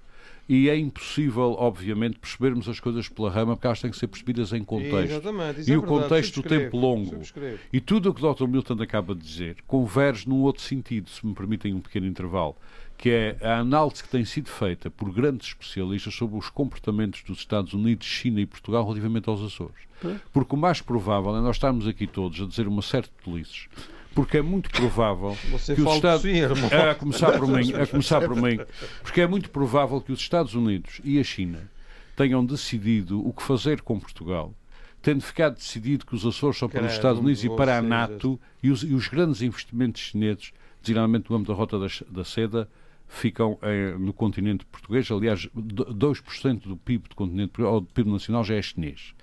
E 0.49 0.69
é 0.69 0.77
impossível, 0.77 1.57
obviamente, 1.59 2.19
percebermos 2.19 2.69
as 2.69 2.79
coisas 2.79 3.09
pela 3.09 3.31
rama 3.31 3.57
porque 3.57 3.67
elas 3.67 3.81
têm 3.81 3.91
que 3.91 3.97
ser 3.97 4.07
percebidas 4.07 4.53
em 4.53 4.63
contexto. 4.63 5.13
Exatamente, 5.13 5.61
isso 5.61 5.71
e 5.71 5.73
é 5.73 5.77
o 5.77 5.81
verdade, 5.81 6.03
contexto 6.03 6.43
do 6.43 6.49
tempo 6.49 6.77
longo. 6.77 7.11
subscrevo. 7.11 7.59
E 7.73 7.81
tudo 7.81 8.11
o 8.11 8.15
que 8.15 8.25
o 8.25 8.35
Dr. 8.35 8.47
Milton 8.47 8.81
acaba 8.81 9.15
de 9.15 9.23
dizer 9.23 9.57
converge 9.67 10.29
num 10.29 10.43
outro 10.43 10.63
sentido, 10.63 11.11
se 11.11 11.27
me 11.27 11.35
permitem 11.35 11.75
um 11.75 11.81
pequeno 11.81 12.07
intervalo, 12.07 12.55
que 12.97 13.11
é 13.11 13.37
a 13.43 13.59
análise 13.59 14.03
que 14.03 14.09
tem 14.09 14.25
sido 14.25 14.49
feita 14.49 14.89
por 14.91 15.13
grandes 15.13 15.49
especialistas 15.49 16.15
sobre 16.15 16.39
os 16.39 16.49
comportamentos 16.49 17.23
dos 17.23 17.39
Estados 17.39 17.73
Unidos, 17.75 18.07
China 18.07 18.41
e 18.41 18.47
Portugal 18.47 18.85
relativamente 18.85 19.29
aos 19.29 19.43
Açores. 19.43 19.87
Porque 20.33 20.55
o 20.55 20.59
mais 20.59 20.81
provável 20.81 21.37
é 21.37 21.41
nós 21.41 21.57
estarmos 21.57 21.87
aqui 21.89 22.07
todos 22.07 22.41
a 22.41 22.47
dizer 22.47 22.69
uma 22.69 22.83
série 22.83 23.07
de 23.07 23.25
tolices. 23.25 23.69
Porque 24.17 24.39
é 24.39 24.43
muito 24.43 24.71
provável 24.71 25.37
Você 25.53 25.75
que 25.75 25.83
os 25.83 25.95
Estados... 25.95 26.23
si, 26.23 26.31
irmão. 26.31 26.71
a 26.91 26.95
começar 26.95 27.39
por 27.39 27.47
mim, 27.47 27.73
a 27.75 27.87
começar 27.87 28.21
por 28.23 28.35
mim, 28.35 28.59
porque 29.03 29.21
é 29.21 29.27
muito 29.27 29.51
provável 29.51 30.01
que 30.01 30.11
os 30.11 30.21
Estados 30.21 30.55
Unidos 30.55 31.01
e 31.05 31.21
a 31.21 31.23
China 31.23 31.71
tenham 32.17 32.45
decidido 32.45 33.25
o 33.25 33.33
que 33.33 33.43
fazer 33.43 33.83
com 33.83 34.01
Portugal, 34.01 34.55
tendo 35.03 35.23
ficado 35.23 35.57
decidido 35.57 36.07
que 36.07 36.14
os 36.14 36.25
Açores 36.25 36.57
são 36.57 36.67
para 36.67 36.87
os 36.87 36.93
Estados 36.93 37.21
Unidos 37.21 37.45
e 37.45 37.51
para 37.51 37.77
a 37.77 37.83
NATO, 37.83 38.41
e 38.62 38.71
os, 38.71 38.83
e 38.83 38.95
os 38.95 39.07
grandes 39.07 39.43
investimentos 39.43 40.01
chineses, 40.01 40.51
designadamente 40.81 41.31
no 41.31 41.37
âmbito 41.37 41.53
da 41.53 41.59
Rota 41.59 41.79
da, 41.79 41.87
da 42.09 42.25
Seda, 42.25 42.69
ficam 43.07 43.59
eh, 43.62 43.95
no 43.99 44.12
continente 44.14 44.64
português. 44.64 45.11
Aliás, 45.11 45.47
do- 45.55 45.85
2% 45.95 46.61
do 46.62 46.77
PIB 46.77 47.09
do 47.11 47.14
continente 47.14 47.61
ou 47.62 47.83
do 47.83 47.87
PIB 47.87 48.11
nacional 48.11 48.43
já 48.43 48.55
é 48.55 48.62
chinês. 48.62 49.14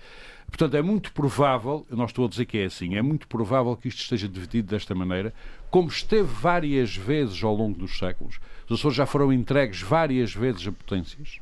Portanto, 0.54 0.76
é 0.76 0.84
muito 0.84 1.12
provável, 1.14 1.84
eu 1.90 1.98
não 1.98 2.06
estou 2.06 2.28
a 2.28 2.30
dizer 2.30 2.46
que 2.46 2.60
é 2.60 2.66
assim, 2.66 2.96
é 2.96 3.02
muito 3.02 3.28
provável 3.28 3.76
que 3.76 3.88
isto 3.88 4.02
esteja 4.02 4.30
dividido 4.30 4.68
desta 4.68 4.94
maneira, 4.94 5.34
como 5.72 5.90
esteve 5.90 6.32
várias 6.32 6.96
vezes 6.96 7.44
ao 7.44 7.56
longo 7.56 7.76
dos 7.76 7.98
séculos. 7.98 8.40
Os 8.70 8.80
Açores 8.80 8.96
já 8.96 9.08
foram 9.08 9.34
entregues 9.34 9.82
várias 9.82 10.32
vezes 10.32 10.68
a 10.68 10.72
potências, 10.72 11.40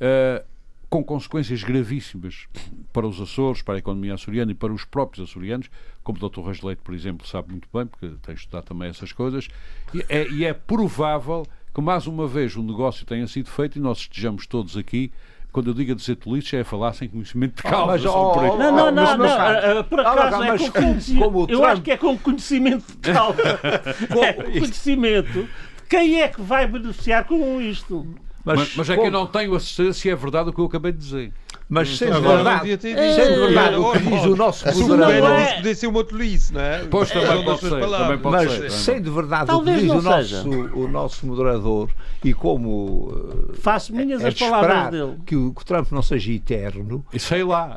eh, 0.00 0.42
com 0.88 1.04
consequências 1.04 1.62
gravíssimas 1.62 2.48
para 2.94 3.06
os 3.06 3.20
Açores, 3.20 3.60
para 3.60 3.74
a 3.74 3.78
economia 3.78 4.14
açoriana 4.14 4.52
e 4.52 4.54
para 4.54 4.72
os 4.72 4.86
próprios 4.86 5.28
açorianos, 5.28 5.70
como 6.02 6.18
o 6.18 6.30
Dr. 6.30 6.40
Reis 6.40 6.62
Leite, 6.62 6.80
por 6.82 6.94
exemplo, 6.94 7.26
sabe 7.26 7.50
muito 7.50 7.68
bem, 7.74 7.86
porque 7.86 8.08
tem 8.22 8.34
estudado 8.34 8.64
também 8.64 8.88
essas 8.88 9.12
coisas, 9.12 9.48
e 9.92 10.02
é, 10.08 10.26
e 10.30 10.46
é 10.46 10.54
provável 10.54 11.46
que 11.74 11.80
mais 11.82 12.06
uma 12.06 12.26
vez 12.26 12.56
o 12.56 12.62
negócio 12.62 13.04
tenha 13.04 13.26
sido 13.26 13.50
feito 13.50 13.76
e 13.76 13.82
nós 13.82 13.98
estejamos 13.98 14.46
todos 14.46 14.78
aqui. 14.78 15.12
Quando 15.54 15.68
eu 15.70 15.74
digo 15.74 15.92
a 15.92 15.94
dizer 15.94 16.16
tolices, 16.16 16.52
é 16.52 16.60
a 16.62 16.64
falar 16.64 16.92
sem 16.94 17.08
conhecimento 17.08 17.56
de 17.58 17.62
causa. 17.62 17.86
mas, 17.86 18.02
só 18.02 18.30
por 18.32 18.42
aí. 18.44 18.50
oh, 18.50 18.56
Não, 18.58 18.72
não, 18.76 18.92
mas, 18.92 19.10
não, 19.10 19.16
não. 19.18 19.26
ah, 19.26 19.78
ah, 19.78 19.84
Por 19.84 20.00
acaso 20.00 20.18
cá, 20.18 20.26
é 20.46 20.48
mas 20.50 20.60
com 20.60 20.70
como- 20.72 20.86
conhecimento. 20.88 21.24
Eu 21.38 21.46
Trump- 21.46 21.64
acho 21.64 21.82
que 21.82 21.90
é 21.92 21.96
com 21.96 22.18
conhecimento 22.18 22.84
de 23.00 23.12
causa. 23.12 23.40
é 24.20 24.32
com 24.32 24.42
conhecimento 24.44 25.32
de 25.32 25.48
quem 25.88 26.20
é 26.20 26.26
que 26.28 26.42
vai 26.42 26.66
beneficiar 26.66 27.22
com 27.24 27.60
isto. 27.60 28.04
Mas, 28.44 28.74
mas 28.76 28.90
é 28.90 28.96
que 28.96 29.06
eu 29.06 29.10
não 29.12 29.26
tenho 29.28 29.54
a 29.54 29.60
certeza 29.60 29.96
se 29.98 30.10
é 30.10 30.16
verdade 30.16 30.50
o 30.50 30.52
que 30.52 30.60
eu 30.60 30.64
acabei 30.66 30.90
de 30.90 30.98
dizer. 30.98 31.32
Mas 31.66 31.96
sendo 31.96 32.16
Agora 32.16 32.42
não 32.44 32.44
verdade, 32.44 32.88
É, 32.88 33.36
verdade 33.38 33.76
o 33.76 33.92
que 33.92 33.98
diz 34.00 34.24
o 34.26 34.36
nosso 34.36 34.64
governo 34.86 35.28
é- 35.28 35.54
podia 35.56 35.74
ser 35.74 35.86
uma 35.86 36.04
tolice, 36.04 36.52
não 36.52 36.60
é? 36.60 36.84
Pois 36.90 37.10
também 37.10 37.42
pode 37.42 37.60
ser, 37.60 37.70
palavras. 37.70 37.98
também 38.00 38.18
pode 38.18 38.36
Mas 38.36 38.52
ser. 38.52 38.70
sendo 38.70 39.12
verdade 39.14 39.46
Talvez 39.46 39.76
o 39.78 39.80
que 39.80 39.86
diz 39.86 39.92
o 39.92 40.02
nosso, 40.02 40.50
o 40.78 40.88
nosso 40.88 41.26
moderador 41.26 41.88
e 42.22 42.34
como 42.34 42.68
uh, 42.70 43.54
Faço 43.54 43.94
minhas 43.94 44.22
é 44.22 44.28
as 44.28 44.34
de 44.34 44.44
palavras 44.44 44.90
dele. 44.90 45.14
que 45.24 45.34
o, 45.36 45.54
que 45.54 45.62
o 45.62 45.64
Trump 45.64 45.90
não 45.90 46.02
seja 46.02 46.30
eterno, 46.32 47.04
E 47.12 47.18
sei 47.18 47.42
lá. 47.42 47.74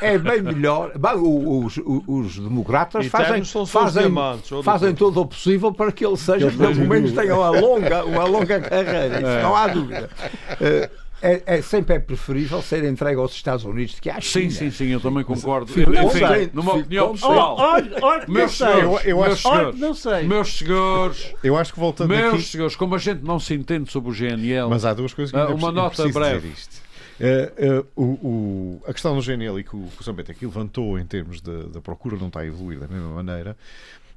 é, 0.00 0.14
é 0.14 0.18
bem 0.18 0.40
melhor. 0.42 0.92
Bem, 0.98 1.12
os, 1.16 1.76
os- 1.76 2.02
os 2.08 2.38
democratas 2.38 3.04
Eternos 3.06 3.50
fazem, 3.52 3.66
fazem, 3.66 4.02
diamantes, 4.04 4.50
fazem 4.64 4.94
todo 4.94 5.20
o 5.20 5.26
possível 5.26 5.72
para 5.72 5.92
que 5.92 6.04
ele 6.06 6.16
seja, 6.16 6.50
pelo 6.50 6.74
menos 6.74 7.12
tenha 7.12 7.36
uma 7.36 7.50
longa, 7.50 8.04
uma 8.04 8.24
longa 8.24 8.60
carreira. 8.60 9.16
Isso 9.16 9.42
não 9.42 9.54
há 9.54 9.66
dúvida. 9.66 10.08
Uh, 10.52 11.09
é, 11.22 11.42
é 11.46 11.62
sempre 11.62 11.96
é 11.96 11.98
preferível 11.98 12.60
ser 12.62 12.84
entregue 12.84 13.18
aos 13.20 13.32
Estados 13.32 13.64
Unidos 13.64 13.94
do 13.94 14.00
que 14.00 14.08
à 14.10 14.14
Sim, 14.20 14.48
China. 14.48 14.50
sim, 14.50 14.70
sim, 14.70 14.86
eu 14.88 15.00
também 15.00 15.22
concordo. 15.24 15.72
Fico 15.72 15.92
Enfim, 15.94 16.20
contente, 16.20 16.54
numa 16.54 16.74
opinião 16.74 17.12
pessoal. 17.12 17.56
Olha, 17.58 17.96
olha 18.02 18.20
que 18.22 18.26
não 18.28 18.34
Meus 18.34 18.56
sei. 18.56 18.66
senhores, 18.66 19.04
Eu- 19.06 19.10
eu 19.10 19.22
meus 19.24 19.40
senhores, 19.42 19.78
não 19.80 19.94
sei. 19.94 20.22
meus 20.24 20.58
senhores, 20.58 21.34
Eu 21.42 21.56
acho 21.56 21.72
que 21.72 21.78
voltando 21.80 22.08
meus 22.08 22.34
aqui. 22.34 22.42
senhores, 22.42 22.76
como 22.76 22.94
a 22.94 22.98
gente 22.98 23.22
não 23.22 23.38
se 23.38 23.54
entende 23.54 23.90
sobre 23.92 24.10
o 24.10 24.14
GNL, 24.14 24.68
Mas 24.70 24.84
há 24.84 24.94
duas 24.94 25.12
coisas 25.14 25.30
que 25.32 25.38
Ah, 25.38 25.42
ainda 25.46 25.54
uma 25.54 25.72
preciso- 25.88 26.08
nota 26.08 26.18
breve. 26.18 26.40
dizer 26.48 26.52
isto. 26.52 26.90
Eh, 27.22 27.52
eh, 27.58 27.84
o, 27.94 28.02
o- 28.02 28.82
a 28.86 28.92
questão 28.94 29.14
do 29.14 29.20
GNL 29.20 29.60
e 29.60 29.62
que 29.62 29.76
o, 29.76 29.80
que 29.94 30.08
o 30.08 30.10
aqui 30.30 30.46
levantou 30.46 30.98
em 30.98 31.04
termos 31.04 31.42
da 31.42 31.64
da 31.64 31.80
procura 31.80 32.16
não 32.16 32.28
está 32.28 32.40
a 32.40 32.46
evoluir 32.46 32.78
da 32.78 32.88
mesma 32.88 33.10
maneira. 33.10 33.54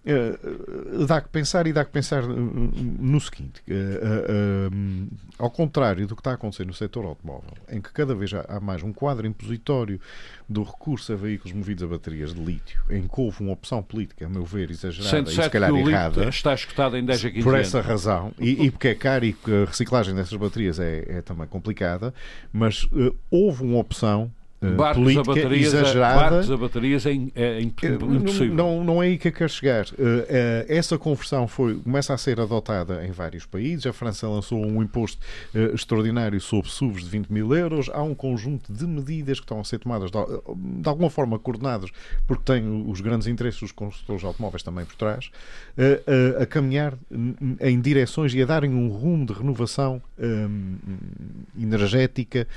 Eh, 0.06 0.38
eh, 0.44 1.06
dá 1.08 1.22
que 1.22 1.30
pensar 1.30 1.66
e 1.66 1.72
dá 1.72 1.86
que 1.86 1.92
pensar 1.92 2.24
no 2.28 3.22
seguinte: 3.22 3.64
eh, 3.68 4.70
ao 5.40 5.50
contrário 5.50 6.06
do 6.06 6.14
que 6.14 6.20
está 6.20 6.32
a 6.32 6.34
acontecer 6.34 6.66
no 6.66 6.74
setor 6.74 7.06
automóvel, 7.06 7.54
em 7.70 7.80
que 7.80 7.92
cada 7.94 8.14
vez 8.14 8.32
há 8.34 8.60
mais 8.60 8.84
um 8.84 8.92
quadro 8.92 9.26
impositório 9.26 10.00
do 10.48 10.62
recurso 10.62 11.14
a 11.14 11.16
veículos 11.16 11.54
movidos 11.54 11.84
a 11.84 11.88
baterias 11.88 12.34
de 12.34 12.44
lítio, 12.44 12.84
em 12.90 13.08
que 13.08 13.22
houve 13.22 13.42
uma 13.42 13.54
opção 13.54 13.82
política, 13.82 14.26
a 14.26 14.30
meu 14.30 14.44
ver, 14.44 14.72
exagerada 14.72 15.32
e 15.32 15.34
se 15.34 15.50
calhar 15.50 15.74
errada. 15.74 16.28
está 16.28 16.54
escutado 16.54 16.98
em 16.98 17.06
10 17.06 17.26
a 17.26 17.32
15 17.32 17.44
Por 17.44 17.56
anos. 17.56 17.68
essa 17.68 17.80
razão, 17.80 18.34
e, 18.38 18.66
e 18.66 18.72
porque 18.72 18.90
é 18.90 18.96
caro 18.96 19.24
e 19.24 19.32
que 19.32 19.64
a 19.64 19.66
reciclagem 19.66 20.14
dessas 20.14 20.38
baterias 20.38 20.80
é, 20.80 21.06
é 21.08 21.22
também 21.22 21.48
complicada, 21.48 22.14
mas 22.52 22.86
houve 23.32 23.64
uma 23.64 23.78
opção 23.78 24.30
eh, 24.64 24.72
Barcos 24.72 24.98
a 25.02 25.04
política 25.04 25.24
baterias, 25.24 25.74
exagerada. 25.74 26.20
barcos 26.30 26.52
a 26.52 26.58
baterias 26.58 27.06
é, 27.06 27.12
é 27.36 27.62
imp- 27.62 27.84
impossível. 27.84 28.56
Não, 28.56 28.84
não 28.84 29.04
é 29.04 29.08
aí 29.08 29.18
que 29.18 29.28
eu 29.28 29.32
quero 29.32 29.50
chegar. 29.52 29.86
Eh, 29.98 30.26
eh, 30.30 30.66
essa 30.70 30.98
conversão 30.98 31.48
foi, 31.48 31.76
começa 31.76 32.14
a 32.14 32.18
ser 32.18 32.40
adotada 32.40 33.06
em 33.06 33.12
vários 33.12 33.46
países. 33.46 33.86
A 33.86 33.94
França 33.94 34.28
lançou 34.28 34.66
um 34.66 34.82
imposto 34.82 35.20
extraordinário 35.74 36.40
sobre 36.42 36.70
SUVs 36.70 37.04
de 37.04 37.10
20 37.10 37.28
mil 37.30 37.54
euros. 37.54 37.90
Há 37.94 38.02
um 38.04 38.16
conjunto 38.16 38.72
de 38.72 38.86
medidas 38.88 39.40
que 39.40 39.46
estão 39.46 39.60
a 39.60 39.64
ser 39.64 39.80
tomadas 39.80 40.10
de, 40.12 40.18
al- 40.18 40.44
de 40.56 40.88
alguma 40.90 41.10
forma 41.10 41.38
coordenadas, 41.38 41.90
porque 42.28 42.44
têm 42.44 42.86
os 42.90 43.02
grandes 43.02 43.28
interesses 43.28 43.60
dos 43.60 43.72
construtores 43.72 44.22
de 44.22 44.28
automóveis 44.28 44.64
também 44.64 44.86
por 44.86 44.96
trás, 44.96 45.30
a 46.42 46.46
caminhar 46.46 46.94
em 47.60 47.80
direções 47.82 48.34
e 48.34 48.42
a 48.42 48.46
darem 48.46 48.72
um 48.74 48.88
rumo 48.90 49.26
de 49.26 49.34
renovação 49.34 50.02
hum, 50.20 50.76
energética 51.60 52.48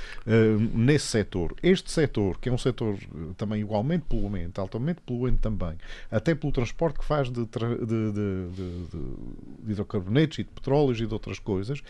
nesse 0.73 1.05
setor. 1.07 1.53
Este 1.61 1.91
setor, 2.01 2.37
que 2.39 2.49
é 2.49 2.51
um 2.51 2.57
setor 2.57 2.95
eh, 2.95 3.17
também 3.37 3.61
igualmente 3.61 4.05
poluente, 4.07 4.59
altamente 4.59 5.01
poluente 5.01 5.39
também, 5.39 5.73
até 6.11 6.35
pelo 6.35 6.51
transporte 6.53 6.99
que 6.99 7.05
faz 7.05 7.29
de, 7.31 7.45
de, 7.45 7.85
de- 7.85 8.87
de- 8.91 9.71
hidrocarbonetos 9.71 10.39
e 10.39 10.43
de 10.43 10.49
petróleos 10.49 10.99
e 11.01 11.05
de 11.05 11.13
outras 11.13 11.39
coisas, 11.39 11.81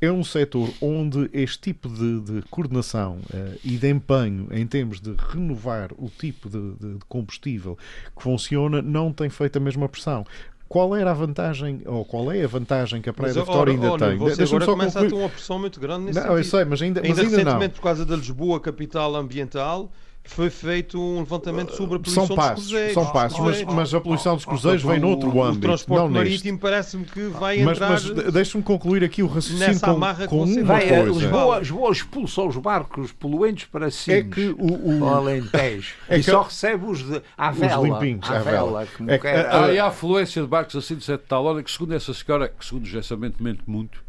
é 0.00 0.10
um 0.10 0.24
setor 0.24 0.68
onde 0.80 1.30
este 1.32 1.58
tipo 1.60 1.88
de, 1.88 2.20
de 2.20 2.42
coordenação 2.50 3.18
eh, 3.32 3.58
e 3.64 3.76
de 3.76 3.88
empenho 3.88 4.48
em 4.50 4.66
termos 4.66 5.00
de 5.00 5.14
renovar 5.30 5.90
o 5.96 6.08
tipo 6.08 6.48
de 6.50 6.98
combustível 7.08 7.76
que 8.16 8.22
funciona 8.22 8.82
não 8.82 9.12
tem 9.12 9.30
feito 9.30 9.56
a 9.56 9.60
mesma 9.60 9.88
pressão. 9.88 10.24
Qual 10.72 10.96
era 10.96 11.10
a 11.10 11.12
vantagem, 11.14 11.82
ou 11.84 12.02
qual 12.02 12.32
é 12.32 12.42
a 12.42 12.48
vantagem 12.48 13.02
que 13.02 13.10
a 13.10 13.12
Praia 13.12 13.34
Mas, 13.34 13.36
da 13.36 13.42
Vitória 13.52 13.74
ainda 13.74 13.92
ora, 13.92 14.08
tem? 14.08 14.16
Você 14.16 14.42
agora 14.44 14.64
só 14.64 14.70
começa 14.72 14.98
a 14.98 15.02
concluir. 15.02 15.18
ter 15.18 15.24
uma 15.24 15.28
pressão 15.28 15.58
muito 15.58 15.78
grande 15.78 16.04
nesse 16.06 16.18
Não, 16.18 16.26
eu 16.28 16.36
sentido. 16.38 16.50
sei, 16.50 16.64
mas 16.64 16.80
ainda, 16.82 17.00
mas 17.02 17.10
Ainda 17.10 17.20
ainda 17.20 17.30
não. 17.36 17.44
recentemente, 17.44 17.74
por 17.74 17.82
causa 17.82 18.06
da 18.06 18.16
Lisboa, 18.16 18.58
capital 18.58 19.14
ambiental, 19.14 19.92
foi 20.24 20.48
feito 20.50 21.00
um 21.00 21.18
levantamento 21.18 21.72
sobre 21.74 21.96
a 21.96 21.98
poluição 21.98 22.26
São 22.26 22.36
dos 22.36 22.44
passos, 22.44 22.64
cruzeiros. 22.66 22.94
são 22.94 23.06
passos, 23.12 23.38
mas, 23.40 23.46
Cruzeiros. 23.48 23.74
mas 23.74 23.94
a 23.94 24.00
poluição 24.00 24.34
dos 24.36 24.44
cruzeiros 24.44 24.82
vem 24.82 24.98
noutro 25.00 25.28
o, 25.34 25.42
âmbito, 25.42 25.58
O 25.58 25.60
transporte 25.62 26.00
não 26.00 26.08
neste. 26.08 26.24
marítimo 26.30 26.58
parece-me 26.58 27.04
que 27.04 27.20
vai 27.28 27.62
Mas, 27.62 27.76
entrar... 27.76 27.90
mas 27.90 28.02
de- 28.04 28.30
deixa-me 28.30 28.62
concluir 28.64 29.02
aqui 29.04 29.22
o 29.22 29.26
raciocínio 29.26 29.66
Nessa 29.66 29.86
com, 29.86 29.92
com 30.28 30.44
uma 30.44 30.64
vai, 30.64 30.84
eh, 30.88 31.02
coisa. 31.02 31.18
Lisboa, 31.20 31.58
Lisboa 31.58 31.92
expulsa 31.92 32.42
os 32.42 32.56
barcos 32.56 33.10
poluentes 33.12 33.64
para 33.64 33.90
cima. 33.90 34.16
É 34.18 34.22
que 34.22 34.54
o, 34.58 34.64
o- 34.72 35.00
O 35.00 35.08
Alentejo. 35.08 35.94
É 36.08 36.18
e 36.18 36.22
que- 36.22 36.30
só 36.30 36.42
recebe 36.42 36.86
os 36.86 37.02
de, 37.02 37.20
à 37.36 37.50
Os 37.50 37.58
vela. 37.58 37.88
limpinhos, 37.88 38.30
à 38.30 38.36
à 38.36 38.38
vela. 38.38 38.86
É 39.08 39.18
que- 39.18 39.26
Há, 39.28 39.72
e 39.72 39.78
há 39.78 39.86
afluência 39.86 40.40
de 40.40 40.48
barcos 40.48 40.76
assim 40.76 40.94
de 40.96 41.04
certa 41.04 41.24
tal 41.28 41.44
hora 41.44 41.62
que, 41.62 41.70
segundo 41.70 41.92
essa 41.94 42.14
senhora, 42.14 42.48
que 42.48 42.64
segundo 42.64 42.84
o 42.84 42.88
gessamento 42.88 43.42
mente 43.42 43.62
muito, 43.66 44.00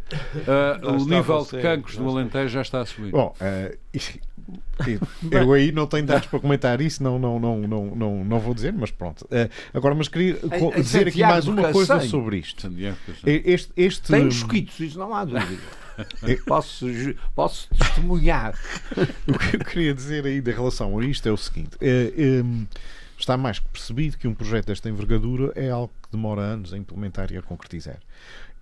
Já 0.46 0.80
o 0.92 1.06
nível 1.06 1.44
de 1.44 1.60
cancros 1.62 1.96
está. 1.96 2.06
Alentejo 2.08 2.50
já 2.50 2.62
está 2.62 2.82
a 2.82 2.86
subir. 2.86 3.12
Bom, 3.12 3.34
eh, 3.42 3.78
eu 5.32 5.54
aí 5.54 5.72
não 5.72 5.88
tenho 5.88 6.06
dados 6.06 6.28
para 6.28 6.40
comentar 6.40 6.82
isso, 6.82 7.02
não, 7.02 7.18
não, 7.18 7.40
não, 7.40 7.60
não, 7.62 7.96
não, 7.96 8.24
não 8.26 8.40
vou 8.40 8.54
dizer, 8.54 8.74
mas 8.74 8.92
pronto. 8.92 9.28
Eh, 9.32 9.50
agora, 9.74 9.96
mas 9.96 10.08
queria 10.08 10.40
em 10.44 10.82
dizer 10.82 11.08
aqui 11.08 11.22
mais 11.22 11.48
uma 11.48 11.72
coisa 11.72 12.00
sobre 12.02 12.38
isto. 12.38 12.70
Este, 13.26 13.72
este, 13.76 14.12
Tem 14.12 14.26
mosquitos, 14.26 14.80
isso 14.80 15.00
não 15.00 15.14
há 15.14 15.24
dúvida. 15.24 15.62
posso, 16.46 16.88
posso 17.36 17.70
testemunhar. 17.76 18.58
O 19.28 19.38
que 19.38 19.56
eu 19.56 19.60
queria 19.60 19.94
dizer 19.94 20.26
aí 20.26 20.40
em 20.40 20.52
relação 20.52 20.98
a 20.98 21.06
isto 21.06 21.28
é 21.28 21.32
o 21.32 21.38
seguinte: 21.38 21.78
é, 21.82 22.14
é, 22.16 22.44
está 23.18 23.38
mais 23.38 23.60
que 23.60 23.68
percebido 23.70 24.18
que 24.18 24.28
um 24.28 24.34
projeto 24.34 24.68
desta 24.68 24.90
envergadura 24.90 25.52
é 25.56 25.70
algo 25.70 25.92
que 26.02 26.12
demora 26.12 26.42
anos 26.42 26.74
a 26.74 26.78
implementar 26.78 27.32
e 27.32 27.38
a 27.38 27.42
concretizar. 27.42 28.00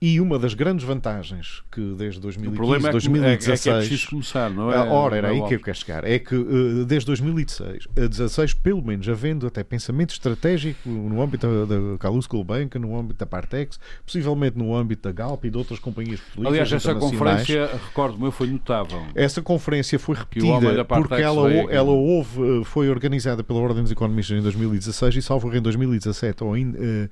E 0.03 0.19
uma 0.19 0.39
das 0.39 0.55
grandes 0.55 0.83
vantagens 0.83 1.61
que 1.71 1.79
desde 1.95 2.17
O 2.17 2.23
2015, 2.23 2.57
problema 2.57 2.89
é 2.89 2.91
que, 2.91 2.97
é, 2.97 3.53
é 3.53 3.57
que 3.57 3.69
é 3.69 3.73
2016 3.73 3.87
preciso 3.87 4.09
começar, 4.09 4.49
não 4.49 4.71
é? 4.71 4.75
Ah, 4.75 4.85
ora, 4.85 5.15
era 5.15 5.27
é 5.27 5.31
aí 5.31 5.47
que 5.47 5.53
eu 5.53 5.59
quero 5.59 5.77
chegar. 5.77 6.03
É 6.03 6.17
que 6.17 6.33
eh, 6.33 6.85
desde 6.87 7.05
2016 7.05 7.87
a 7.95 8.07
16, 8.07 8.55
pelo 8.55 8.81
menos, 8.81 9.07
havendo 9.07 9.45
até 9.45 9.63
pensamento 9.63 10.09
estratégico 10.09 10.89
no 10.89 11.21
âmbito 11.21 11.45
da, 11.45 11.65
da 11.65 11.97
Calus 11.99 12.27
Bank, 12.43 12.79
no 12.79 12.97
âmbito 12.97 13.19
da 13.19 13.27
Partex, 13.27 13.79
possivelmente 14.03 14.57
no 14.57 14.75
âmbito 14.75 15.07
da 15.07 15.11
Galp 15.11 15.45
e 15.45 15.51
de 15.51 15.57
outras 15.59 15.77
companhias 15.77 16.19
petrolíferas 16.19 16.73
Aliás, 16.73 16.73
essa 16.73 16.95
conferência, 16.95 17.69
recordo-me, 17.71 18.31
foi 18.31 18.47
notável. 18.47 19.05
Essa 19.13 19.43
conferência 19.43 19.99
foi 19.99 20.15
o 20.15 20.17
repetida 20.17 20.83
porque 20.83 21.13
ela, 21.21 21.47
veio 21.47 21.69
ela 21.69 21.91
houve, 21.91 22.41
eh, 22.41 22.63
foi 22.63 22.89
organizada 22.89 23.43
pela 23.43 23.59
Ordem 23.59 23.83
dos 23.83 23.91
Economistas 23.91 24.35
em 24.35 24.41
2016 24.41 25.17
e, 25.17 25.21
salvo 25.21 25.55
em 25.55 25.61
2017 25.61 26.43
ou 26.43 26.55
ainda, 26.55 26.79
eh, 26.81 27.07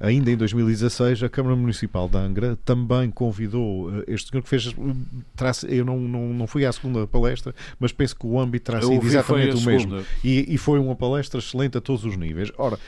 ainda 0.00 0.30
em 0.30 0.36
2016, 0.36 1.22
a 1.22 1.28
Câmara 1.28 1.54
Municipal 1.54 2.08
de 2.08 2.16
Angra 2.16 2.58
também 2.64 3.10
convidou 3.10 3.94
eh, 4.00 4.04
este 4.08 4.30
senhor 4.30 4.42
que 4.42 4.48
fez. 4.48 4.74
Eu 5.68 5.84
não, 5.84 5.98
não, 5.98 6.28
não 6.32 6.46
fui 6.46 6.64
à 6.64 6.72
segunda 6.72 7.06
palestra, 7.06 7.54
mas 7.78 7.92
penso 7.92 8.16
que 8.16 8.26
o 8.26 8.40
âmbito 8.40 8.72
foi 8.80 8.96
exatamente 8.96 9.56
o 9.56 9.60
mesmo. 9.60 10.02
E, 10.24 10.52
e 10.52 10.58
foi 10.58 10.78
uma 10.78 10.96
palestra 10.96 11.38
excelente 11.38 11.76
a 11.76 11.80
todos 11.80 12.04
os 12.04 12.16
níveis. 12.16 12.50
Ora, 12.56 12.78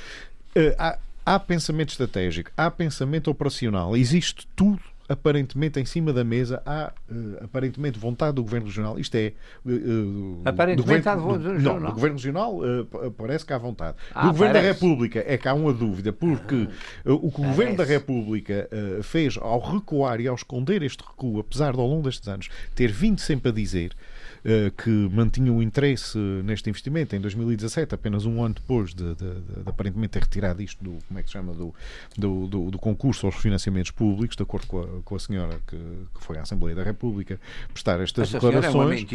eh, 0.55 0.75
há, 0.79 0.99
há 1.25 1.39
pensamento 1.39 1.91
estratégico, 1.91 2.51
há 2.57 2.71
pensamento 2.71 3.31
operacional, 3.31 3.97
existe 3.97 4.47
tudo 4.57 4.81
aparentemente 5.09 5.81
em 5.81 5.85
cima 5.85 6.13
da 6.13 6.25
mesa 6.25 6.63
há 6.65 6.93
uh, 7.11 7.45
aparentemente 7.45 7.99
vontade 7.99 8.35
do 8.35 8.43
Governo 8.43 8.67
Regional. 8.67 8.99
Isto 8.99 9.17
é. 9.17 9.33
Uh, 9.65 10.41
aparentemente 10.45 11.09
há 11.09 11.17
vontade 11.17 11.43
do, 11.43 11.61
Não, 11.61 11.81
do 11.81 11.93
Governo 11.93 12.17
Regional 12.17 12.57
uh, 12.57 13.11
parece 13.17 13.45
que 13.45 13.53
há 13.53 13.59
vontade. 13.59 13.97
Ah, 14.15 14.23
do 14.23 14.33
Governo 14.33 14.55
parece. 14.55 14.69
da 14.69 14.75
República 14.75 15.25
é 15.27 15.37
que 15.37 15.49
há 15.49 15.55
uma 15.55 15.73
dúvida, 15.73 16.13
porque 16.13 16.69
o 17.05 17.31
que 17.31 17.41
o 17.41 17.45
Governo 17.45 17.77
da 17.77 17.85
República 17.85 18.69
fez 19.03 19.37
ao 19.37 19.61
recuar 19.61 20.21
e 20.21 20.29
ao 20.29 20.35
esconder 20.35 20.83
este 20.83 21.03
recuo, 21.03 21.41
apesar 21.41 21.73
de 21.73 21.81
ao 21.81 21.87
longo 21.87 22.03
destes 22.03 22.29
anos 22.29 22.49
ter 22.75 22.91
vindo 22.91 23.21
sempre 23.21 23.51
a 23.51 23.53
dizer 23.53 23.93
que 24.77 24.91
mantinham 24.91 25.57
o 25.57 25.63
interesse 25.63 26.19
neste 26.19 26.69
investimento 26.69 27.15
em 27.15 27.21
2017, 27.21 27.95
apenas 27.95 28.27
um 28.27 28.43
ano 28.43 28.55
depois 28.55 28.93
de, 28.93 29.15
de, 29.15 29.35
de, 29.35 29.63
de 29.63 29.69
aparentemente 29.69 30.11
ter 30.11 30.23
retirado 30.23 30.61
isto 30.61 30.83
do, 30.83 30.99
como 31.07 31.19
é 31.19 31.23
que 31.23 31.29
se 31.29 31.33
chama, 31.33 31.53
do, 31.55 31.75
do, 32.17 32.47
do, 32.47 32.71
do 32.71 32.79
concurso 32.79 33.27
aos 33.27 33.37
financiamentos 33.37 33.91
públicos, 33.91 34.37
de 34.37 34.43
acordo 34.43 34.67
com 34.67 34.81
a, 34.81 34.87
com 35.05 35.15
a 35.15 35.19
senhora 35.19 35.61
que, 35.67 35.77
que 35.77 36.25
foi 36.25 36.39
à 36.39 36.43
Assembleia 36.43 36.75
da 36.75 36.83
República 36.83 37.39
prestar 37.73 38.01
estas 38.01 38.35
Esta 38.35 38.39
declarações. 38.39 39.07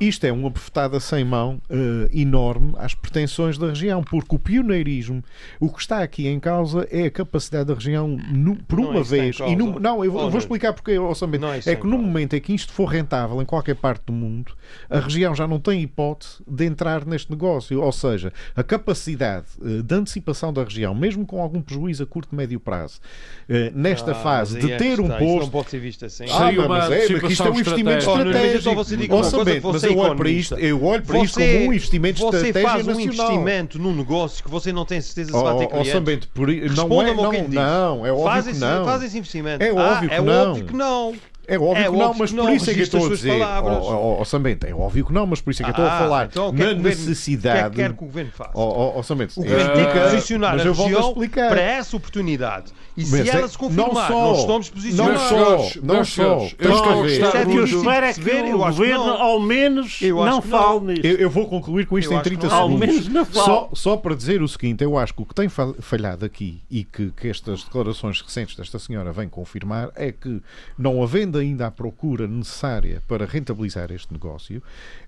É 0.00 0.04
isto 0.04 0.24
é 0.24 0.32
uma 0.32 0.50
bofetada 0.50 1.00
sem 1.00 1.24
mão 1.24 1.60
uh, 1.70 2.08
enorme 2.12 2.74
às 2.76 2.94
pretensões 2.94 3.56
da 3.58 3.68
região, 3.68 4.02
porque 4.02 4.34
o 4.34 4.38
pioneirismo, 4.38 5.22
o 5.58 5.70
que 5.70 5.80
está 5.80 6.02
aqui 6.02 6.26
em 6.26 6.38
causa 6.38 6.86
é 6.90 7.04
a 7.04 7.10
capacidade 7.10 7.66
da 7.66 7.74
região, 7.74 8.08
no, 8.08 8.56
por 8.56 8.80
não 8.80 8.90
uma 8.90 9.02
vez, 9.02 9.38
e 9.40 9.56
no, 9.56 9.78
não, 9.80 10.04
eu 10.04 10.12
vou, 10.12 10.30
vou 10.30 10.38
explicar 10.38 10.72
porque, 10.72 10.98
oh, 10.98 11.12
é, 11.12 11.72
é 11.72 11.76
que 11.76 11.86
no 11.86 11.98
momento 11.98 12.34
em 12.34 12.40
que 12.40 12.54
isto 12.54 12.72
for 12.72 12.86
rentável 12.86 13.40
em 13.40 13.44
qualquer 13.44 13.76
parte 13.76 14.02
do 14.06 14.12
mundo, 14.12 14.54
a 14.88 14.98
região 14.98 15.34
já 15.34 15.46
não 15.46 15.58
tem 15.58 15.82
hipótese 15.82 16.42
de 16.46 16.64
entrar 16.64 17.04
neste 17.04 17.30
negócio. 17.30 17.80
Ou 17.80 17.92
seja, 17.92 18.32
a 18.54 18.62
capacidade 18.62 19.46
uh, 19.60 19.82
de 19.82 19.94
antecipação 19.94 20.52
da 20.52 20.62
região, 20.62 20.94
mesmo 20.94 21.26
com 21.26 21.40
algum 21.40 21.60
prejuízo 21.60 22.02
a 22.02 22.06
curto 22.06 22.28
e 22.32 22.36
médio 22.36 22.60
prazo, 22.60 23.00
uh, 23.48 23.54
nesta 23.74 24.12
ah, 24.12 24.14
fase 24.14 24.58
de 24.58 24.72
é 24.72 24.76
ter 24.76 25.00
um 25.00 25.08
posto. 25.08 25.24
Isso 25.24 25.38
não 25.40 25.50
pode 25.50 25.70
ser 25.70 25.78
visto 25.80 26.04
assim. 26.04 26.24
Ah, 26.30 26.52
mas, 26.52 26.68
mas 26.68 26.90
é, 26.90 27.08
mas 27.20 27.32
isto 27.32 27.42
é 27.42 27.50
um 27.50 27.60
investimento 27.60 27.98
estratégico. 27.98 28.70
Oh, 29.10 29.72
mas 29.72 29.82
eu 29.82 29.98
olho 29.98 30.16
para 30.16 30.30
isto, 30.30 30.54
eu 30.54 30.84
olho 30.84 31.02
para 31.02 31.18
isto 31.18 31.40
como 31.40 31.68
um 31.68 31.72
investimento 31.72 32.20
você 32.20 32.48
estratégico 32.48 32.84
faz 32.84 32.88
um 32.88 33.00
investimento 33.00 33.78
num 33.78 33.94
negócio 33.94 34.42
que 34.42 34.50
você 34.50 34.72
não 34.72 34.84
tem 34.84 35.00
certeza 35.00 35.32
se 35.32 35.42
vai 35.42 35.58
ter 35.58 35.66
clientes. 35.66 35.90
Oh, 35.90 35.92
Sambento, 35.92 36.28
por, 36.28 36.48
não 36.48 37.02
é, 37.02 37.14
não, 37.14 37.32
não, 37.48 38.06
é 38.06 38.12
óbvio 38.12 38.52
que 38.52 38.58
não. 38.58 38.84
Faz 38.84 39.02
esse 39.02 39.18
investimento. 39.18 39.62
É 39.62 39.72
óbvio 39.72 40.06
ah, 40.06 40.08
que 40.08 40.14
é 40.14 40.20
não. 40.20 41.14
É 41.46 41.58
óbvio 41.58 41.84
é 41.84 41.90
que 41.90 41.96
não, 41.96 42.14
mas 42.14 42.32
por 42.32 42.50
isso 42.50 42.70
é 42.70 42.74
que 42.74 42.80
eu 42.80 42.84
estou 42.84 43.06
a 43.06 43.08
dizer. 43.08 43.42
Ó 43.42 44.20
oh, 44.20 44.24
Sambente, 44.24 44.66
é 44.66 44.74
óbvio 44.74 45.06
que 45.06 45.12
não, 45.12 45.26
mas 45.26 45.40
por 45.40 45.50
isso 45.50 45.62
é 45.62 45.64
que 45.64 45.70
eu 45.70 45.72
estou 45.72 45.86
a 45.86 45.98
falar 45.98 46.26
então, 46.26 46.52
na 46.52 46.74
necessidade. 46.74 47.58
O 47.58 47.62
que 47.62 47.66
é 47.66 47.70
que 47.70 47.76
quer 47.76 47.96
que 47.96 48.04
o 48.04 48.06
governo 48.06 48.32
faça? 48.32 48.50
Ó 48.54 49.02
Sambente, 49.02 49.38
o 49.38 49.42
governo 49.42 49.72
tem 49.74 49.86
que 49.86 49.98
posicionar 50.00 50.54
a 50.54 50.62
região 50.62 51.14
para 51.14 51.60
essa 51.60 51.96
oportunidade. 51.96 52.72
E 52.96 53.04
se 53.04 53.28
ela 53.28 53.48
se 53.48 53.58
confirmar, 53.58 54.10
nós 54.10 54.38
estamos 54.40 54.70
posicionados. 54.70 55.20
Não 55.20 55.28
só, 55.28 55.80
não 55.82 56.04
só. 56.04 56.38
Tens 56.56 56.80
que 56.80 57.02
ver. 57.02 57.54
Eu 57.54 57.64
espero 57.64 58.06
é 58.06 58.12
que 58.12 58.52
o 58.52 58.58
governo, 58.58 59.04
ao 59.04 59.40
menos, 59.40 60.00
não 60.00 60.40
fale 60.40 60.80
nisso. 60.80 61.06
Eu 61.06 61.30
vou 61.30 61.48
concluir 61.48 61.86
com 61.86 61.98
isto 61.98 62.12
em 62.12 62.20
30 62.20 62.48
segundos. 62.48 62.52
Ao 62.52 62.68
menos 62.68 63.08
não 63.08 63.24
fale. 63.24 63.68
Só 63.74 63.96
para 63.96 64.14
dizer 64.14 64.42
o 64.42 64.48
seguinte, 64.48 64.82
eu 64.84 64.96
acho 64.98 65.14
que 65.14 65.22
o 65.22 65.26
que 65.26 65.34
tem 65.34 65.48
falhado 65.48 66.24
aqui 66.24 66.62
e 66.70 66.84
que 66.84 67.12
estas 67.24 67.64
declarações 67.64 68.20
recentes 68.20 68.56
desta 68.56 68.78
senhora 68.78 69.12
vêm 69.12 69.28
confirmar 69.28 69.90
é 69.94 70.12
que, 70.12 70.40
não 70.78 71.02
havendo 71.02 71.33
ainda 71.38 71.66
à 71.66 71.70
procura 71.70 72.26
necessária 72.26 73.02
para 73.08 73.26
rentabilizar 73.26 73.90
este 73.90 74.12
negócio, 74.12 74.62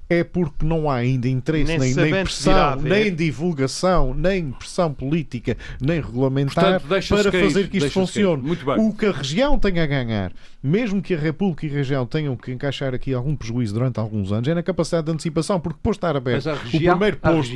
é 0.08 0.22
porque 0.22 0.64
não 0.64 0.88
há 0.88 0.96
ainda 0.96 1.28
interesse, 1.28 1.78
nem, 1.78 1.94
nem, 1.94 2.12
nem 2.12 2.24
pressão, 2.24 2.76
nem 2.76 3.14
divulgação, 3.14 4.14
nem 4.14 4.52
pressão 4.52 4.92
política, 4.92 5.56
nem 5.80 6.00
regulamentar 6.00 6.80
Portanto, 6.80 7.08
para 7.08 7.32
fazer 7.32 7.68
que 7.68 7.78
isto 7.78 7.90
funcione. 7.90 8.42
O 8.78 8.92
que 8.94 9.06
a 9.06 9.12
região 9.12 9.58
tem 9.58 9.80
a 9.80 9.86
ganhar, 9.86 10.32
mesmo 10.62 11.02
que 11.02 11.14
a 11.14 11.18
República 11.18 11.66
e 11.66 11.70
a 11.70 11.72
região 11.72 12.06
tenham 12.06 12.36
que 12.36 12.52
encaixar 12.52 12.94
aqui 12.94 13.12
algum 13.12 13.34
prejuízo 13.34 13.74
durante 13.74 13.98
alguns 13.98 14.30
anos, 14.30 14.46
é 14.48 14.54
na 14.54 14.62
capacidade 14.62 15.06
de 15.06 15.12
antecipação, 15.12 15.58
porque 15.58 15.76
depois 15.78 15.94
de 15.94 15.98
estar 15.98 16.16
aberto 16.16 16.46
região, 16.46 16.94
o 16.94 16.98
primeiro 16.98 17.16
posto 17.16 17.54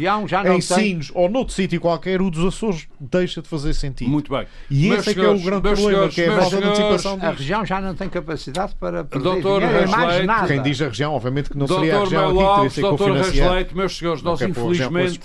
em 0.52 0.60
Sines 0.60 1.10
ou 1.14 1.28
noutro 1.30 1.54
sítio 1.54 1.80
qualquer, 1.80 2.20
o 2.20 2.30
dos 2.30 2.44
Açores 2.44 2.88
deixa 2.98 3.40
de 3.40 3.48
fazer 3.48 3.74
sentido. 3.74 4.10
Muito 4.10 4.30
bem. 4.32 4.46
E 4.70 4.88
meus 4.88 5.06
esse 5.06 5.14
senhores, 5.14 5.40
é 5.40 5.42
que 5.44 5.46
é 5.46 5.48
o 5.48 5.60
grande 5.60 5.62
problema, 5.62 5.90
senhores, 5.90 6.14
que 6.14 6.20
é 6.22 6.28
a 6.28 6.40
falta 6.40 6.56
de 6.56 6.64
antecipação. 6.64 7.18
A 7.20 7.30
região 7.30 7.64
já 7.64 7.80
não 7.80 7.94
tem 7.94 8.08
capacidade 8.08 8.74
para 8.74 9.04
perder 9.04 9.24
Doutor 9.24 9.60
dinheiro, 9.60 9.84
é 9.84 9.86
mais 9.86 10.26
nada. 10.26 10.48
Quem 10.48 10.62
diz 10.62 10.82
a 10.82 10.88
região, 10.88 11.14
obviamente 11.14 11.50
que 11.50 11.56
não 11.56 11.68
seria 11.68 11.96
a 11.96 12.00
região 12.00 12.39
Lopes, 12.42 12.76
doutor 12.76 13.16
Rasleito, 13.16 13.76
meus 13.76 13.96
senhores, 13.96 14.22
nós 14.22 14.40
infelizmente, 14.40 15.20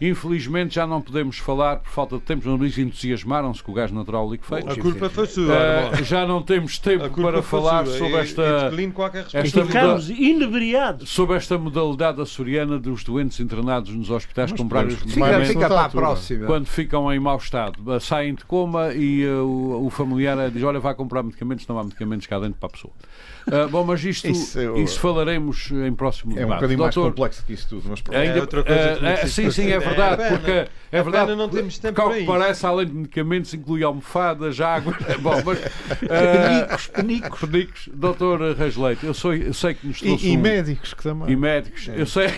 infelizmente 0.00 0.74
já 0.74 0.86
não 0.86 1.00
podemos 1.00 1.38
falar 1.38 1.76
por 1.76 1.90
falta 1.90 2.16
de 2.16 2.22
tempo. 2.22 2.40
Os 2.40 2.44
jornalistas 2.44 2.84
entusiasmaram-se 2.84 3.62
com 3.62 3.72
o 3.72 3.74
gás 3.74 3.90
natural 3.90 4.30
liquefeito. 4.30 4.70
A 4.70 4.76
culpa 4.76 5.08
foi 5.08 5.26
sua. 5.26 5.44
Uh, 5.44 6.04
já 6.04 6.26
não 6.26 6.42
temos 6.42 6.78
tempo 6.78 7.10
para 7.10 7.42
falar 7.42 7.86
sua. 7.86 7.98
sobre 7.98 8.16
esta. 8.16 8.70
esta 9.32 9.64
Ficamos 9.64 10.10
inebriados. 10.10 11.10
Sobre 11.10 11.36
esta 11.36 11.58
modalidade 11.58 12.20
açoriana 12.20 12.78
dos 12.78 13.04
doentes 13.04 13.40
internados 13.40 13.94
nos 13.94 14.10
hospitais 14.10 14.50
Mas, 14.50 14.60
comprar 14.60 14.86
os 14.86 15.02
medicamentos. 15.02 15.48
Fica, 15.48 15.68
para 15.68 15.84
a 15.84 15.88
próxima. 15.88 16.46
Quando 16.46 16.66
ficam 16.66 17.12
em 17.12 17.18
mau 17.18 17.36
estado, 17.36 18.00
saem 18.00 18.34
de 18.34 18.44
coma 18.44 18.92
e 18.94 19.26
uh, 19.26 19.44
o, 19.44 19.86
o 19.86 19.90
familiar 19.90 20.50
diz: 20.50 20.62
Olha, 20.62 20.80
vai 20.80 20.94
comprar 20.94 21.22
medicamentos, 21.22 21.66
não 21.66 21.78
há 21.78 21.84
medicamentos 21.84 22.26
cá 22.26 22.38
dentro 22.38 22.58
para 22.58 22.68
a 22.68 22.72
pessoa. 22.72 22.92
Uh, 23.46 23.68
bom, 23.68 23.84
mas 23.84 24.02
isto, 24.04 24.28
isso, 24.28 24.58
eu, 24.58 24.76
isso, 24.78 24.98
falaremos 24.98 25.70
em 25.70 25.94
próximo 25.94 26.32
é 26.32 26.36
debate. 26.36 26.50
É 26.50 26.52
um 26.52 26.56
bocadinho 26.56 26.78
Doutor, 26.78 27.00
mais 27.02 27.12
complexo 27.14 27.44
que 27.44 27.52
isso 27.52 27.68
tudo, 27.68 27.88
mas 27.88 28.00
pronto. 28.00 28.16
Ainda, 28.16 28.38
é 28.38 28.40
outra 28.40 28.64
coisa 28.64 28.94
uh, 28.94 29.24
uh, 29.24 29.28
sim, 29.28 29.50
sim, 29.50 29.70
é 29.70 29.78
verdade, 29.78 30.22
é, 30.22 30.28
porque 30.30 30.50
é, 30.50 30.68
é 30.92 31.02
verdade. 31.02 31.34
não 31.34 31.48
temos 31.48 31.78
tempo 31.78 32.02
para 32.02 32.18
isso. 32.18 32.26
parece, 32.26 32.66
além 32.66 32.86
de 32.86 32.94
medicamentos, 32.94 33.52
inclui 33.52 33.82
almofadas, 33.82 34.60
água. 34.60 34.96
bom, 35.20 35.42
mas, 35.44 35.58
penicos, 36.00 36.86
penicos. 36.86 37.40
Penicos. 37.40 37.88
Doutor 37.92 38.56
Rasleito, 38.56 39.04
eu, 39.04 39.14
sou, 39.14 39.34
eu 39.34 39.52
sei 39.52 39.74
que 39.74 39.86
nos 39.86 40.00
trouxe. 40.00 40.26
E, 40.26 40.32
e 40.32 40.36
médicos 40.36 40.94
que 40.94 41.02
também. 41.02 41.30
E 41.30 41.36
médicos, 41.36 41.88
eu 41.88 42.06
sei. 42.06 42.32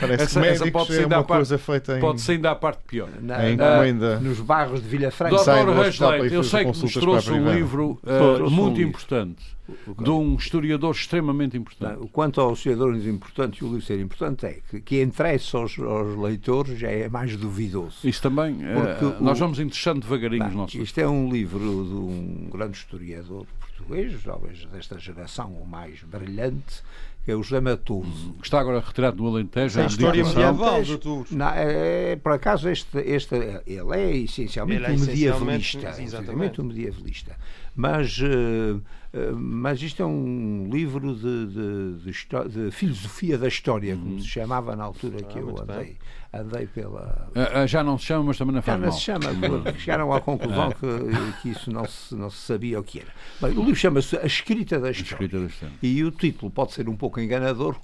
Parece 0.00 0.22
essa, 0.22 0.40
que 0.40 0.46
essa 0.46 0.70
pode 0.70 0.92
ser 0.92 1.02
é 1.02 1.06
uma 1.06 1.24
coisa 1.24 1.58
feita 1.58 1.98
em... 1.98 2.00
Pode 2.00 2.20
ser 2.20 2.32
ainda 2.32 2.50
a 2.52 2.54
parte 2.54 2.80
pior. 2.86 3.08
Na, 3.20 3.50
encomenda. 3.50 4.20
nos 4.20 4.40
barros 4.40 4.82
de 4.82 4.88
Vilha 4.88 5.10
Franca. 5.10 5.36
Doutor 5.36 5.74
Rasleito, 5.74 6.34
eu 6.34 6.44
sei 6.44 6.64
que 6.64 6.78
nos 6.82 6.92
trouxe 6.92 7.30
um 7.30 7.52
livro 7.52 7.98
uh, 8.02 8.50
muito 8.50 8.80
importante 8.80 9.56
de 9.98 10.10
um 10.10 10.36
historiador 10.36 10.94
extremamente 10.94 11.56
importante. 11.56 11.98
Não, 11.98 12.06
quanto 12.06 12.40
aos 12.40 12.58
historiadores 12.58 13.04
importantes, 13.06 13.60
o 13.62 13.66
livro 13.66 13.82
ser 13.82 14.00
importante 14.00 14.46
é 14.46 14.60
que, 14.70 14.80
que 14.80 15.02
interessa 15.02 15.58
aos, 15.58 15.76
aos, 15.78 16.16
leitores 16.16 16.78
já 16.78 16.88
é 16.88 17.08
mais 17.08 17.36
duvidoso. 17.36 17.98
Isso 18.04 18.22
também, 18.22 18.54
uh, 18.54 19.20
nós 19.20 19.38
vamos 19.38 19.58
interessando 19.58 20.02
devagarinho 20.02 20.44
não, 20.44 20.50
os 20.50 20.54
nossos. 20.54 20.80
Isto 20.80 21.00
é 21.00 21.08
um 21.08 21.30
livro 21.30 21.58
de 21.58 21.94
um 21.94 22.48
grande 22.52 22.76
historiador 22.76 23.46
português, 23.58 24.22
talvez 24.24 24.64
desta 24.66 24.98
geração 24.98 25.50
o 25.52 25.66
mais 25.66 26.02
brilhante, 26.02 26.82
que 27.26 27.32
é 27.32 27.34
o 27.34 27.42
José 27.42 27.60
Matoso. 27.60 28.34
Que 28.34 28.44
está 28.44 28.60
agora 28.60 28.78
retirado 28.78 29.20
no 29.20 29.28
Alentejo. 29.28 29.80
A 29.80 29.86
história 29.86 30.24
medieval 30.24 30.80
do 30.84 30.96
Tours. 30.96 31.32
Não, 31.32 31.48
é, 31.48 32.12
é, 32.12 32.16
por 32.16 32.30
acaso, 32.30 32.68
este, 32.68 32.98
este, 32.98 33.34
ele 33.66 33.96
é 33.96 34.16
essencialmente 34.16 34.84
ele 34.84 34.92
é 34.92 34.96
um 34.96 35.00
medievalista. 35.00 36.00
Exatamente 36.00 36.60
um 36.60 36.64
medievalista. 36.66 37.36
Mas, 37.74 38.16
uh, 38.18 38.76
uh, 38.76 39.36
mas 39.36 39.82
isto 39.82 40.04
é 40.04 40.06
um 40.06 40.68
livro 40.70 41.16
de, 41.16 41.46
de, 41.46 42.12
de, 42.12 42.48
de 42.48 42.70
filosofia 42.70 43.36
da 43.36 43.48
história, 43.48 43.96
como 43.96 44.12
uhum. 44.12 44.20
se 44.20 44.28
chamava 44.28 44.76
na 44.76 44.84
altura 44.84 45.20
que 45.24 45.36
ah, 45.36 45.42
eu 45.42 45.50
andei. 45.60 45.76
Bem 45.76 45.96
andei 46.40 46.66
pela. 46.66 47.28
Uh, 47.34 47.66
já 47.66 47.82
não 47.82 47.98
se 47.98 48.06
chama, 48.06 48.24
mas 48.24 48.38
também 48.38 48.54
não 48.54 48.62
faz 48.62 48.80
já 48.80 48.86
mal. 48.86 48.92
se 48.92 49.00
chama, 49.00 49.72
chegaram 49.78 50.12
à 50.12 50.20
conclusão 50.20 50.70
que, 50.70 51.42
que 51.42 51.48
isso 51.50 51.70
não 51.70 51.86
se, 51.86 52.14
não 52.14 52.30
se 52.30 52.38
sabia 52.38 52.80
o 52.80 52.82
que 52.84 53.00
era. 53.00 53.12
Bem, 53.40 53.52
o 53.52 53.60
livro 53.60 53.76
chama-se 53.76 54.16
A 54.16 54.26
Escrita 54.26 54.78
da 54.78 54.90
História. 54.90 55.12
Escrita 55.12 55.40
da 55.40 55.46
História. 55.46 55.74
E 55.82 56.04
o 56.04 56.10
título 56.10 56.50
pode 56.50 56.72
ser 56.72 56.88
um 56.88 56.96
pouco 56.96 57.20
enganador, 57.20 57.76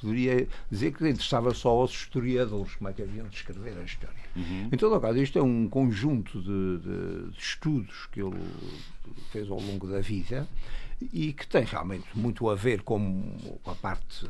poderia 0.00 0.48
dizer 0.70 0.92
que 0.92 1.08
interessava 1.08 1.52
só 1.54 1.70
aos 1.70 1.92
historiadores 1.92 2.74
como 2.76 2.90
é 2.90 2.92
que 2.92 3.02
haviam 3.02 3.26
de 3.28 3.36
escrever 3.36 3.76
a 3.78 3.82
história. 3.82 4.16
Uhum. 4.34 4.68
Em 4.72 4.76
todo 4.76 5.00
caso, 5.00 5.18
isto 5.18 5.38
é 5.38 5.42
um 5.42 5.68
conjunto 5.68 6.40
de, 6.40 6.78
de, 6.78 7.30
de 7.30 7.38
estudos 7.38 8.06
que 8.12 8.20
ele 8.20 8.36
fez 9.30 9.50
ao 9.50 9.60
longo 9.60 9.86
da 9.86 10.00
vida 10.00 10.46
e 11.12 11.32
que 11.32 11.46
tem 11.46 11.64
realmente 11.64 12.06
muito 12.14 12.48
a 12.48 12.54
ver 12.54 12.82
com, 12.82 13.36
a 13.66 13.74
parte 13.74 14.26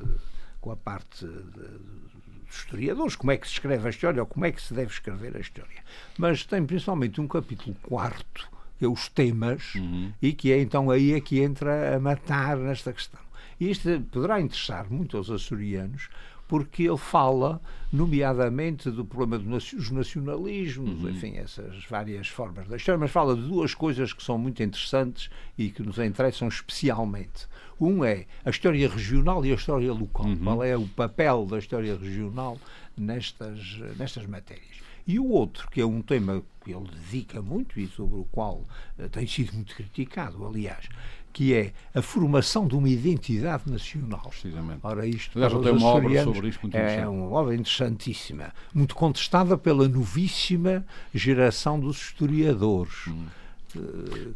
com 0.60 0.72
a 0.72 0.76
parte 0.76 1.24
de, 1.24 2.05
historiadores, 2.50 3.16
como 3.16 3.32
é 3.32 3.36
que 3.36 3.46
se 3.46 3.54
escreve 3.54 3.86
a 3.86 3.90
história 3.90 4.22
ou 4.22 4.26
como 4.26 4.44
é 4.44 4.52
que 4.52 4.62
se 4.62 4.74
deve 4.74 4.92
escrever 4.92 5.36
a 5.36 5.40
história. 5.40 5.82
Mas 6.18 6.44
tem 6.44 6.64
principalmente 6.64 7.20
um 7.20 7.28
capítulo 7.28 7.76
quarto, 7.82 8.48
que 8.78 8.84
é 8.84 8.88
os 8.88 9.08
temas, 9.08 9.74
uhum. 9.74 10.12
e 10.20 10.32
que 10.32 10.52
é 10.52 10.60
então 10.60 10.90
aí 10.90 11.12
é 11.12 11.20
que 11.20 11.40
entra 11.40 11.96
a 11.96 12.00
matar 12.00 12.56
nesta 12.56 12.92
questão. 12.92 13.20
E 13.58 13.70
isto 13.70 13.88
poderá 14.12 14.40
interessar 14.40 14.90
muito 14.90 15.16
aos 15.16 15.30
açorianos, 15.30 16.08
porque 16.48 16.84
ele 16.84 16.96
fala, 16.96 17.60
nomeadamente, 17.92 18.90
do 18.90 19.04
problema 19.04 19.42
dos 19.42 19.90
nacionalismos, 19.90 21.02
uhum. 21.02 21.10
enfim, 21.10 21.36
essas 21.36 21.84
várias 21.86 22.28
formas 22.28 22.68
da 22.68 22.76
história, 22.76 22.98
mas 22.98 23.10
fala 23.10 23.34
de 23.34 23.42
duas 23.42 23.74
coisas 23.74 24.12
que 24.12 24.22
são 24.22 24.38
muito 24.38 24.62
interessantes 24.62 25.28
e 25.58 25.70
que 25.70 25.82
nos 25.82 25.98
interessam 25.98 26.48
especialmente. 26.48 27.48
Um 27.80 28.04
é 28.04 28.26
a 28.44 28.50
história 28.50 28.88
regional 28.88 29.44
e 29.44 29.52
a 29.52 29.54
história 29.54 29.92
local. 29.92 30.26
Uhum. 30.26 30.36
Qual 30.36 30.64
é 30.64 30.76
o 30.76 30.86
papel 30.86 31.44
da 31.44 31.58
história 31.58 31.96
regional 31.96 32.58
nestas, 32.96 33.78
nestas 33.98 34.26
matérias? 34.26 34.86
E 35.06 35.20
o 35.20 35.28
outro, 35.28 35.70
que 35.70 35.80
é 35.80 35.86
um 35.86 36.02
tema 36.02 36.42
que 36.64 36.72
ele 36.72 36.88
dedica 36.90 37.40
muito 37.40 37.78
e 37.78 37.86
sobre 37.86 38.18
o 38.18 38.24
qual 38.24 38.66
uh, 38.98 39.08
tem 39.08 39.24
sido 39.26 39.52
muito 39.54 39.74
criticado, 39.76 40.44
aliás, 40.44 40.88
que 41.32 41.54
é 41.54 41.72
a 41.94 42.02
formação 42.02 42.66
de 42.66 42.74
uma 42.74 42.88
identidade 42.88 43.70
nacional. 43.70 44.28
Precisamente. 44.30 44.80
Ora, 44.82 45.06
isto 45.06 45.38
Aliás, 45.38 45.52
para 45.52 45.72
uma 45.72 45.86
obra 45.86 46.24
sobre 46.24 46.48
isto 46.48 46.62
muito 46.62 46.76
é 46.76 47.06
uma 47.06 47.30
obra 47.30 47.54
interessantíssima, 47.54 48.52
muito 48.74 48.96
contestada 48.96 49.56
pela 49.56 49.86
novíssima 49.86 50.84
geração 51.14 51.78
dos 51.78 51.98
historiadores. 51.98 53.06
Hum. 53.06 53.26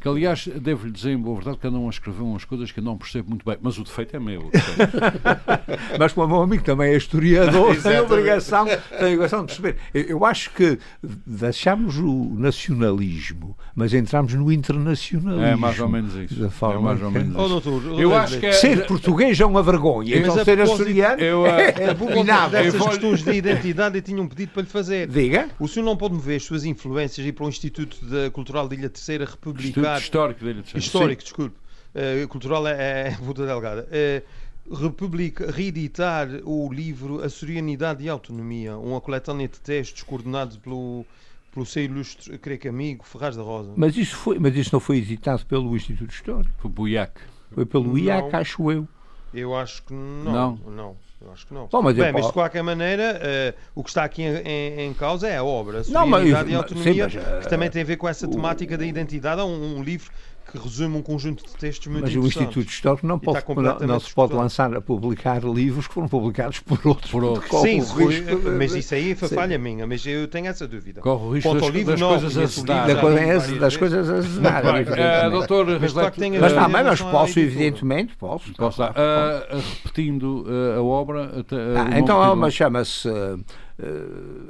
Que, 0.01 0.09
aliás, 0.09 0.47
devo-lhe 0.47 0.93
dizer 0.93 1.11
em 1.11 1.19
boa 1.19 1.37
verdade 1.37 1.59
que 1.59 1.67
andam 1.67 1.87
a 1.87 1.91
escrever 1.91 2.23
umas 2.23 2.45
coisas 2.45 2.71
que 2.73 2.81
eu 2.81 2.85
não 2.85 2.97
percebo 2.97 3.31
muito 3.31 3.45
bem, 3.45 3.57
mas 3.61 3.79
o 3.79 3.85
defeito 3.85 4.17
é 4.17 4.21
meu. 4.21 4.51
Mas 5.99 6.13
como 6.13 6.27
o 6.27 6.29
meu 6.31 6.43
amigo 6.43 6.63
também 6.65 6.93
é 6.93 6.97
historiador, 6.97 7.77
tem 7.81 7.97
a 7.97 8.03
obrigação, 8.03 8.67
tem 8.67 9.07
obrigação 9.15 9.41
de 9.41 9.47
perceber. 9.47 9.77
Eu, 9.95 10.03
eu 10.05 10.25
acho 10.25 10.51
que 10.51 10.79
deixamos 11.27 11.99
o 11.99 12.35
nacionalismo, 12.37 13.57
mas 13.75 13.93
entramos 13.95 14.33
no 14.35 14.51
internacionalismo. 14.53 15.45
É 15.47 15.57
mais 15.57 15.79
ou 15.81 15.89
menos 15.89 16.15
isso. 16.15 16.35
Da 16.41 16.47
É 16.47 16.51
forma 16.51 16.81
mais 16.81 17.03
ou 17.03 17.11
que- 17.13 17.19
menos 17.19 17.37
Oh, 17.37 17.45
isso. 17.47 17.61
doutor, 17.71 18.01
Eu 18.01 18.15
acho 18.15 18.39
que 18.39 18.47
é. 18.47 18.53
Ser 18.53 18.87
português 18.87 19.39
é 19.41 19.47
uma 19.47 19.63
vergonha, 19.63 20.17
Mas 20.17 20.29
então 20.29 20.41
a 20.41 20.45
ser 20.45 20.57
propósito- 20.57 20.83
açoriano 20.83 21.21
Eu, 21.23 21.45
ah, 21.47 21.49
é 21.61 21.69
A 21.69 21.73
propósito 21.73 21.91
abominável. 22.03 22.59
Eu 22.61 22.65
dessas 22.65 22.79
vou- 22.81 22.89
questões 22.89 23.23
de 23.23 23.33
identidade, 23.33 23.99
eu 23.99 24.03
tinha 24.03 24.23
um 24.23 24.29
pedido 24.29 24.51
para 24.53 24.63
lhe 24.63 24.69
fazer. 24.69 25.07
Diga. 25.09 25.49
O 25.59 25.69
senhor 25.69 25.85
não 25.85 25.97
pode 25.97 26.15
mover 26.15 26.37
as 26.37 26.45
suas 26.45 26.65
influências 26.65 27.25
e 27.25 27.29
ir 27.29 27.33
para 27.33 27.45
o 27.47 27.49
Instituto 27.49 27.97
da 28.05 28.31
Cultural 28.31 28.69
de 28.69 28.77
Ilha 28.77 28.89
Terceira 28.89 29.27
Instituto 29.35 29.67
republicar. 29.67 30.01
Histórico 30.01 30.45
de 30.45 30.79
Histórico, 30.79 31.23
desculpe. 31.23 31.57
Eh, 31.95 32.27
cultural 32.29 32.67
é, 32.67 33.09
é 33.09 33.17
Puta 33.17 33.45
Delgada. 33.45 33.89
Eh, 33.91 34.23
republica, 34.71 35.51
reeditar 35.51 36.29
o 36.45 36.73
livro 36.73 37.23
A 37.23 37.29
Sorianidade 37.29 38.05
e 38.05 38.09
Autonomia, 38.09 38.77
uma 38.77 39.01
coletânea 39.01 39.49
de 39.49 39.59
textos 39.61 40.03
coordenados 40.03 40.57
pelo, 40.57 41.05
pelo 41.53 41.67
seu 41.67 41.83
ilustre, 41.85 42.39
creio 42.39 42.61
que 42.61 42.69
amigo, 42.69 43.05
Ferraz 43.05 43.37
da 43.37 43.43
Rosa. 43.43 43.73
Mas 43.77 43.97
isso, 43.97 44.17
foi, 44.17 44.39
mas 44.39 44.55
isso 44.57 44.71
não 44.73 44.81
foi 44.81 44.99
editado 44.99 45.45
pelo 45.47 45.75
Instituto 45.77 46.13
Histórico, 46.13 46.55
Foi 46.59 46.71
Buiac. 46.71 47.21
foi 47.53 47.67
pelo 47.67 47.89
Não. 47.89 47.99
IAC, 47.99 48.35
acho 48.37 48.71
eu. 48.71 48.87
Eu 49.35 49.57
acho 49.57 49.83
que 49.83 49.93
não. 49.93 50.33
Não? 50.33 50.57
Não, 50.73 50.97
eu 51.23 51.33
acho 51.33 51.47
que 51.47 51.53
não. 51.55 51.67
Bom, 51.71 51.83
mas 51.83 51.97
eu 51.97 52.05
Bem, 52.05 52.13
mas 52.13 52.27
de 52.27 52.33
qualquer 52.33 52.63
maneira, 52.63 53.21
eh, 53.23 53.55
o 53.75 53.83
que 53.85 53.91
está 53.91 54.05
aqui 54.05 54.23
em, 54.23 54.37
em- 54.39 54.81
em 54.89 54.95
causa 54.95 55.29
é 55.29 55.37
a 55.37 55.45
obra, 55.45 55.81
a 55.81 55.91
Não, 55.91 56.07
mas- 56.07 56.27
e 56.27 56.33
mas- 56.33 56.55
Autonomia, 56.55 57.09
sim, 57.11 57.17
mas, 57.19 57.27
eh, 57.27 57.41
que 57.43 57.49
também 57.49 57.69
tem 57.71 57.83
a 57.83 57.85
ver 57.85 57.97
com 57.97 58.09
essa 58.09 58.27
temática 58.27 58.79
da 58.79 58.87
identidade. 58.87 59.41
Há 59.41 59.45
um, 59.45 59.79
um 59.79 59.83
livro 59.83 60.11
que 60.51 60.59
resume 60.59 60.97
um 60.97 61.03
conjunto 61.03 61.45
de 61.45 61.53
textos 61.57 61.87
muito 61.87 62.03
Mas 62.05 62.15
o. 62.17 62.27
Instituto 62.27 62.69
Histórico 62.69 63.07
não, 63.07 63.19
pode, 63.19 63.43
não, 63.57 63.79
não 63.87 64.01
se 64.01 64.13
pode 64.13 64.33
lançar 64.35 64.75
a 64.75 64.81
publicar 64.81 65.43
livros 65.45 65.87
que 65.87 65.95
foram 65.95 66.09
publicados 66.09 66.61
por 66.61 66.79
outros. 66.87 67.11
Por 67.11 67.23
outros. 67.25 67.49
Corre 67.51 67.71
Sim, 67.71 67.77
risco 67.79 68.09
de- 68.09 68.51
mas 68.51 68.75
isso 68.75 68.95
aí 68.95 69.15
foi 69.15 69.29
Sim. 69.29 69.35
falha 69.35 69.59
minha, 69.59 69.87
mas 69.87 70.05
eu 70.07 70.27
tenho 70.29 70.47
essa 70.49 70.67
dúvida. 70.67 71.01
Corre 71.01 71.25
o 71.25 71.33
risco 71.35 71.51
Quanto 71.51 71.61
das, 71.67 71.75
livro, 71.75 71.91
das 71.93 72.01
não, 72.01 72.09
coisas 72.09 72.39
azedarem. 72.39 72.95
da 72.95 73.01
coisa, 73.01 73.21
é- 73.21 73.35
das 73.37 73.47
vezes. 73.47 73.77
coisas 73.77 74.11
a 74.11 74.15
azedar, 74.15 74.63
Bem, 74.63 74.71
evidentemente. 74.77 75.01
eh, 75.27 75.31
doutor 75.31 75.67
Reslete, 75.69 76.25
a 76.25 76.41
Mas 76.41 76.53
bem, 76.53 76.69
mas 76.85 77.01
posso, 77.03 77.39
editora. 77.39 77.47
evidentemente, 77.47 78.17
posso. 78.17 78.53
Posso. 78.55 78.83
Ah, 78.83 78.93
ah, 78.97 79.57
repetindo 79.83 80.47
ah, 80.49 80.79
a 80.79 80.83
obra. 80.83 81.31
ah, 81.51 81.87
Ah, 81.93 81.99
então 81.99 82.19
há 82.21 82.25
título. 82.27 82.33
uma 82.35 82.51
chama-se 82.51 83.09
eh, 83.09 83.13
eh, 83.13 83.39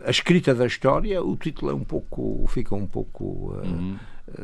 A 0.05 0.11
Escrita 0.11 0.55
da 0.55 0.67
História. 0.67 1.23
O 1.23 1.37
título 1.37 1.71
é 1.71 1.75
um 1.75 1.85
pouco, 1.85 2.45
fica 2.49 2.75
um 2.75 2.87
pouco. 2.87 3.55
eh, 3.63 3.67
Uhum. 3.67 3.97
eh, 4.39 4.43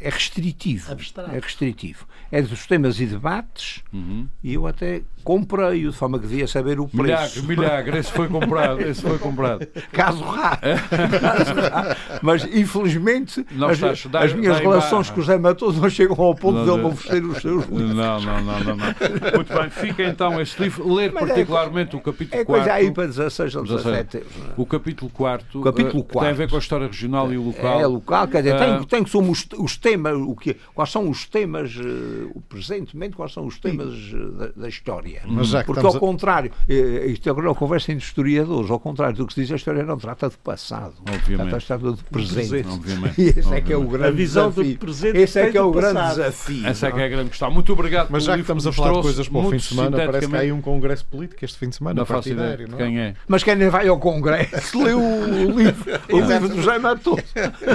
é 0.00 0.10
restritivo. 0.10 0.90
Abstrato. 0.92 1.30
É 1.34 1.38
restritivo. 1.40 2.06
É 2.30 2.40
dos 2.40 2.66
temas 2.66 3.00
e 3.00 3.06
debates 3.06 3.82
Uhum. 3.92 4.26
e 4.44 4.54
eu 4.54 4.66
até 4.66 5.02
comprei-o 5.24 5.90
de 5.90 5.96
forma 5.96 6.18
que 6.18 6.26
devia 6.26 6.46
saber 6.46 6.78
o 6.80 6.88
Milagre, 6.92 7.16
preço. 7.32 7.46
milagre, 7.46 7.98
esse 7.98 8.12
foi 8.12 8.28
comprado. 8.28 8.80
Esse 8.80 9.02
foi 9.02 9.18
comprado. 9.18 9.66
Caso 9.92 10.22
raro. 10.24 10.60
Caso 11.20 11.54
raro. 11.54 11.96
Mas 12.22 12.44
infelizmente 12.44 13.44
Não 13.50 13.68
as, 13.68 13.74
estás- 13.78 14.06
dá- 14.06 14.20
as 14.20 14.32
minhas 14.32 14.58
relações 14.60 15.10
com 15.10 15.20
o 15.20 15.24
Zé 15.24 15.36
Matoso 15.36 15.80
não 15.80 15.90
chegam 15.90 16.16
ao 16.20 16.34
ponto 16.34 16.54
Não, 16.58 16.64
de 16.64 16.70
ele 16.70 16.76
não. 16.82 16.88
me 16.88 16.94
oferecer 16.94 17.24
os 17.24 17.38
seus 17.42 17.66
livros. 17.66 17.94
Não, 17.94 18.20
não, 18.20 18.42
não, 18.44 18.60
não, 18.60 18.76
não. 18.76 18.86
Muito 19.34 19.52
bem, 19.52 19.70
fica 19.70 20.04
então 20.04 20.40
esse 20.40 20.62
livro. 20.62 20.94
Ler 20.94 21.12
Mas 21.12 21.24
é- 21.24 21.26
particularmente 21.26 21.96
o 21.96 22.00
capítulo 22.00 22.40
É 22.40 22.44
coisa 22.44 22.64
4. 22.66 22.80
aí 22.86 22.90
para 22.92 23.06
16 23.06 23.54
ou 23.56 23.62
17. 23.64 24.17
17 24.17 24.17
euros. 24.18 24.52
O 24.56 24.66
capítulo 24.66 25.10
4 25.10 25.60
O 25.60 25.62
capítulo 25.62 26.02
tem 26.04 26.20
a 26.20 26.32
ver 26.32 26.36
quarto. 26.36 26.50
com 26.50 26.56
a 26.56 26.58
história 26.58 26.86
regional 26.86 27.32
e 27.32 27.36
o 27.38 27.42
local. 27.42 27.80
É 27.80 27.86
local, 27.86 28.28
quer 28.28 28.38
dizer, 28.42 28.54
Ah. 28.56 28.78
tem, 28.78 28.84
tem 28.86 29.04
que 29.04 29.10
ser 29.10 29.18
os, 29.18 29.46
os 29.58 29.76
temas, 29.76 30.14
o 30.16 30.34
que, 30.34 30.54
quais 30.74 30.90
são 30.90 31.08
os 31.08 31.24
temas, 31.26 31.70
eh, 31.78 32.30
o 32.34 32.40
presentemente, 32.40 33.16
quais 33.16 33.32
são 33.32 33.46
os 33.46 33.58
temas 33.58 33.94
eh, 34.12 34.38
da, 34.38 34.62
da 34.62 34.68
história. 34.68 35.22
Mas 35.26 35.52
que 35.54 35.64
Porque 35.64 35.86
ao 35.86 35.98
contrário, 35.98 36.50
eh, 36.68 37.06
isto 37.08 37.28
agora 37.30 37.46
é 37.46 37.48
uma 37.50 37.54
conversa 37.54 37.92
entre 37.92 38.04
historiadores, 38.04 38.70
ao 38.70 38.78
contrário 38.80 39.16
do 39.16 39.26
que 39.26 39.34
se 39.34 39.40
diz, 39.42 39.52
a 39.52 39.56
história 39.56 39.82
não 39.84 39.96
trata 39.98 40.28
de 40.28 40.36
passado, 40.38 40.94
Obviamente. 41.08 41.64
trata, 41.66 41.92
de 41.92 42.04
presente. 42.04 42.68
Obviamente. 42.68 43.18
E 43.18 43.28
esse 43.28 43.52
é 43.54 43.60
que 43.60 43.72
é 43.72 43.76
o 43.76 43.80
Obviamente. 43.80 43.90
grande 43.90 44.08
A 44.08 44.10
visão 44.16 44.50
do 44.50 44.54
desafio. 44.62 44.78
presente 44.78 45.18
Esse 45.18 45.40
é 45.40 45.50
que 45.50 45.58
é 45.58 45.60
do 45.60 45.68
o 45.68 45.72
grande 45.72 45.94
passado. 45.94 46.16
desafio. 46.16 46.66
Essa 46.66 46.86
é 46.88 46.92
que 46.92 47.00
é 47.00 47.04
a 47.04 47.08
grande 47.08 47.30
questão. 47.30 47.50
Muito 47.50 47.72
obrigado 47.72 48.08
Mas 48.10 48.24
já 48.24 48.34
que 48.34 48.40
estamos 48.40 48.66
a 48.66 48.72
falar 48.72 48.92
de 48.94 49.02
coisas 49.02 49.28
para 49.28 49.38
o 49.38 49.50
fim 49.50 49.56
de 49.56 49.62
semana, 49.62 49.96
parece 49.96 50.28
que 50.28 50.36
há 50.36 50.40
aí 50.40 50.52
um 50.52 50.60
congresso 50.60 51.04
político 51.06 51.44
este 51.44 51.58
fim 51.58 51.68
de 51.68 51.76
semana, 51.76 51.98
Não 51.98 52.06
faço 52.06 52.28
ideia 52.28 52.48
partidário, 52.56 52.68
não 52.76 52.78
é? 52.84 52.88
quem 52.88 53.00
é. 53.00 53.14
Mas 53.26 53.42
quem 53.42 53.68
vai 53.68 53.88
ao 53.88 53.98
Congresso 54.12 54.82
lê 54.82 54.92
o, 54.94 54.98
o 55.00 55.58
livro, 55.58 56.00
o 56.12 56.20
livro 56.20 56.48
do 56.48 56.62
Jaime 56.62 56.82
Matoso. 56.84 57.22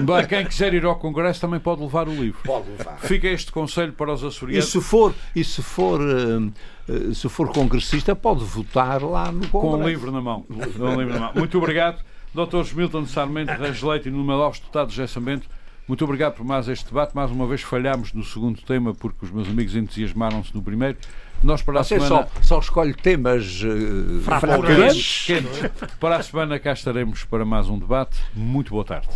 Bem, 0.04 0.26
quem 0.28 0.46
quiser 0.46 0.74
ir 0.74 0.86
ao 0.86 0.96
Congresso 0.96 1.42
também 1.42 1.60
pode 1.60 1.82
levar 1.82 2.08
o 2.08 2.12
livro. 2.14 2.40
Pode 2.44 2.70
levar. 2.72 2.98
Fica 3.00 3.28
este 3.28 3.52
conselho 3.52 3.94
para 3.94 4.12
os 4.14 4.22
E 4.24 4.28
açorianos. 4.28 4.70
se 4.72 4.82
for, 4.82 5.14
e 5.36 5.44
se 5.44 5.62
for, 5.62 6.00
eh, 6.02 6.52
eh, 6.90 7.14
se 7.14 7.30
for 7.30 7.50
congressista, 7.52 8.16
pode 8.16 8.44
votar 8.44 9.02
lá 9.04 9.32
no 9.32 9.48
com 9.50 9.62
Congresso. 9.62 9.84
um 9.84 9.88
livro 9.88 10.12
na 10.12 10.22
mão. 10.22 10.42
Com 10.42 10.54
um 10.54 11.00
livro 11.00 11.14
na 11.14 11.20
mão. 11.20 11.32
Muito 11.36 11.58
obrigado. 11.58 12.04
Dr. 12.34 12.76
Milton 12.76 13.06
Sarmento, 13.06 13.52
Reis 13.54 13.82
Leite 13.84 14.08
e 14.10 14.12
Nuno 14.12 14.32
Alves, 14.34 14.60
deputado 14.60 14.90
de 14.90 14.96
Gessamento. 14.96 15.48
Muito 15.88 16.04
obrigado 16.06 16.34
por 16.36 16.46
mais 16.46 16.68
este 16.68 16.86
debate. 16.86 17.14
Mais 17.14 17.30
uma 17.30 17.46
vez 17.46 17.62
falhámos 17.62 18.12
no 18.14 18.24
segundo 18.24 18.62
tema 18.62 18.94
porque 18.94 19.26
os 19.26 19.32
meus 19.32 19.48
amigos 19.48 19.76
entusiasmaram-se 19.76 20.56
no 20.56 20.64
primeiro. 20.64 20.98
Nós 21.44 21.62
para 21.62 21.82
a 21.82 21.84
Você 21.84 22.00
semana... 22.00 22.30
só, 22.40 22.42
só 22.42 22.60
escolhe 22.60 22.94
temas 22.94 23.62
uh, 23.64 24.66
Quentes, 24.66 25.26
quentes. 25.26 25.72
Para 26.00 26.16
a 26.16 26.24
semana 26.24 26.58
cá 26.58 26.72
estaremos 26.72 27.26
para 27.26 27.44
mais 27.44 27.68
um 27.68 27.78
debate. 27.78 28.18
Muito 28.34 28.72
boa 28.72 28.86
tarde. 28.86 29.10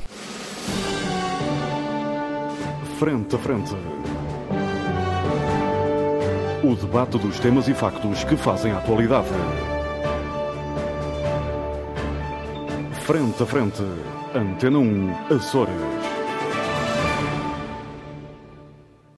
Frente 3.00 3.36
a 3.36 3.40
frente. 3.40 3.74
O 6.64 6.76
debate 6.76 7.18
dos 7.18 7.40
temas 7.40 7.70
e 7.70 7.74
factos 7.74 8.26
que 8.26 8.36
fazem 8.36 8.74
a 8.74 8.80
atualidade. 8.80 9.30
Frente 13.06 13.42
a 13.42 13.46
frente. 13.46 13.84
Antena 14.36 14.80
1, 14.80 15.36
Açores. 15.36 15.97